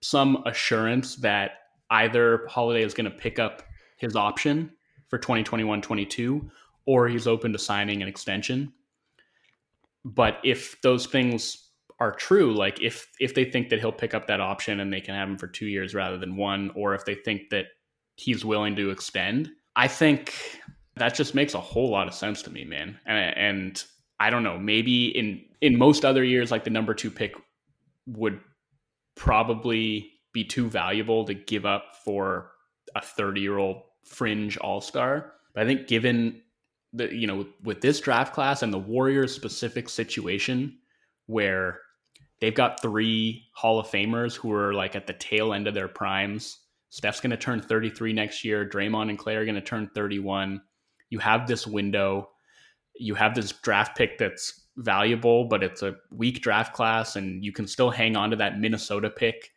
some 0.00 0.42
assurance 0.46 1.16
that 1.16 1.52
either 1.90 2.46
Holiday 2.48 2.82
is 2.82 2.94
going 2.94 3.10
to 3.10 3.16
pick 3.16 3.38
up 3.38 3.62
his 3.96 4.14
option 4.16 4.70
for 5.08 5.18
2021 5.18 5.82
22 5.82 6.50
or 6.88 7.06
he's 7.06 7.26
open 7.26 7.52
to 7.52 7.58
signing 7.58 8.00
an 8.00 8.08
extension. 8.08 8.72
But 10.06 10.38
if 10.42 10.80
those 10.80 11.04
things 11.04 11.68
are 12.00 12.12
true, 12.12 12.54
like 12.54 12.80
if 12.80 13.06
if 13.20 13.34
they 13.34 13.44
think 13.44 13.68
that 13.68 13.78
he'll 13.78 13.92
pick 13.92 14.14
up 14.14 14.26
that 14.28 14.40
option 14.40 14.80
and 14.80 14.90
they 14.90 15.02
can 15.02 15.14
have 15.14 15.28
him 15.28 15.36
for 15.36 15.48
two 15.48 15.66
years 15.66 15.94
rather 15.94 16.16
than 16.16 16.34
one, 16.34 16.70
or 16.74 16.94
if 16.94 17.04
they 17.04 17.14
think 17.14 17.50
that 17.50 17.66
he's 18.16 18.42
willing 18.42 18.74
to 18.76 18.88
extend, 18.88 19.50
I 19.76 19.86
think 19.86 20.34
that 20.96 21.14
just 21.14 21.34
makes 21.34 21.52
a 21.52 21.60
whole 21.60 21.90
lot 21.90 22.08
of 22.08 22.14
sense 22.14 22.40
to 22.42 22.50
me, 22.50 22.64
man. 22.64 22.98
And, 23.04 23.36
and 23.36 23.84
I 24.18 24.30
don't 24.30 24.42
know, 24.42 24.58
maybe 24.58 25.08
in 25.08 25.44
in 25.60 25.76
most 25.76 26.06
other 26.06 26.24
years, 26.24 26.50
like 26.50 26.64
the 26.64 26.70
number 26.70 26.94
two 26.94 27.10
pick 27.10 27.34
would 28.06 28.40
probably 29.14 30.10
be 30.32 30.42
too 30.42 30.70
valuable 30.70 31.26
to 31.26 31.34
give 31.34 31.66
up 31.66 31.96
for 32.02 32.52
a 32.96 33.02
30 33.02 33.42
year 33.42 33.58
old 33.58 33.82
fringe 34.06 34.56
all 34.56 34.80
star. 34.80 35.32
But 35.52 35.64
I 35.64 35.66
think 35.66 35.86
given 35.86 36.40
the 36.92 37.14
you 37.14 37.26
know 37.26 37.46
with 37.62 37.80
this 37.80 38.00
draft 38.00 38.32
class 38.32 38.62
and 38.62 38.72
the 38.72 38.78
Warriors 38.78 39.34
specific 39.34 39.88
situation 39.88 40.78
where 41.26 41.80
they've 42.40 42.54
got 42.54 42.80
three 42.80 43.44
Hall 43.52 43.78
of 43.78 43.86
Famers 43.86 44.34
who 44.34 44.52
are 44.52 44.72
like 44.72 44.96
at 44.96 45.06
the 45.06 45.12
tail 45.12 45.52
end 45.52 45.66
of 45.66 45.74
their 45.74 45.88
primes. 45.88 46.60
Steph's 46.90 47.20
going 47.20 47.30
to 47.30 47.36
turn 47.36 47.60
33 47.60 48.14
next 48.14 48.44
year. 48.44 48.66
Draymond 48.66 49.10
and 49.10 49.18
Klay 49.18 49.36
are 49.36 49.44
going 49.44 49.54
to 49.54 49.60
turn 49.60 49.90
31. 49.94 50.62
You 51.10 51.18
have 51.18 51.46
this 51.46 51.66
window. 51.66 52.30
You 52.94 53.14
have 53.14 53.34
this 53.34 53.52
draft 53.52 53.96
pick 53.96 54.16
that's 54.16 54.68
valuable, 54.78 55.44
but 55.44 55.62
it's 55.62 55.82
a 55.82 55.96
weak 56.10 56.40
draft 56.40 56.72
class, 56.72 57.16
and 57.16 57.44
you 57.44 57.52
can 57.52 57.66
still 57.66 57.90
hang 57.90 58.16
on 58.16 58.30
to 58.30 58.36
that 58.36 58.58
Minnesota 58.58 59.10
pick 59.10 59.50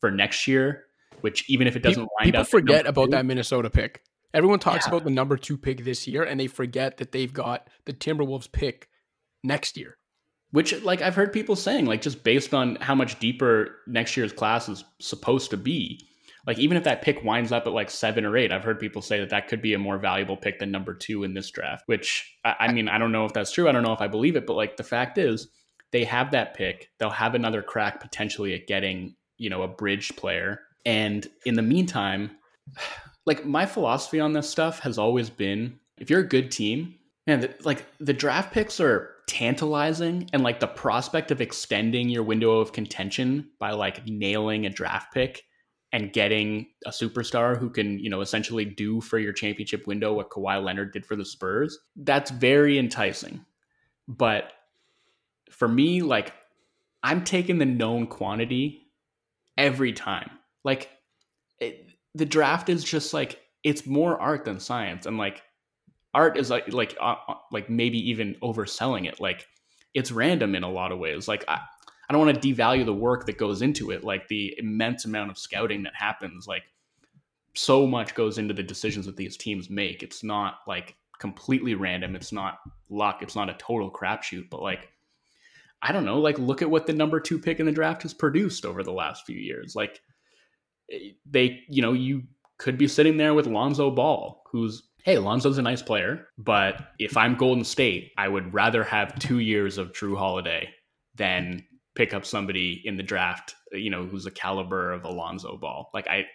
for 0.00 0.10
next 0.10 0.48
year. 0.48 0.86
Which 1.20 1.48
even 1.48 1.68
if 1.68 1.76
it 1.76 1.84
doesn't 1.84 2.02
people, 2.02 2.16
wind 2.18 2.26
people 2.26 2.40
up, 2.40 2.48
forget 2.48 2.86
about 2.86 3.10
that 3.10 3.24
Minnesota 3.24 3.70
pick. 3.70 4.02
Everyone 4.34 4.58
talks 4.58 4.86
yeah. 4.86 4.90
about 4.90 5.04
the 5.04 5.10
number 5.10 5.36
two 5.36 5.58
pick 5.58 5.84
this 5.84 6.06
year, 6.06 6.22
and 6.22 6.40
they 6.40 6.46
forget 6.46 6.96
that 6.96 7.12
they've 7.12 7.32
got 7.32 7.68
the 7.84 7.92
Timberwolves 7.92 8.50
pick 8.50 8.88
next 9.44 9.76
year. 9.76 9.96
Which, 10.52 10.82
like, 10.82 11.00
I've 11.00 11.14
heard 11.14 11.32
people 11.32 11.56
saying, 11.56 11.86
like, 11.86 12.02
just 12.02 12.24
based 12.24 12.52
on 12.52 12.76
how 12.76 12.94
much 12.94 13.18
deeper 13.18 13.76
next 13.86 14.16
year's 14.16 14.32
class 14.32 14.68
is 14.68 14.84
supposed 15.00 15.50
to 15.50 15.56
be, 15.56 16.06
like, 16.46 16.58
even 16.58 16.76
if 16.76 16.84
that 16.84 17.02
pick 17.02 17.24
winds 17.24 17.52
up 17.52 17.66
at 17.66 17.72
like 17.72 17.88
seven 17.88 18.24
or 18.24 18.36
eight, 18.36 18.52
I've 18.52 18.64
heard 18.64 18.80
people 18.80 19.00
say 19.00 19.20
that 19.20 19.30
that 19.30 19.48
could 19.48 19.62
be 19.62 19.74
a 19.74 19.78
more 19.78 19.98
valuable 19.98 20.36
pick 20.36 20.58
than 20.58 20.70
number 20.70 20.92
two 20.92 21.24
in 21.24 21.34
this 21.34 21.50
draft. 21.50 21.84
Which, 21.86 22.36
I, 22.44 22.54
I 22.60 22.72
mean, 22.72 22.88
I 22.88 22.98
don't 22.98 23.12
know 23.12 23.24
if 23.24 23.32
that's 23.32 23.52
true. 23.52 23.68
I 23.68 23.72
don't 23.72 23.82
know 23.82 23.92
if 23.92 24.00
I 24.00 24.08
believe 24.08 24.36
it, 24.36 24.46
but 24.46 24.56
like, 24.56 24.76
the 24.76 24.82
fact 24.82 25.18
is, 25.18 25.48
they 25.90 26.04
have 26.04 26.32
that 26.32 26.54
pick. 26.54 26.90
They'll 26.98 27.10
have 27.10 27.34
another 27.34 27.62
crack 27.62 28.00
potentially 28.00 28.54
at 28.54 28.66
getting, 28.66 29.14
you 29.38 29.50
know, 29.50 29.62
a 29.62 29.68
bridge 29.68 30.16
player. 30.16 30.60
And 30.84 31.26
in 31.46 31.54
the 31.54 31.62
meantime, 31.62 32.32
like 33.26 33.44
my 33.44 33.66
philosophy 33.66 34.20
on 34.20 34.32
this 34.32 34.48
stuff 34.48 34.80
has 34.80 34.98
always 34.98 35.30
been 35.30 35.78
if 35.98 36.10
you're 36.10 36.20
a 36.20 36.28
good 36.28 36.50
team, 36.50 36.96
and 37.26 37.54
like 37.62 37.86
the 38.00 38.12
draft 38.12 38.52
picks 38.52 38.80
are 38.80 39.10
tantalizing 39.28 40.28
and 40.32 40.42
like 40.42 40.60
the 40.60 40.66
prospect 40.66 41.30
of 41.30 41.40
extending 41.40 42.08
your 42.08 42.24
window 42.24 42.58
of 42.58 42.72
contention 42.72 43.48
by 43.60 43.70
like 43.70 44.06
nailing 44.06 44.66
a 44.66 44.70
draft 44.70 45.14
pick 45.14 45.44
and 45.92 46.12
getting 46.12 46.66
a 46.86 46.90
superstar 46.90 47.56
who 47.56 47.70
can, 47.70 47.98
you 47.98 48.10
know, 48.10 48.22
essentially 48.22 48.64
do 48.64 49.00
for 49.00 49.18
your 49.18 49.32
championship 49.32 49.86
window 49.86 50.12
what 50.12 50.30
Kawhi 50.30 50.62
Leonard 50.62 50.92
did 50.92 51.06
for 51.06 51.16
the 51.16 51.24
Spurs, 51.24 51.78
that's 51.96 52.30
very 52.30 52.78
enticing. 52.78 53.44
But 54.08 54.52
for 55.50 55.68
me, 55.68 56.02
like 56.02 56.32
I'm 57.02 57.22
taking 57.24 57.58
the 57.58 57.66
known 57.66 58.06
quantity 58.06 58.86
every 59.56 59.92
time. 59.92 60.30
Like 60.64 60.90
the 62.14 62.26
draft 62.26 62.68
is 62.68 62.84
just 62.84 63.14
like 63.14 63.40
it's 63.64 63.86
more 63.86 64.20
art 64.20 64.44
than 64.44 64.60
science 64.60 65.06
and 65.06 65.18
like 65.18 65.42
art 66.14 66.36
is 66.36 66.50
like 66.50 66.72
like 66.72 66.96
uh, 67.00 67.16
uh, 67.28 67.34
like 67.50 67.70
maybe 67.70 67.98
even 68.10 68.36
overselling 68.42 69.06
it 69.06 69.20
like 69.20 69.46
it's 69.94 70.12
random 70.12 70.54
in 70.54 70.62
a 70.62 70.70
lot 70.70 70.92
of 70.92 70.98
ways 70.98 71.28
like 71.28 71.44
i, 71.48 71.60
I 72.08 72.12
don't 72.12 72.24
want 72.26 72.40
to 72.40 72.54
devalue 72.54 72.84
the 72.84 72.92
work 72.92 73.26
that 73.26 73.38
goes 73.38 73.62
into 73.62 73.90
it 73.90 74.04
like 74.04 74.28
the 74.28 74.54
immense 74.58 75.04
amount 75.04 75.30
of 75.30 75.38
scouting 75.38 75.82
that 75.84 75.94
happens 75.94 76.46
like 76.46 76.64
so 77.54 77.86
much 77.86 78.14
goes 78.14 78.38
into 78.38 78.54
the 78.54 78.62
decisions 78.62 79.06
that 79.06 79.16
these 79.16 79.36
teams 79.36 79.70
make 79.70 80.02
it's 80.02 80.22
not 80.22 80.58
like 80.66 80.96
completely 81.18 81.74
random 81.74 82.16
it's 82.16 82.32
not 82.32 82.58
luck 82.90 83.22
it's 83.22 83.36
not 83.36 83.48
a 83.48 83.54
total 83.54 83.90
crapshoot 83.90 84.50
but 84.50 84.60
like 84.60 84.88
i 85.80 85.92
don't 85.92 86.04
know 86.04 86.18
like 86.18 86.38
look 86.38 86.62
at 86.62 86.70
what 86.70 86.86
the 86.86 86.92
number 86.92 87.20
two 87.20 87.38
pick 87.38 87.60
in 87.60 87.66
the 87.66 87.72
draft 87.72 88.02
has 88.02 88.12
produced 88.12 88.66
over 88.66 88.82
the 88.82 88.92
last 88.92 89.24
few 89.24 89.38
years 89.38 89.76
like 89.76 90.00
they, 91.26 91.60
you 91.68 91.82
know, 91.82 91.92
you 91.92 92.22
could 92.58 92.78
be 92.78 92.88
sitting 92.88 93.16
there 93.16 93.34
with 93.34 93.46
Lonzo 93.46 93.90
Ball, 93.90 94.42
who's 94.50 94.82
hey, 95.04 95.18
Lonzo's 95.18 95.58
a 95.58 95.62
nice 95.62 95.82
player, 95.82 96.28
but 96.38 96.80
if 96.98 97.16
I'm 97.16 97.34
Golden 97.34 97.64
State, 97.64 98.12
I 98.16 98.28
would 98.28 98.54
rather 98.54 98.84
have 98.84 99.18
two 99.18 99.40
years 99.40 99.76
of 99.76 99.92
Jrue 99.92 100.16
Holiday 100.16 100.68
than 101.16 101.64
pick 101.94 102.14
up 102.14 102.24
somebody 102.24 102.80
in 102.84 102.96
the 102.96 103.02
draft, 103.02 103.56
you 103.72 103.90
know, 103.90 104.06
who's 104.06 104.26
a 104.26 104.30
caliber 104.30 104.92
of 104.92 105.04
Alonzo 105.04 105.56
Ball. 105.56 105.90
Like 105.92 106.06
I, 106.06 106.26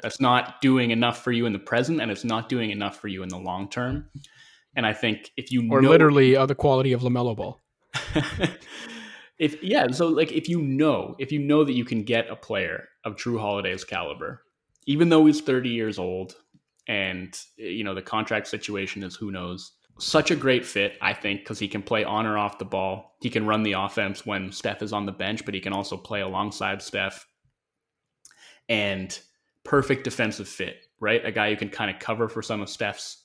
that's 0.00 0.20
not 0.20 0.60
doing 0.60 0.90
enough 0.90 1.22
for 1.22 1.32
you 1.32 1.46
in 1.46 1.52
the 1.52 1.58
present, 1.58 2.00
and 2.00 2.10
it's 2.10 2.24
not 2.24 2.48
doing 2.48 2.70
enough 2.70 2.98
for 2.98 3.08
you 3.08 3.22
in 3.22 3.28
the 3.28 3.38
long 3.38 3.68
term. 3.68 4.08
And 4.74 4.86
I 4.86 4.92
think 4.92 5.30
if 5.36 5.52
you 5.52 5.68
or 5.70 5.80
know, 5.80 5.90
literally 5.90 6.34
uh, 6.34 6.46
the 6.46 6.54
quality 6.54 6.92
of 6.92 7.02
LaMelo 7.02 7.36
Ball. 7.36 7.60
if 9.42 9.60
yeah, 9.60 9.88
so 9.88 10.06
like 10.06 10.30
if 10.30 10.48
you 10.48 10.62
know, 10.62 11.16
if 11.18 11.32
you 11.32 11.40
know 11.40 11.64
that 11.64 11.72
you 11.72 11.84
can 11.84 12.04
get 12.04 12.30
a 12.30 12.36
player 12.36 12.88
of 13.04 13.16
Jrue 13.16 13.40
Holiday's 13.40 13.82
caliber, 13.82 14.44
even 14.86 15.08
though 15.08 15.26
he's 15.26 15.40
30 15.40 15.68
years 15.68 15.98
old 15.98 16.36
and 16.86 17.36
eh, 17.58 17.64
you 17.64 17.82
know 17.82 17.92
the 17.92 18.02
contract 18.02 18.46
situation 18.46 19.02
is 19.02 19.16
who 19.16 19.32
knows. 19.32 19.72
Such 19.98 20.30
a 20.30 20.36
great 20.36 20.64
fit, 20.64 20.94
I 21.02 21.12
think, 21.12 21.40
because 21.40 21.58
he 21.58 21.66
can 21.66 21.82
play 21.82 22.04
on 22.04 22.24
or 22.24 22.38
off 22.38 22.58
the 22.58 22.64
ball. 22.64 23.16
He 23.20 23.30
can 23.30 23.44
run 23.44 23.64
the 23.64 23.72
offense 23.72 24.24
when 24.24 24.52
Steph 24.52 24.80
is 24.80 24.92
on 24.92 25.06
the 25.06 25.12
bench, 25.12 25.44
but 25.44 25.54
he 25.54 25.60
can 25.60 25.72
also 25.72 25.96
play 25.96 26.20
alongside 26.20 26.80
Steph. 26.80 27.26
And 28.68 29.16
perfect 29.64 30.04
defensive 30.04 30.48
fit, 30.48 30.86
right? 31.00 31.24
A 31.26 31.32
guy 31.32 31.50
who 31.50 31.56
can 31.56 31.68
kind 31.68 31.90
of 31.90 32.00
cover 32.00 32.28
for 32.28 32.42
some 32.42 32.62
of 32.62 32.70
Steph's 32.70 33.24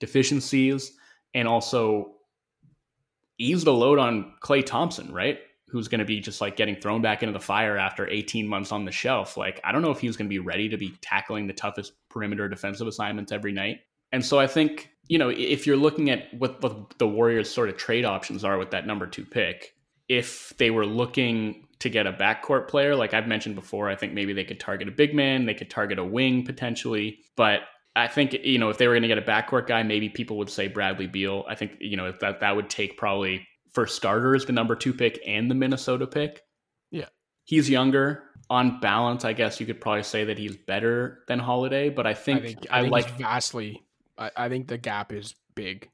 deficiencies 0.00 0.92
and 1.34 1.48
also 1.48 2.16
ease 3.38 3.64
the 3.64 3.72
load 3.72 3.98
on 3.98 4.34
Klay 4.42 4.64
Thompson, 4.66 5.12
right? 5.12 5.38
Who's 5.72 5.88
going 5.88 6.00
to 6.00 6.04
be 6.04 6.20
just 6.20 6.40
like 6.40 6.54
getting 6.54 6.76
thrown 6.76 7.00
back 7.02 7.22
into 7.22 7.32
the 7.32 7.44
fire 7.44 7.78
after 7.78 8.06
18 8.06 8.46
months 8.46 8.72
on 8.72 8.84
the 8.84 8.92
shelf. 8.92 9.36
Like, 9.36 9.58
I 9.64 9.72
don't 9.72 9.82
know 9.82 9.90
if 9.90 10.00
he's 10.00 10.16
going 10.16 10.26
to 10.26 10.30
be 10.32 10.38
ready 10.38 10.68
to 10.68 10.76
be 10.76 10.94
tackling 11.00 11.46
the 11.46 11.54
toughest 11.54 11.94
perimeter 12.10 12.48
defensive 12.48 12.86
assignments 12.86 13.32
every 13.32 13.52
night. 13.52 13.80
And 14.12 14.24
so 14.24 14.38
I 14.38 14.46
think, 14.46 14.90
you 15.08 15.18
know, 15.18 15.30
if 15.30 15.66
you're 15.66 15.78
looking 15.78 16.10
at 16.10 16.32
what, 16.34 16.62
what 16.62 16.98
the 16.98 17.08
Warriors' 17.08 17.50
sort 17.50 17.70
of 17.70 17.78
trade 17.78 18.04
options 18.04 18.44
are 18.44 18.58
with 18.58 18.70
that 18.72 18.86
number 18.86 19.06
two 19.06 19.24
pick, 19.24 19.74
if 20.08 20.52
they 20.58 20.70
were 20.70 20.84
looking 20.84 21.66
to 21.78 21.88
get 21.88 22.06
a 22.06 22.12
backcourt 22.12 22.68
player, 22.68 22.94
like 22.94 23.14
I've 23.14 23.26
mentioned 23.26 23.54
before, 23.54 23.88
I 23.88 23.96
think 23.96 24.12
maybe 24.12 24.34
they 24.34 24.44
could 24.44 24.60
target 24.60 24.88
a 24.88 24.92
big 24.92 25.14
man, 25.14 25.46
they 25.46 25.54
could 25.54 25.70
target 25.70 25.98
a 25.98 26.04
wing 26.04 26.44
potentially. 26.44 27.20
But 27.34 27.60
I 27.94 28.08
think 28.08 28.32
you 28.32 28.58
know 28.58 28.70
if 28.70 28.78
they 28.78 28.86
were 28.88 28.94
going 28.94 29.02
to 29.02 29.08
get 29.08 29.18
a 29.18 29.22
backcourt 29.22 29.66
guy, 29.66 29.82
maybe 29.82 30.08
people 30.08 30.38
would 30.38 30.50
say 30.50 30.68
Bradley 30.68 31.06
Beal. 31.06 31.44
I 31.48 31.54
think 31.54 31.72
you 31.80 31.96
know 31.96 32.12
that 32.20 32.40
that 32.40 32.56
would 32.56 32.70
take 32.70 32.96
probably 32.96 33.46
for 33.72 33.86
starters 33.86 34.44
the 34.44 34.52
number 34.52 34.74
two 34.74 34.92
pick 34.92 35.20
and 35.26 35.50
the 35.50 35.54
Minnesota 35.54 36.06
pick. 36.06 36.42
Yeah, 36.90 37.08
he's 37.44 37.68
younger. 37.68 38.24
On 38.50 38.80
balance, 38.80 39.24
I 39.24 39.32
guess 39.32 39.60
you 39.60 39.66
could 39.66 39.80
probably 39.80 40.02
say 40.02 40.24
that 40.24 40.36
he's 40.36 40.56
better 40.56 41.20
than 41.26 41.38
Holiday, 41.38 41.88
but 41.88 42.06
I 42.06 42.12
think 42.12 42.42
I, 42.42 42.46
think, 42.46 42.58
I, 42.70 42.78
I 42.78 42.82
think 42.82 42.92
like 42.92 43.18
vastly. 43.18 43.82
I, 44.18 44.30
I 44.36 44.48
think 44.48 44.68
the 44.68 44.76
gap 44.78 45.12
is 45.12 45.34
big. 45.54 45.88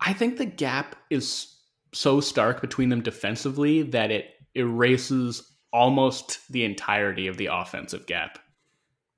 I 0.00 0.12
think 0.12 0.38
the 0.38 0.46
gap 0.46 0.96
is 1.10 1.56
so 1.94 2.20
stark 2.20 2.60
between 2.60 2.88
them 2.88 3.02
defensively 3.02 3.82
that 3.82 4.10
it 4.10 4.26
erases 4.54 5.52
almost 5.72 6.40
the 6.50 6.64
entirety 6.64 7.28
of 7.28 7.36
the 7.36 7.46
offensive 7.46 8.06
gap 8.06 8.38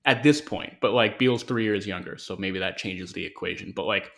at 0.04 0.22
this 0.22 0.40
point. 0.40 0.74
But 0.80 0.92
like 0.92 1.18
Beal's 1.18 1.42
three 1.42 1.64
years 1.64 1.86
younger, 1.86 2.18
so 2.18 2.36
maybe 2.36 2.58
that 2.58 2.76
changes 2.76 3.12
the 3.12 3.24
equation. 3.24 3.72
But 3.74 3.86
like, 3.86 4.10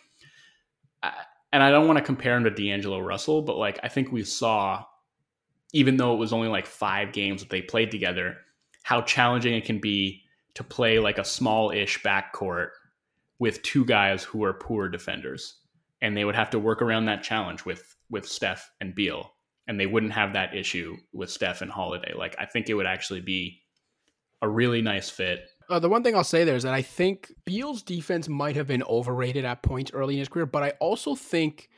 and 1.51 1.63
I 1.63 1.71
don't 1.71 1.87
want 1.87 1.97
to 1.97 2.05
compare 2.05 2.35
him 2.35 2.43
to 2.43 2.49
D'Angelo 2.49 2.99
Russell, 2.99 3.41
but 3.41 3.57
like 3.57 3.79
I 3.83 3.87
think 3.87 4.11
we 4.11 4.23
saw, 4.23 4.83
even 5.73 5.97
though 5.97 6.13
it 6.13 6.17
was 6.17 6.33
only 6.33 6.47
like 6.47 6.65
five 6.65 7.13
games 7.13 7.41
that 7.41 7.49
they 7.49 7.61
played 7.61 7.91
together, 7.91 8.37
how 8.83 9.01
challenging 9.01 9.53
it 9.53 9.65
can 9.65 9.79
be 9.79 10.23
to 10.55 10.63
play 10.63 10.99
like 10.99 11.17
a 11.17 11.25
small-ish 11.25 12.01
backcourt 12.03 12.69
with 13.39 13.61
two 13.61 13.85
guys 13.85 14.23
who 14.23 14.43
are 14.43 14.53
poor 14.53 14.89
defenders, 14.89 15.59
and 16.01 16.15
they 16.17 16.25
would 16.25 16.35
have 16.35 16.49
to 16.49 16.59
work 16.59 16.81
around 16.81 17.05
that 17.05 17.23
challenge 17.23 17.65
with 17.65 17.95
with 18.09 18.27
Steph 18.27 18.71
and 18.79 18.95
Beal 18.95 19.31
and 19.67 19.79
they 19.79 19.85
wouldn't 19.85 20.13
have 20.13 20.33
that 20.33 20.55
issue 20.55 20.97
with 21.13 21.29
Steph 21.29 21.61
and 21.61 21.71
Holiday. 21.71 22.13
Like 22.15 22.35
I 22.39 22.45
think 22.45 22.69
it 22.69 22.73
would 22.73 22.87
actually 22.87 23.21
be 23.21 23.61
a 24.41 24.49
really 24.49 24.81
nice 24.81 25.09
fit. 25.09 25.49
Uh, 25.69 25.79
the 25.79 25.89
one 25.89 26.01
thing 26.01 26.15
I'll 26.15 26.23
say 26.23 26.43
there 26.43 26.55
is 26.55 26.63
that 26.63 26.73
I 26.73 26.81
think 26.81 27.31
Beal's 27.45 27.83
defense 27.83 28.29
might 28.29 28.55
have 28.55 28.67
been 28.67 28.83
overrated 28.83 29.43
at 29.43 29.63
points 29.63 29.91
early 29.93 30.15
in 30.15 30.19
his 30.19 30.29
career, 30.29 30.45
but 30.45 30.63
I 30.63 30.69
also 30.79 31.13
think 31.13 31.69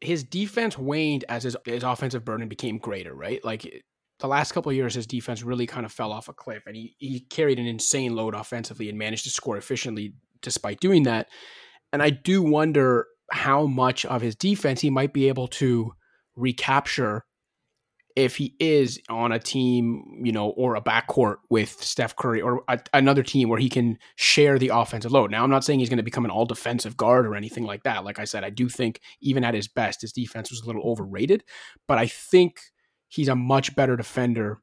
his 0.00 0.24
defense 0.24 0.78
waned 0.78 1.24
as 1.28 1.42
his, 1.42 1.56
his 1.64 1.82
offensive 1.82 2.24
burden 2.24 2.48
became 2.48 2.78
greater, 2.78 3.14
right? 3.14 3.44
Like 3.44 3.84
the 4.20 4.28
last 4.28 4.52
couple 4.52 4.70
of 4.70 4.76
years, 4.76 4.94
his 4.94 5.06
defense 5.06 5.42
really 5.42 5.66
kind 5.66 5.84
of 5.84 5.92
fell 5.92 6.12
off 6.12 6.28
a 6.28 6.32
cliff 6.32 6.64
and 6.66 6.74
he, 6.74 6.94
he 6.98 7.20
carried 7.20 7.58
an 7.58 7.66
insane 7.66 8.14
load 8.14 8.34
offensively 8.34 8.88
and 8.88 8.98
managed 8.98 9.24
to 9.24 9.30
score 9.30 9.56
efficiently 9.56 10.14
despite 10.40 10.80
doing 10.80 11.02
that. 11.02 11.28
And 11.92 12.02
I 12.02 12.10
do 12.10 12.42
wonder 12.42 13.06
how 13.30 13.66
much 13.66 14.06
of 14.06 14.22
his 14.22 14.36
defense 14.36 14.80
he 14.80 14.90
might 14.90 15.12
be 15.12 15.28
able 15.28 15.48
to 15.48 15.92
recapture 16.36 17.24
if 18.18 18.36
he 18.36 18.52
is 18.58 19.00
on 19.08 19.30
a 19.30 19.38
team, 19.38 20.20
you 20.24 20.32
know, 20.32 20.48
or 20.50 20.74
a 20.74 20.82
backcourt 20.82 21.36
with 21.50 21.80
Steph 21.80 22.16
Curry 22.16 22.42
or 22.42 22.64
a, 22.66 22.80
another 22.92 23.22
team 23.22 23.48
where 23.48 23.60
he 23.60 23.68
can 23.68 23.96
share 24.16 24.58
the 24.58 24.70
offensive 24.74 25.12
load. 25.12 25.30
Now, 25.30 25.44
I'm 25.44 25.50
not 25.50 25.62
saying 25.62 25.78
he's 25.78 25.88
going 25.88 25.98
to 25.98 26.02
become 26.02 26.24
an 26.24 26.32
all 26.32 26.44
defensive 26.44 26.96
guard 26.96 27.28
or 27.28 27.36
anything 27.36 27.62
like 27.62 27.84
that. 27.84 28.04
Like 28.04 28.18
I 28.18 28.24
said, 28.24 28.42
I 28.42 28.50
do 28.50 28.68
think 28.68 29.00
even 29.20 29.44
at 29.44 29.54
his 29.54 29.68
best, 29.68 30.00
his 30.00 30.12
defense 30.12 30.50
was 30.50 30.62
a 30.62 30.66
little 30.66 30.82
overrated, 30.82 31.44
but 31.86 31.96
I 31.96 32.08
think 32.08 32.58
he's 33.06 33.28
a 33.28 33.36
much 33.36 33.76
better 33.76 33.96
defender 33.96 34.58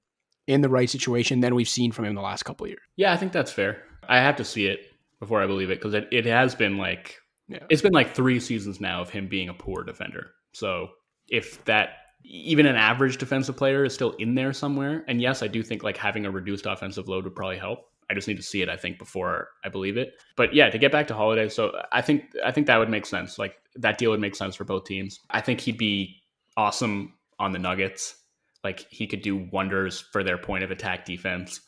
in 0.48 0.60
the 0.60 0.70
right 0.70 0.90
situation 0.90 1.40
than 1.40 1.56
we've 1.56 1.70
seen 1.70 1.94
from 1.94 2.04
him 2.04 2.14
the 2.14 2.22
last 2.22 2.44
couple 2.44 2.68
years. 2.68 2.82
Yeah, 2.98 3.14
I 3.14 3.18
think 3.18 3.32
that's 3.32 3.54
fair. 3.54 3.84
I 4.10 4.18
have 4.18 4.36
to 4.36 4.44
see 4.44 4.68
it 4.68 4.82
before 5.22 5.42
I 5.42 5.48
believe 5.48 5.70
it 5.70 5.80
because 5.80 5.94
it, 5.94 6.10
it 6.12 6.26
has 6.26 6.56
been 6.56 6.78
like, 6.78 7.16
yeah. 7.48 7.60
it's 7.70 7.82
been 7.82 7.94
like 7.94 8.14
three 8.14 8.42
seasons 8.42 8.82
now 8.82 9.00
of 9.00 9.10
him 9.10 9.30
being 9.30 9.48
a 9.48 9.54
poor 9.54 9.86
defender. 9.86 10.32
So 10.52 10.90
if 11.30 11.64
that 11.66 11.90
even 12.28 12.66
an 12.66 12.76
average 12.76 13.18
defensive 13.18 13.56
player 13.56 13.86
is 13.86 13.94
still 13.94 14.12
in 14.12 14.36
there 14.36 14.54
somewhere. 14.54 15.04
And 15.08 15.22
yes, 15.22 15.44
I 15.44 15.48
do 15.48 15.62
think 15.64 15.84
like 15.84 15.98
having 15.98 16.26
a 16.26 16.32
reduced 16.32 16.66
offensive 16.66 17.08
load 17.08 17.24
would 17.24 17.36
probably 17.36 17.58
help. 17.58 17.90
I 18.10 18.14
just 18.14 18.28
need 18.28 18.38
to 18.38 18.44
see 18.44 18.62
it, 18.62 18.70
I 18.70 18.78
think, 18.78 19.00
before 19.00 19.50
I 19.64 19.70
believe 19.70 19.98
it. 19.98 20.14
But 20.36 20.54
yeah, 20.54 20.70
to 20.70 20.78
get 20.78 20.92
back 20.92 21.08
to 21.08 21.14
Holiday, 21.14 21.50
so 21.50 21.76
I 21.92 22.02
think 22.02 22.26
I 22.44 22.52
think 22.52 22.68
that 22.68 22.78
would 22.78 22.90
make 22.90 23.06
sense. 23.06 23.40
Like 23.40 23.56
that 23.76 23.98
deal 23.98 24.12
would 24.12 24.20
make 24.20 24.36
sense 24.36 24.56
for 24.56 24.64
both 24.64 24.86
teams. 24.86 25.20
I 25.30 25.42
think 25.42 25.60
he'd 25.60 25.78
be 25.78 26.22
awesome 26.56 27.14
on 27.40 27.52
the 27.52 27.60
Nuggets. 27.60 28.16
Like 28.64 28.88
he 28.90 29.08
could 29.08 29.22
do 29.22 29.48
wonders 29.52 30.00
for 30.00 30.24
their 30.24 30.38
point 30.38 30.64
of 30.64 30.72
attack 30.72 31.06
defense. 31.06 31.62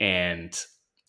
And 0.00 0.56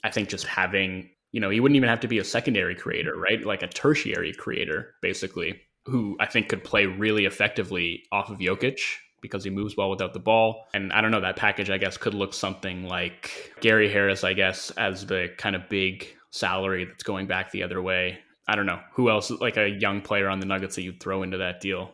I 0.03 0.09
think 0.11 0.29
just 0.29 0.45
having, 0.45 1.09
you 1.31 1.39
know, 1.39 1.49
he 1.49 1.59
wouldn't 1.59 1.77
even 1.77 1.89
have 1.89 2.01
to 2.01 2.07
be 2.07 2.19
a 2.19 2.23
secondary 2.23 2.75
creator, 2.75 3.15
right? 3.15 3.43
Like 3.43 3.63
a 3.63 3.67
tertiary 3.67 4.33
creator, 4.33 4.93
basically 5.01 5.61
who 5.85 6.17
I 6.19 6.25
think 6.25 6.49
could 6.49 6.63
play 6.63 6.85
really 6.85 7.25
effectively 7.25 8.03
off 8.11 8.29
of 8.29 8.39
Jokic 8.39 8.79
because 9.21 9.43
he 9.43 9.49
moves 9.49 9.75
well 9.75 9.89
without 9.89 10.13
the 10.13 10.19
ball. 10.19 10.65
And 10.73 10.93
I 10.93 11.01
don't 11.01 11.11
know, 11.11 11.21
that 11.21 11.35
package, 11.35 11.69
I 11.69 11.77
guess, 11.77 11.97
could 11.97 12.13
look 12.13 12.33
something 12.33 12.87
like 12.87 13.53
Gary 13.59 13.91
Harris, 13.91 14.23
I 14.23 14.33
guess, 14.33 14.71
as 14.71 15.05
the 15.05 15.29
kind 15.37 15.55
of 15.55 15.67
big 15.69 16.07
salary 16.31 16.85
that's 16.85 17.03
going 17.03 17.27
back 17.27 17.51
the 17.51 17.63
other 17.63 17.81
way. 17.81 18.19
I 18.47 18.55
don't 18.55 18.67
know. 18.67 18.79
Who 18.93 19.09
else, 19.09 19.31
like 19.31 19.57
a 19.57 19.67
young 19.67 20.01
player 20.01 20.29
on 20.29 20.39
the 20.39 20.45
Nuggets 20.45 20.75
that 20.75 20.83
you'd 20.83 20.99
throw 20.99 21.23
into 21.23 21.37
that 21.37 21.61
deal? 21.61 21.91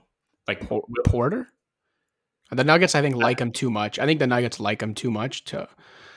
Like 0.47 0.67
Porter? 1.05 1.47
The 2.51 2.65
Nuggets, 2.65 2.95
I 2.95 3.01
think, 3.01 3.15
uh, 3.15 3.19
like 3.19 3.39
him 3.39 3.51
too 3.51 3.69
much. 3.69 3.99
I 3.99 4.05
think 4.05 4.19
the 4.19 4.27
Nuggets 4.27 4.59
like 4.59 4.81
him 4.81 4.93
too 4.93 5.11
much 5.11 5.45
to. 5.45 5.69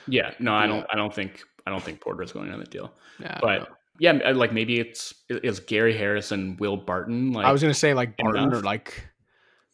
Yeah, 0.07 0.31
no, 0.39 0.53
I 0.53 0.67
don't. 0.67 0.85
I 0.91 0.95
don't 0.97 1.13
think. 1.13 1.41
I 1.65 1.71
don't 1.71 1.81
think 1.81 2.01
Porter 2.01 2.23
is 2.23 2.33
going 2.33 2.51
on 2.51 2.59
the 2.59 2.65
deal. 2.65 2.91
Yeah, 3.19 3.39
but 3.41 3.69
yeah, 3.99 4.11
like 4.33 4.53
maybe 4.53 4.79
it's 4.79 5.13
is 5.29 5.59
Gary 5.59 5.97
Harris 5.97 6.31
and 6.31 6.59
Will 6.59 6.77
Barton. 6.77 7.31
Like 7.31 7.45
I 7.45 7.51
was 7.51 7.61
gonna 7.61 7.73
say 7.73 7.93
like 7.93 8.17
Barton 8.17 8.43
enough. 8.43 8.59
or 8.59 8.61
like 8.61 9.07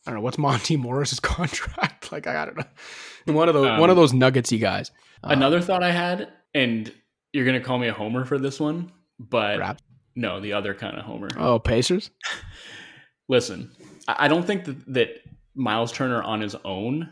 I 0.06 0.12
don't 0.12 0.20
know 0.20 0.24
what's 0.24 0.38
Monte 0.38 0.78
Morris's 0.78 1.20
contract. 1.20 2.12
like 2.12 2.28
I 2.28 2.46
don't 2.46 2.58
know, 2.58 3.34
one 3.34 3.48
of 3.48 3.54
those 3.54 3.68
um, 3.68 3.80
one 3.80 3.90
of 3.90 3.96
those 3.96 4.14
nuggetsy 4.14 4.60
guys. 4.60 4.92
Another 5.24 5.58
um, 5.58 5.64
thought 5.64 5.84
I 5.84 5.92
had, 5.92 6.32
and 6.54 6.92
you're 7.34 7.46
gonna 7.46 7.62
call 7.62 7.80
me 7.80 7.88
a 7.88 7.94
homer 7.94 8.26
for 8.26 8.38
this 8.38 8.60
one, 8.60 8.92
but 9.20 9.60
rap. 9.60 9.82
no, 10.16 10.40
the 10.40 10.54
other 10.54 10.74
kind 10.74 10.98
of 10.98 11.06
homer. 11.06 11.30
Oh, 11.38 11.60
Pacers. 11.60 12.12
Listen, 13.30 13.72
I 14.08 14.28
don't 14.28 14.46
think 14.46 14.66
that, 14.66 14.94
that 14.94 15.10
Miles 15.56 15.92
Turner 15.92 16.22
on 16.22 16.42
his 16.42 16.56
own 16.66 17.10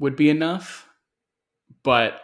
would 0.00 0.16
be 0.16 0.28
enough, 0.28 0.88
but 1.84 2.20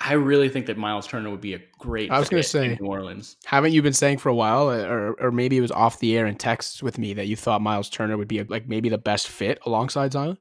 I, 0.00 0.14
really 0.14 0.48
think 0.48 0.66
that 0.66 0.78
Miles 0.78 1.06
Turner 1.06 1.30
would 1.30 1.40
be 1.40 1.54
a 1.54 1.60
great. 1.78 2.10
I 2.10 2.18
was 2.18 2.28
going 2.28 2.42
to 2.42 2.48
say 2.48 2.76
New 2.80 2.86
Orleans. 2.86 3.36
Haven't 3.44 3.72
you 3.72 3.82
been 3.82 3.92
saying 3.92 4.18
for 4.18 4.28
a 4.28 4.34
while, 4.34 4.70
or 4.70 5.14
or 5.20 5.30
maybe 5.30 5.58
it 5.58 5.60
was 5.60 5.70
off 5.70 5.98
the 5.98 6.16
air 6.16 6.26
in 6.26 6.36
texts 6.36 6.82
with 6.82 6.98
me 6.98 7.14
that 7.14 7.26
you 7.26 7.36
thought 7.36 7.60
Miles 7.60 7.90
Turner 7.90 8.16
would 8.16 8.28
be 8.28 8.38
a, 8.38 8.44
like 8.48 8.68
maybe 8.68 8.88
the 8.88 8.98
best 8.98 9.28
fit 9.28 9.58
alongside 9.66 10.12
Zion? 10.12 10.38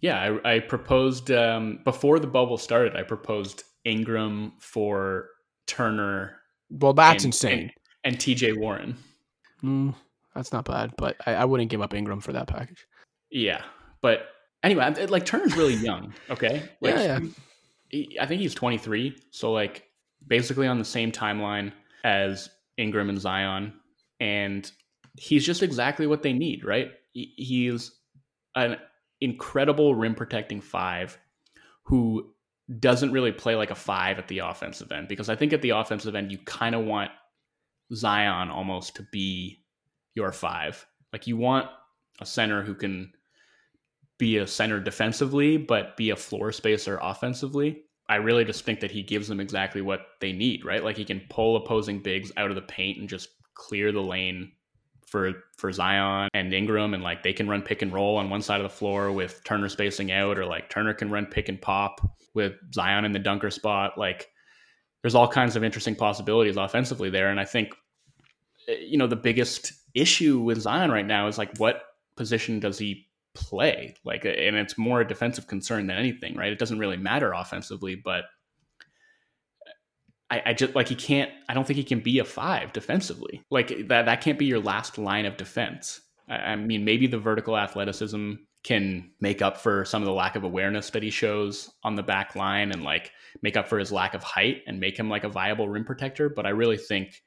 Yeah, 0.00 0.38
I, 0.44 0.54
I 0.54 0.58
proposed 0.60 1.30
um, 1.30 1.80
before 1.84 2.18
the 2.20 2.26
bubble 2.26 2.56
started. 2.56 2.96
I 2.96 3.02
proposed 3.02 3.64
Ingram 3.84 4.52
for 4.60 5.28
Turner. 5.66 6.36
Well, 6.70 6.92
that's 6.92 7.24
and, 7.24 7.34
insane. 7.34 7.72
And, 8.04 8.14
and 8.14 8.20
T.J. 8.20 8.52
Warren. 8.52 8.96
Mm, 9.62 9.94
that's 10.34 10.52
not 10.52 10.64
bad, 10.64 10.92
but 10.96 11.16
I, 11.26 11.34
I 11.34 11.44
wouldn't 11.44 11.70
give 11.70 11.82
up 11.82 11.94
Ingram 11.94 12.20
for 12.20 12.32
that 12.32 12.46
package. 12.46 12.86
Yeah, 13.30 13.62
but 14.00 14.28
anyway, 14.62 15.06
like 15.06 15.26
Turner's 15.26 15.56
really 15.56 15.74
young. 15.74 16.14
Okay, 16.30 16.62
like, 16.80 16.94
yeah, 16.94 17.18
yeah 17.18 17.28
I 18.20 18.26
think 18.26 18.40
he's 18.40 18.54
23, 18.54 19.16
so 19.30 19.52
like 19.52 19.84
basically 20.26 20.66
on 20.66 20.78
the 20.78 20.84
same 20.84 21.12
timeline 21.12 21.72
as 22.04 22.50
Ingram 22.76 23.08
and 23.08 23.20
Zion, 23.20 23.72
and 24.20 24.70
he's 25.16 25.44
just 25.44 25.62
exactly 25.62 26.06
what 26.06 26.22
they 26.22 26.32
need, 26.32 26.64
right? 26.64 26.90
He's 27.12 27.92
an 28.54 28.76
incredible 29.20 29.94
rim 29.94 30.14
protecting 30.14 30.60
five 30.60 31.18
who 31.84 32.32
doesn't 32.78 33.12
really 33.12 33.32
play 33.32 33.54
like 33.54 33.70
a 33.70 33.74
five 33.74 34.18
at 34.18 34.28
the 34.28 34.40
offensive 34.40 34.92
end 34.92 35.08
because 35.08 35.28
I 35.28 35.36
think 35.36 35.52
at 35.52 35.62
the 35.62 35.70
offensive 35.70 36.14
end 36.14 36.30
you 36.30 36.38
kind 36.38 36.74
of 36.74 36.84
want 36.84 37.10
Zion 37.94 38.50
almost 38.50 38.96
to 38.96 39.06
be 39.10 39.64
your 40.14 40.32
five. 40.32 40.84
Like 41.12 41.26
you 41.26 41.36
want 41.36 41.68
a 42.20 42.26
center 42.26 42.62
who 42.62 42.74
can 42.74 43.12
be 44.18 44.38
a 44.38 44.46
center 44.46 44.80
defensively, 44.80 45.56
but 45.56 45.96
be 45.96 46.10
a 46.10 46.16
floor 46.16 46.52
spacer 46.52 46.98
offensively. 47.00 47.82
I 48.08 48.16
really 48.16 48.44
just 48.44 48.64
think 48.64 48.80
that 48.80 48.90
he 48.90 49.02
gives 49.02 49.28
them 49.28 49.40
exactly 49.40 49.80
what 49.80 50.00
they 50.20 50.32
need, 50.32 50.64
right? 50.64 50.82
Like 50.82 50.96
he 50.96 51.04
can 51.04 51.22
pull 51.28 51.56
opposing 51.56 52.00
bigs 52.00 52.32
out 52.36 52.50
of 52.50 52.56
the 52.56 52.62
paint 52.62 52.98
and 52.98 53.08
just 53.08 53.28
clear 53.54 53.92
the 53.92 54.02
lane 54.02 54.52
for 55.08 55.32
for 55.56 55.72
Zion 55.72 56.28
and 56.34 56.52
Ingram 56.52 56.94
and 56.94 57.02
like 57.02 57.22
they 57.22 57.32
can 57.32 57.48
run 57.48 57.62
pick 57.62 57.82
and 57.82 57.92
roll 57.92 58.16
on 58.16 58.30
one 58.30 58.42
side 58.42 58.60
of 58.60 58.70
the 58.70 58.76
floor 58.76 59.10
with 59.10 59.42
Turner 59.44 59.68
spacing 59.68 60.12
out 60.12 60.38
or 60.38 60.44
like 60.44 60.68
Turner 60.68 60.94
can 60.94 61.10
run 61.10 61.26
pick 61.26 61.48
and 61.48 61.60
pop 61.60 62.00
with 62.34 62.54
Zion 62.74 63.04
in 63.04 63.12
the 63.12 63.18
dunker 63.18 63.50
spot 63.50 63.96
like 63.96 64.28
there's 65.02 65.14
all 65.14 65.26
kinds 65.26 65.56
of 65.56 65.64
interesting 65.64 65.96
possibilities 65.96 66.56
offensively 66.56 67.08
there 67.08 67.30
and 67.30 67.40
I 67.40 67.46
think 67.46 67.74
eh, 68.68 68.76
you 68.80 68.98
know 68.98 69.06
the 69.06 69.16
biggest 69.16 69.72
issue 69.94 70.40
with 70.40 70.60
Zion 70.60 70.90
right 70.90 71.06
now 71.06 71.26
is 71.26 71.38
like 71.38 71.56
what 71.58 71.82
position 72.16 72.60
does 72.60 72.78
he 72.78 73.07
play. 73.38 73.94
Like, 74.04 74.24
and 74.24 74.56
it's 74.56 74.76
more 74.76 75.00
a 75.00 75.08
defensive 75.08 75.46
concern 75.46 75.86
than 75.86 75.96
anything, 75.96 76.36
right? 76.36 76.52
It 76.52 76.58
doesn't 76.58 76.78
really 76.78 76.96
matter 76.96 77.32
offensively, 77.32 77.94
but 77.94 78.24
I, 80.30 80.42
I, 80.46 80.52
just 80.52 80.74
like 80.74 80.88
he 80.88 80.94
can't. 80.94 81.30
I 81.48 81.54
don't 81.54 81.66
think 81.66 81.78
he 81.78 81.84
can 81.84 82.00
be 82.00 82.18
a 82.18 82.24
five 82.24 82.72
defensively. 82.72 83.42
Like 83.50 83.88
that. 83.88 84.06
That 84.06 84.20
can't 84.20 84.38
be 84.38 84.44
your 84.44 84.60
last 84.60 84.98
line 84.98 85.24
of 85.24 85.36
defense. 85.36 86.00
I, 86.28 86.36
I 86.36 86.56
mean, 86.56 86.84
maybe 86.84 87.06
the 87.06 87.18
vertical 87.18 87.56
athleticism 87.56 88.34
can 88.64 89.10
make 89.20 89.40
up 89.40 89.56
for 89.56 89.84
some 89.84 90.02
of 90.02 90.06
the 90.06 90.12
lack 90.12 90.36
of 90.36 90.44
awareness 90.44 90.90
that 90.90 91.02
he 91.02 91.10
shows 91.10 91.70
on 91.84 91.94
the 91.94 92.02
back 92.02 92.36
line 92.36 92.72
and 92.72 92.82
like 92.82 93.12
make 93.40 93.56
up 93.56 93.68
for 93.68 93.78
his 93.78 93.92
lack 93.92 94.14
of 94.14 94.22
height 94.22 94.62
and 94.66 94.80
make 94.80 94.98
him 94.98 95.08
like 95.08 95.24
a 95.24 95.28
viable 95.28 95.68
rim 95.68 95.84
protector. 95.84 96.28
But 96.28 96.44
I 96.44 96.50
really 96.50 96.76
think 96.76 97.22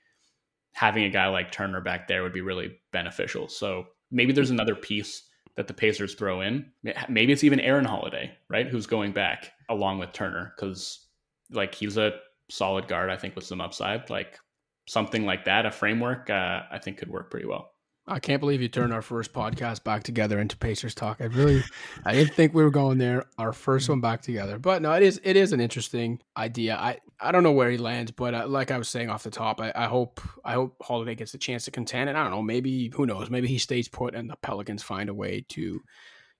having 0.73 1.03
a 1.05 1.09
guy 1.09 1.27
like 1.27 1.51
Turner 1.51 1.81
back 1.81 2.07
there 2.07 2.23
would 2.23 2.33
be 2.33 2.41
really 2.41 2.77
beneficial. 2.91 3.47
So 3.47 3.85
maybe 4.11 4.33
there's 4.33 4.51
another 4.51 4.75
piece 4.75 5.23
that 5.55 5.67
the 5.67 5.73
Pacers 5.73 6.15
throw 6.15 6.41
in. 6.41 6.65
Maybe 7.09 7.33
it's 7.33 7.43
even 7.43 7.59
Aaron 7.59 7.85
Holiday, 7.85 8.31
right? 8.49 8.67
Who's 8.67 8.87
going 8.87 9.11
back 9.11 9.51
along 9.69 9.99
with 9.99 10.13
Turner 10.13 10.53
because 10.55 11.07
like 11.51 11.75
he's 11.75 11.97
a 11.97 12.13
solid 12.49 12.87
guard, 12.87 13.09
I 13.09 13.17
think, 13.17 13.35
with 13.35 13.45
some 13.45 13.61
upside. 13.61 14.09
Like 14.09 14.39
something 14.87 15.25
like 15.25 15.45
that, 15.45 15.65
a 15.65 15.71
framework, 15.71 16.29
uh, 16.29 16.63
I 16.71 16.79
think 16.79 16.97
could 16.97 17.09
work 17.09 17.29
pretty 17.31 17.47
well. 17.47 17.70
I 18.07 18.19
can't 18.19 18.39
believe 18.39 18.61
you 18.61 18.67
turned 18.67 18.93
our 18.93 19.01
first 19.01 19.31
podcast 19.31 19.83
back 19.83 20.03
together 20.03 20.39
into 20.39 20.57
Pacers 20.57 20.95
talk. 20.95 21.21
I 21.21 21.25
really, 21.25 21.63
I 22.03 22.13
didn't 22.13 22.33
think 22.33 22.53
we 22.53 22.63
were 22.63 22.71
going 22.71 22.97
there. 22.97 23.25
Our 23.37 23.53
first 23.53 23.87
one 23.87 24.01
back 24.01 24.21
together, 24.21 24.57
but 24.57 24.81
no, 24.81 24.91
it 24.93 25.03
is 25.03 25.21
it 25.23 25.35
is 25.35 25.53
an 25.53 25.61
interesting 25.61 26.19
idea. 26.35 26.75
I 26.75 26.99
I 27.19 27.31
don't 27.31 27.43
know 27.43 27.51
where 27.51 27.69
he 27.69 27.77
lands, 27.77 28.11
but 28.11 28.33
uh, 28.33 28.47
like 28.47 28.71
I 28.71 28.77
was 28.77 28.89
saying 28.89 29.09
off 29.09 29.23
the 29.23 29.29
top, 29.29 29.61
I, 29.61 29.71
I 29.75 29.85
hope 29.85 30.19
I 30.43 30.53
hope 30.53 30.75
Holiday 30.81 31.13
gets 31.13 31.33
a 31.35 31.37
chance 31.37 31.65
to 31.65 31.71
contend, 31.71 32.09
and 32.09 32.17
I 32.17 32.23
don't 32.23 32.31
know, 32.31 32.41
maybe 32.41 32.91
who 32.93 33.05
knows, 33.05 33.29
maybe 33.29 33.47
he 33.47 33.59
stays 33.59 33.87
put, 33.87 34.15
and 34.15 34.29
the 34.29 34.35
Pelicans 34.37 34.81
find 34.81 35.07
a 35.07 35.13
way 35.13 35.45
to 35.49 35.81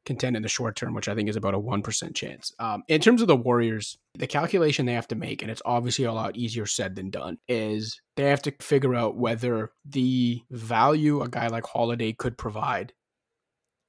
contend 0.06 0.36
in 0.36 0.42
the 0.42 0.50
short 0.50 0.76
term, 0.76 0.94
which 0.94 1.08
I 1.08 1.16
think 1.16 1.30
is 1.30 1.36
about 1.36 1.54
a 1.54 1.60
1% 1.60 2.16
chance. 2.16 2.52
Um, 2.60 2.84
in 2.88 3.02
terms 3.02 3.22
of 3.22 3.28
the 3.28 3.36
Warriors, 3.36 3.98
the 4.18 4.28
calculation 4.28 4.86
they 4.86 4.94
have 4.94 5.08
to 5.10 5.16
make, 5.16 5.42
and 5.42 5.52
it's 5.52 5.62
obviously 5.66 6.06
a 6.06 6.14
lot 6.14 6.36
easier 6.36 6.66
said 6.66 6.96
than 6.96 7.10
done, 7.10 7.38
is 7.48 8.02
they 8.16 8.24
have 8.24 8.42
to 8.44 8.54
figure 8.60 8.96
out 8.96 9.18
whether 9.18 9.72
the 9.86 10.42
value 10.50 11.22
a 11.22 11.30
guy 11.30 11.48
like 11.48 11.66
Holiday 11.66 12.14
could 12.14 12.38
provide 12.38 12.94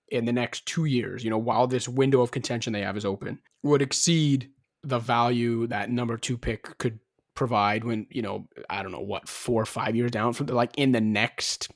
in 0.09 0.27
the 0.27 0.33
next 0.33 0.67
two 0.67 0.85
years, 0.85 1.25
you 1.25 1.31
know, 1.31 1.39
while 1.39 1.67
this 1.67 1.89
window 1.89 2.21
of 2.21 2.31
contention 2.31 2.73
they 2.73 2.83
have 2.83 2.99
is 2.99 3.07
open, 3.07 3.39
would 3.63 3.81
exceed 3.81 4.51
the 4.83 4.99
value 4.99 5.67
that 5.69 5.91
number 5.91 6.19
two 6.19 6.37
pick 6.37 6.77
could 6.77 6.99
provide 7.35 7.83
when, 7.85 8.07
you 8.11 8.21
know, 8.21 8.47
I 8.69 8.83
don't 8.83 8.93
know 8.93 9.01
what, 9.01 9.27
four 9.27 9.63
or 9.63 9.67
five 9.67 9.97
years 9.97 10.11
down 10.11 10.35
from 10.35 10.47
the, 10.47 10.55
like 10.55 10.73
in 10.77 10.93
the 10.93 11.01
next 11.01 11.71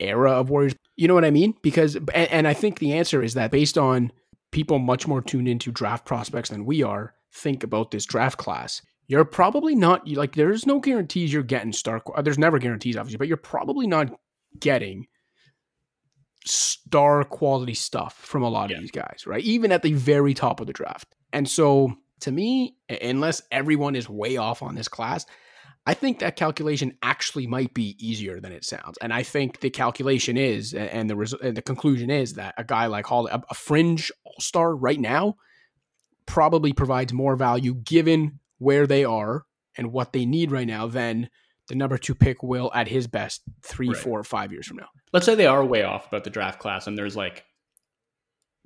era 0.00 0.32
of 0.32 0.50
Warriors. 0.50 0.74
You 0.96 1.08
know 1.08 1.14
what 1.14 1.24
I 1.24 1.30
mean? 1.30 1.54
Because, 1.62 1.96
and, 1.96 2.08
and 2.14 2.48
I 2.48 2.54
think 2.54 2.78
the 2.78 2.92
answer 2.94 3.22
is 3.22 3.34
that 3.34 3.50
based 3.50 3.78
on 3.78 4.12
people 4.52 4.78
much 4.78 5.06
more 5.06 5.22
tuned 5.22 5.48
into 5.48 5.70
draft 5.70 6.04
prospects 6.06 6.50
than 6.50 6.64
we 6.64 6.82
are, 6.82 7.14
think 7.32 7.62
about 7.62 7.90
this 7.90 8.06
draft 8.06 8.38
class. 8.38 8.82
You're 9.08 9.24
probably 9.24 9.74
not 9.74 10.08
like 10.08 10.34
there's 10.34 10.66
no 10.66 10.80
guarantees 10.80 11.32
you're 11.32 11.42
getting 11.42 11.72
star. 11.72 12.02
Uh, 12.14 12.22
there's 12.22 12.38
never 12.38 12.58
guarantees, 12.58 12.96
obviously, 12.96 13.18
but 13.18 13.28
you're 13.28 13.36
probably 13.36 13.86
not 13.86 14.18
getting 14.58 15.06
star 16.44 17.24
quality 17.24 17.74
stuff 17.74 18.14
from 18.14 18.42
a 18.42 18.48
lot 18.48 18.70
yeah. 18.70 18.76
of 18.76 18.82
these 18.82 18.90
guys, 18.90 19.24
right? 19.26 19.44
Even 19.44 19.70
at 19.72 19.82
the 19.82 19.92
very 19.92 20.34
top 20.34 20.60
of 20.60 20.66
the 20.66 20.72
draft. 20.72 21.14
And 21.32 21.48
so, 21.48 21.94
to 22.20 22.32
me, 22.32 22.76
unless 22.88 23.42
everyone 23.52 23.94
is 23.94 24.08
way 24.08 24.38
off 24.38 24.62
on 24.62 24.74
this 24.74 24.88
class, 24.88 25.26
I 25.86 25.94
think 25.94 26.18
that 26.18 26.34
calculation 26.34 26.98
actually 27.00 27.46
might 27.46 27.72
be 27.72 27.96
easier 28.00 28.40
than 28.40 28.50
it 28.50 28.64
sounds. 28.64 28.98
And 29.00 29.12
I 29.12 29.22
think 29.22 29.60
the 29.60 29.70
calculation 29.70 30.36
is, 30.36 30.74
and 30.74 31.08
the 31.08 31.14
res- 31.14 31.32
and 31.32 31.56
the 31.56 31.62
conclusion 31.62 32.10
is 32.10 32.34
that 32.34 32.54
a 32.58 32.64
guy 32.64 32.86
like 32.86 33.06
Hall, 33.06 33.28
a, 33.28 33.40
a 33.48 33.54
fringe 33.54 34.10
all 34.24 34.34
star 34.40 34.74
right 34.74 34.98
now, 34.98 35.36
probably 36.26 36.72
provides 36.72 37.12
more 37.12 37.36
value 37.36 37.74
given 37.74 38.40
where 38.58 38.88
they 38.88 39.04
are 39.04 39.44
and 39.78 39.92
what 39.92 40.12
they 40.12 40.26
need 40.26 40.50
right 40.50 40.66
now 40.66 40.88
than 40.88 41.30
the 41.68 41.76
number 41.76 41.98
two 41.98 42.16
pick 42.16 42.42
will 42.42 42.70
at 42.74 42.88
his 42.88 43.06
best 43.06 43.42
three, 43.62 43.88
right. 43.88 43.96
four, 43.96 44.24
five 44.24 44.52
years 44.52 44.66
from 44.66 44.78
now. 44.78 44.88
Let's 45.12 45.26
say 45.26 45.36
they 45.36 45.46
are 45.46 45.64
way 45.64 45.84
off 45.84 46.08
about 46.08 46.24
the 46.24 46.30
draft 46.30 46.58
class, 46.58 46.88
and 46.88 46.98
there's 46.98 47.16
like 47.16 47.44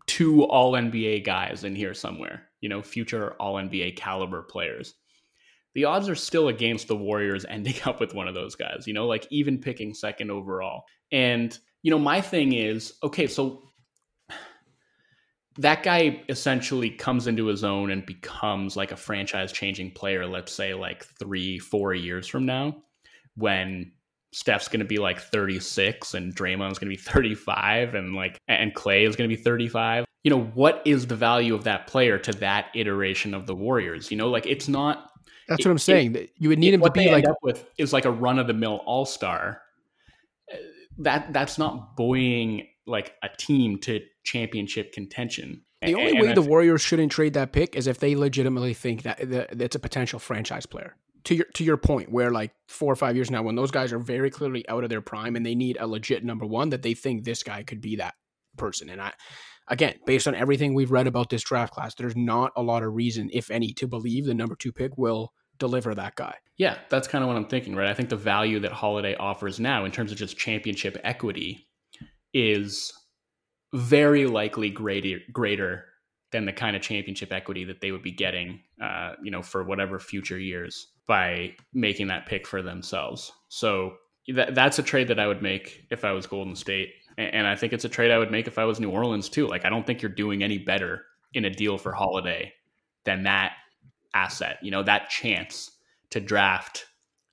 two 0.07 0.45
All 0.45 0.73
NBA 0.73 1.25
guys 1.25 1.65
in 1.65 1.77
here 1.77 1.93
somewhere. 1.93 2.49
You 2.63 2.71
know, 2.71 2.81
future 2.81 3.35
All 3.35 3.57
NBA 3.57 3.97
caliber 3.97 4.43
players 4.43 4.95
the 5.75 5.85
odds 5.85 6.09
are 6.09 6.15
still 6.15 6.49
against 6.49 6.89
the 6.89 6.97
Warriors 6.97 7.47
ending 7.49 7.77
up 7.85 8.01
with 8.01 8.15
one 8.15 8.29
of 8.29 8.35
those 8.35 8.55
guys, 8.55 8.87
you 8.87 8.95
know, 8.95 9.07
like 9.07 9.27
even 9.31 9.59
picking 9.59 9.95
second 9.95 10.31
overall. 10.31 10.85
And, 11.13 11.57
you 11.83 11.91
know, 11.91 11.99
my 11.99 12.21
thing 12.21 12.53
is 12.53 12.95
okay, 13.03 13.27
so 13.27 13.63
that 15.59 15.83
guy 15.83 16.23
essentially 16.29 16.91
comes 16.91 17.27
into 17.27 17.47
his 17.47 17.65
own 17.65 17.91
and 17.91 18.05
becomes 18.05 18.77
like 18.77 18.93
a 18.93 18.97
franchise 18.97 19.53
changing 19.53 19.93
player, 19.93 20.27
let's 20.27 20.53
say 20.53 20.75
like 20.75 21.05
three, 21.19 21.59
four 21.59 21.95
years 21.95 22.27
from 22.27 22.47
now, 22.47 22.77
when 23.37 23.93
Steph's 24.33 24.69
going 24.69 24.81
to 24.81 24.87
be 24.87 24.99
like 24.99 25.21
36 25.21 26.15
and 26.15 26.35
Draymond's 26.35 26.79
going 26.79 26.91
to 26.91 26.97
be 26.97 26.97
35 27.11 27.95
and 27.95 28.15
like, 28.15 28.39
and 28.49 28.75
Klay 28.75 29.09
is 29.09 29.17
going 29.17 29.29
to 29.29 29.37
be 29.37 29.43
35. 29.43 30.05
You 30.23 30.31
know, 30.31 30.43
what 30.43 30.83
is 30.85 31.07
the 31.07 31.17
value 31.17 31.55
of 31.55 31.65
that 31.65 31.87
player 31.87 32.19
to 32.19 32.33
that 32.33 32.67
iteration 32.75 33.33
of 33.33 33.47
the 33.47 33.55
Warriors? 33.55 34.11
You 34.11 34.19
know, 34.19 34.29
like 34.29 34.45
it's 34.47 34.69
not 34.69 35.11
that's 35.51 35.65
what 35.65 35.73
I'm 35.73 35.79
saying. 35.79 36.15
It, 36.15 36.31
you 36.39 36.49
would 36.49 36.61
need 36.61 36.75
him 36.75 36.81
to 36.83 36.91
be 36.93 37.11
like 37.11 37.27
up 37.27 37.37
with 37.43 37.67
is 37.77 37.93
like 37.93 38.05
a 38.05 38.11
run 38.11 38.39
of 38.39 38.47
the 38.47 38.55
mill 38.55 38.81
all 38.87 39.05
star. 39.05 39.61
Uh, 40.51 40.57
that 40.99 41.33
that's 41.33 41.59
not 41.59 41.97
buoying 41.97 42.69
like 42.87 43.15
a 43.25 43.29
team 43.37 43.79
to 43.81 44.01
championship 44.23 44.93
contention. 44.93 45.63
The 45.83 45.97
only 45.97 46.13
and 46.13 46.21
way 46.21 46.33
the 46.33 46.43
Warriors 46.43 46.83
shouldn't 46.83 47.11
trade 47.11 47.35
that 47.35 47.53
pick 47.53 47.75
is 47.75 47.89
if 47.89 47.99
they 47.99 48.15
legitimately 48.15 48.75
think 48.75 49.03
that 49.03 49.19
it's 49.21 49.75
a 49.75 49.81
potential 49.81 50.21
franchise 50.21 50.67
player. 50.67 50.95
To 51.25 51.35
your 51.35 51.47
to 51.55 51.65
your 51.65 51.77
point, 51.77 52.13
where 52.13 52.31
like 52.31 52.53
four 52.69 52.93
or 52.93 52.97
five 52.97 53.17
years 53.17 53.31
now, 53.31 53.43
when 53.43 53.57
those 53.57 53.73
guys 53.73 53.93
are 53.93 53.99
very 53.99 54.31
clearly 54.31 54.67
out 54.69 54.85
of 54.85 54.91
their 54.91 55.01
prime 55.01 55.35
and 55.35 55.45
they 55.45 55.57
need 55.57 55.77
a 55.81 55.87
legit 55.87 56.25
number 56.25 56.47
one, 56.47 56.71
that 56.71 56.83
they 56.83 56.95
think 56.95 57.25
this 57.25 57.43
guy 57.43 57.65
could 57.65 57.81
be 57.81 57.97
that 57.97 58.15
person. 58.57 58.89
And 58.89 59.03
I, 59.03 59.13
again, 59.67 59.97
based 60.07 60.29
on 60.29 60.35
everything 60.35 60.75
we've 60.75 60.93
read 60.93 61.07
about 61.09 61.29
this 61.29 61.43
draft 61.43 61.75
class, 61.75 61.95
there's 61.97 62.17
not 62.17 62.53
a 62.57 62.63
lot 62.63 62.83
of 62.83 62.95
reason, 62.95 63.29
if 63.33 63.51
any, 63.51 63.73
to 63.75 63.89
believe 63.89 64.27
the 64.27 64.35
number 64.35 64.55
two 64.55 64.73
pick 64.73 64.97
will 64.97 65.33
deliver 65.61 65.95
that 65.95 66.17
guy. 66.17 66.35
Yeah, 66.57 66.79
that's 66.89 67.07
kind 67.07 67.23
of 67.23 67.29
what 67.29 67.37
I'm 67.37 67.47
thinking, 67.47 67.77
right? 67.77 67.89
I 67.89 67.95
think 67.95 68.09
the 68.09 68.17
value 68.17 68.59
that 68.61 68.73
Holiday 68.73 69.15
offers 69.15 69.61
now 69.61 69.85
in 69.85 69.93
terms 69.93 70.11
of 70.11 70.19
just 70.19 70.37
championship 70.37 70.99
equity 71.05 71.69
is 72.35 72.93
very 73.73 74.27
likely 74.27 74.69
greater 74.69 75.19
greater 75.33 75.85
than 76.33 76.45
the 76.45 76.53
kind 76.53 76.77
of 76.77 76.83
championship 76.83 77.33
equity 77.33 77.65
that 77.65 77.81
they 77.81 77.91
would 77.91 78.03
be 78.03 78.13
getting, 78.13 78.61
uh, 78.81 79.15
you 79.23 79.31
know, 79.31 79.43
for 79.43 79.65
whatever 79.65 79.99
future 79.99 80.39
years 80.39 80.89
by 81.07 81.53
making 81.73 82.07
that 82.07 82.27
pick 82.27 82.47
for 82.47 82.63
themselves. 82.63 83.33
So 83.49 83.95
that, 84.29 84.55
that's 84.55 84.79
a 84.79 84.83
trade 84.83 85.09
that 85.09 85.19
I 85.19 85.27
would 85.27 85.43
make 85.43 85.87
if 85.91 86.05
I 86.05 86.13
was 86.13 86.27
Golden 86.27 86.55
State, 86.55 86.91
and, 87.19 87.35
and 87.35 87.47
I 87.47 87.57
think 87.57 87.73
it's 87.73 87.85
a 87.85 87.89
trade 87.89 88.11
I 88.11 88.19
would 88.19 88.31
make 88.31 88.47
if 88.47 88.59
I 88.59 88.65
was 88.65 88.79
New 88.79 88.91
Orleans 88.91 89.29
too. 89.29 89.47
Like 89.47 89.65
I 89.65 89.71
don't 89.71 89.87
think 89.87 90.03
you're 90.03 90.11
doing 90.11 90.43
any 90.43 90.59
better 90.59 91.05
in 91.33 91.45
a 91.45 91.51
deal 91.51 91.79
for 91.79 91.93
Holiday 91.93 92.53
than 93.05 93.25
that 93.25 93.53
asset, 94.15 94.59
you 94.63 94.71
know, 94.71 94.83
that 94.83 95.09
chance 95.11 95.71
to 96.11 96.21
draft 96.21 96.87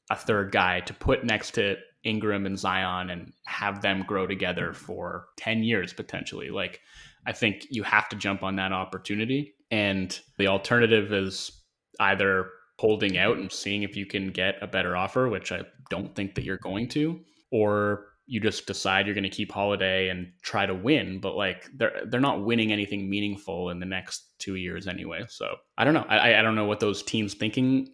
a 0.10 0.16
third 0.16 0.52
guy 0.52 0.80
to 0.82 0.94
put 0.94 1.24
next 1.24 1.52
to 1.56 1.76
Ingram 2.04 2.46
and 2.46 2.58
Zion 2.58 3.10
and 3.10 3.34
have 3.46 3.82
them 3.82 4.04
grow 4.08 4.28
together 4.28 4.74
for 4.74 5.28
10 5.38 5.64
years 5.64 5.94
potentially. 5.94 6.50
Like, 6.50 6.80
I 7.26 7.34
think 7.34 7.68
you 7.70 7.84
have 7.84 8.08
to 8.10 8.16
jump 8.16 8.44
on 8.44 8.56
that 8.56 8.72
opportunity. 8.72 9.56
And 9.70 10.18
the 10.38 10.48
alternative 10.48 11.12
is 11.12 11.52
either 12.00 12.50
holding 12.80 13.18
out 13.18 13.38
and 13.38 13.52
seeing 13.52 13.84
if 13.84 13.98
you 13.98 14.06
can 14.06 14.32
get 14.32 14.56
a 14.62 14.68
better 14.68 14.96
offer, 14.96 15.28
which 15.28 15.52
I 15.52 15.64
don't 15.90 16.16
think 16.16 16.36
that 16.36 16.44
you're 16.44 16.58
going 16.58 16.88
to, 16.90 17.20
or 17.52 18.06
you 18.28 18.42
just 18.42 18.68
decide 18.68 19.06
you're 19.06 19.16
going 19.16 19.24
to 19.24 19.30
keep 19.30 19.52
Holiday 19.52 20.10
and 20.10 20.32
try 20.42 20.66
to 20.66 20.76
win, 20.76 21.20
but 21.20 21.36
like 21.36 21.70
they're 21.74 22.02
they're 22.06 22.20
not 22.20 22.44
winning 22.44 22.74
anything 22.74 23.10
meaningful 23.10 23.70
in 23.70 23.80
the 23.80 23.86
next 23.86 24.26
two 24.38 24.56
years 24.56 24.88
anyway. 24.88 25.26
So 25.30 25.56
I 25.78 25.86
don't 25.86 25.94
know. 25.94 26.06
I 26.08 26.38
I 26.38 26.42
don't 26.42 26.56
know 26.56 26.66
what 26.66 26.82
those 26.82 27.02
teams 27.02 27.34
thinking 27.34 27.90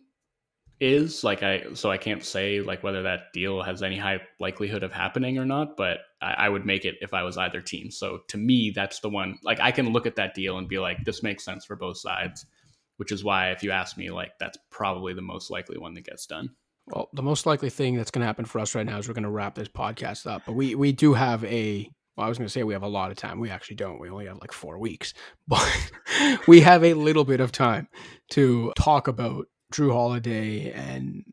is 0.80 1.24
like 1.24 1.44
I 1.44 1.74
so 1.76 1.92
I 1.92 1.98
can't 1.98 2.24
say 2.24 2.62
like 2.62 2.84
whether 2.84 3.04
that 3.04 3.32
deal 3.32 3.62
has 3.62 3.84
any 3.84 3.98
high 3.98 4.22
likelihood 4.40 4.82
of 4.82 4.92
happening 4.92 5.38
or 5.38 5.46
not, 5.46 5.78
but 5.78 6.00
I, 6.20 6.34
I 6.34 6.50
would 6.50 6.66
make 6.66 6.84
it 6.84 6.96
if 7.02 7.14
I 7.14 7.22
was 7.24 7.38
either 7.38 7.62
team. 7.62 7.92
So 7.92 8.22
to 8.30 8.38
me, 8.38 8.72
that's 8.76 9.00
the 9.00 9.10
one 9.10 9.38
like 9.44 9.60
I 9.60 9.72
can 9.72 9.94
look 9.94 10.08
at 10.08 10.16
that 10.16 10.34
deal 10.34 10.58
and 10.58 10.68
be 10.68 10.80
like, 10.80 11.06
this 11.06 11.22
makes 11.22 11.46
sense 11.46 11.64
for 11.64 11.76
both 11.76 11.98
sides, 11.98 12.46
which 12.98 13.12
is 13.12 13.24
why 13.24 13.52
if 13.52 13.62
you 13.62 13.70
ask 13.70 13.98
me, 13.98 14.10
like 14.10 14.32
that's 14.40 14.58
probably 14.72 15.14
the 15.14 15.22
most 15.22 15.52
likely 15.52 15.78
one 15.78 15.94
that 15.94 16.06
gets 16.06 16.26
done. 16.26 16.50
Well, 16.88 17.10
the 17.14 17.24
most 17.24 17.46
likely 17.46 17.70
thing 17.70 17.96
that's 17.96 18.12
going 18.12 18.22
to 18.22 18.26
happen 18.26 18.46
for 18.46 18.60
us 18.60 18.76
right 18.76 18.86
now 18.86 18.98
is 18.98 19.08
we're 19.08 19.14
going 19.14 19.24
to 19.24 19.30
wrap 19.30 19.56
this 19.56 19.70
podcast 19.70 20.30
up. 20.30 20.44
But 20.46 20.54
we 20.54 20.76
we 20.76 20.92
do 20.92 21.14
have 21.14 21.44
a. 21.46 21.90
Well, 22.16 22.26
I 22.26 22.30
was 22.30 22.38
going 22.38 22.48
to 22.48 22.52
say 22.52 22.64
we 22.64 22.74
have 22.74 22.84
a 22.84 22.88
lot 22.88 23.10
of 23.10 23.18
time. 23.18 23.40
We 23.40 23.50
actually 23.50 23.78
don't. 23.78 24.00
We 24.00 24.10
only 24.10 24.28
have 24.28 24.38
like 24.40 24.52
four 24.52 24.78
weeks, 24.78 25.14
but 25.48 25.92
we 26.48 26.62
have 26.62 26.84
a 26.84 26.94
little 26.94 27.24
bit 27.24 27.40
of 27.40 27.52
time 27.52 27.88
to 28.32 28.74
talk 28.78 29.08
about 29.08 29.48
Jrue 29.74 29.92
Holiday 29.92 30.72
and 30.72 31.24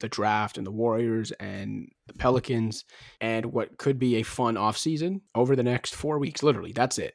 the 0.00 0.08
draft 0.08 0.58
and 0.58 0.66
the 0.66 0.70
Warriors 0.70 1.32
and 1.32 1.90
the 2.06 2.14
Pelicans 2.14 2.84
and 3.20 3.46
what 3.46 3.76
could 3.78 3.98
be 3.98 4.16
a 4.16 4.22
fun 4.22 4.54
offseason 4.54 5.20
over 5.34 5.56
the 5.56 5.64
next 5.64 5.94
four 5.94 6.18
weeks. 6.18 6.42
Literally, 6.42 6.72
that's 6.72 6.98
it. 6.98 7.14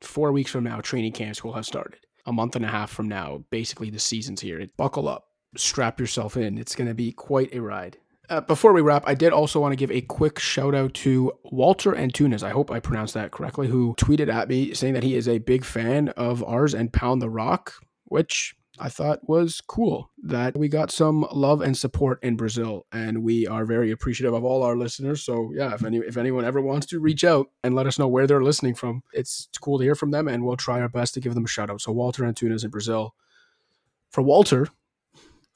Four 0.00 0.32
weeks 0.32 0.50
from 0.50 0.64
now, 0.64 0.80
training 0.80 1.12
camps 1.12 1.44
will 1.44 1.52
have 1.54 1.64
started. 1.64 2.00
A 2.26 2.32
month 2.32 2.56
and 2.56 2.64
a 2.64 2.68
half 2.68 2.90
from 2.90 3.08
now, 3.08 3.44
basically 3.50 3.88
the 3.88 4.00
season's 4.00 4.40
here. 4.40 4.66
Buckle 4.76 5.08
up 5.08 5.26
strap 5.56 6.00
yourself 6.00 6.36
in. 6.36 6.58
It's 6.58 6.74
going 6.74 6.88
to 6.88 6.94
be 6.94 7.12
quite 7.12 7.54
a 7.54 7.60
ride. 7.60 7.98
uh, 8.28 8.40
before 8.40 8.72
we 8.72 8.80
wrap, 8.80 9.04
I 9.06 9.14
did 9.14 9.32
also 9.32 9.60
want 9.60 9.72
to 9.72 9.76
give 9.76 9.90
a 9.90 10.00
quick 10.00 10.38
shout 10.38 10.74
out 10.74 10.94
to 10.94 11.32
Walter 11.44 11.92
Antunes. 11.92 12.42
I 12.42 12.50
hope 12.50 12.70
I 12.70 12.80
pronounced 12.80 13.14
that 13.14 13.30
correctly. 13.30 13.68
Who 13.68 13.94
tweeted 13.98 14.32
at 14.32 14.48
me 14.48 14.74
saying 14.74 14.94
that 14.94 15.02
he 15.02 15.14
is 15.14 15.28
a 15.28 15.38
big 15.38 15.64
fan 15.64 16.08
of 16.10 16.42
ours 16.44 16.74
and 16.74 16.92
Pound 16.92 17.22
the 17.22 17.30
Rock, 17.30 17.74
which 18.04 18.54
I 18.78 18.88
thought 18.88 19.26
was 19.28 19.62
cool 19.66 20.10
that 20.24 20.56
we 20.56 20.68
got 20.68 20.90
some 20.90 21.26
love 21.32 21.62
and 21.62 21.76
support 21.76 22.22
in 22.22 22.36
Brazil, 22.36 22.86
and 22.92 23.22
we 23.22 23.46
are 23.46 23.64
very 23.64 23.90
appreciative 23.90 24.34
of 24.34 24.44
all 24.44 24.62
our 24.62 24.76
listeners. 24.76 25.22
So 25.24 25.52
yeah, 25.54 25.72
if 25.74 25.84
any 25.84 25.98
if 25.98 26.16
anyone 26.16 26.44
ever 26.44 26.60
wants 26.60 26.86
to 26.88 27.00
reach 27.00 27.24
out 27.24 27.46
and 27.62 27.74
let 27.74 27.86
us 27.86 27.98
know 27.98 28.08
where 28.08 28.26
they're 28.26 28.42
listening 28.42 28.74
from, 28.74 29.02
it's 29.12 29.48
cool 29.60 29.78
to 29.78 29.84
hear 29.84 29.94
from 29.94 30.10
them, 30.10 30.28
and 30.28 30.44
we'll 30.44 30.56
try 30.56 30.80
our 30.80 30.88
best 30.88 31.14
to 31.14 31.20
give 31.20 31.34
them 31.34 31.44
a 31.44 31.48
shout 31.48 31.70
out. 31.70 31.80
So 31.80 31.92
Walter 31.92 32.24
Antunes 32.24 32.64
in 32.64 32.70
Brazil. 32.70 33.14
For 34.10 34.22
Walter, 34.22 34.68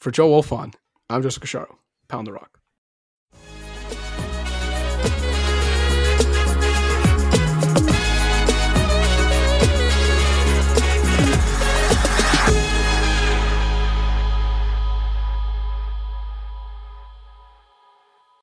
for 0.00 0.10
Joe 0.10 0.30
Wolfson, 0.30 0.74
I'm 1.10 1.22
Jessica 1.22 1.46
Cacharo. 1.46 1.76
Pound 2.08 2.26
the 2.26 2.32
Rock. 2.32 2.59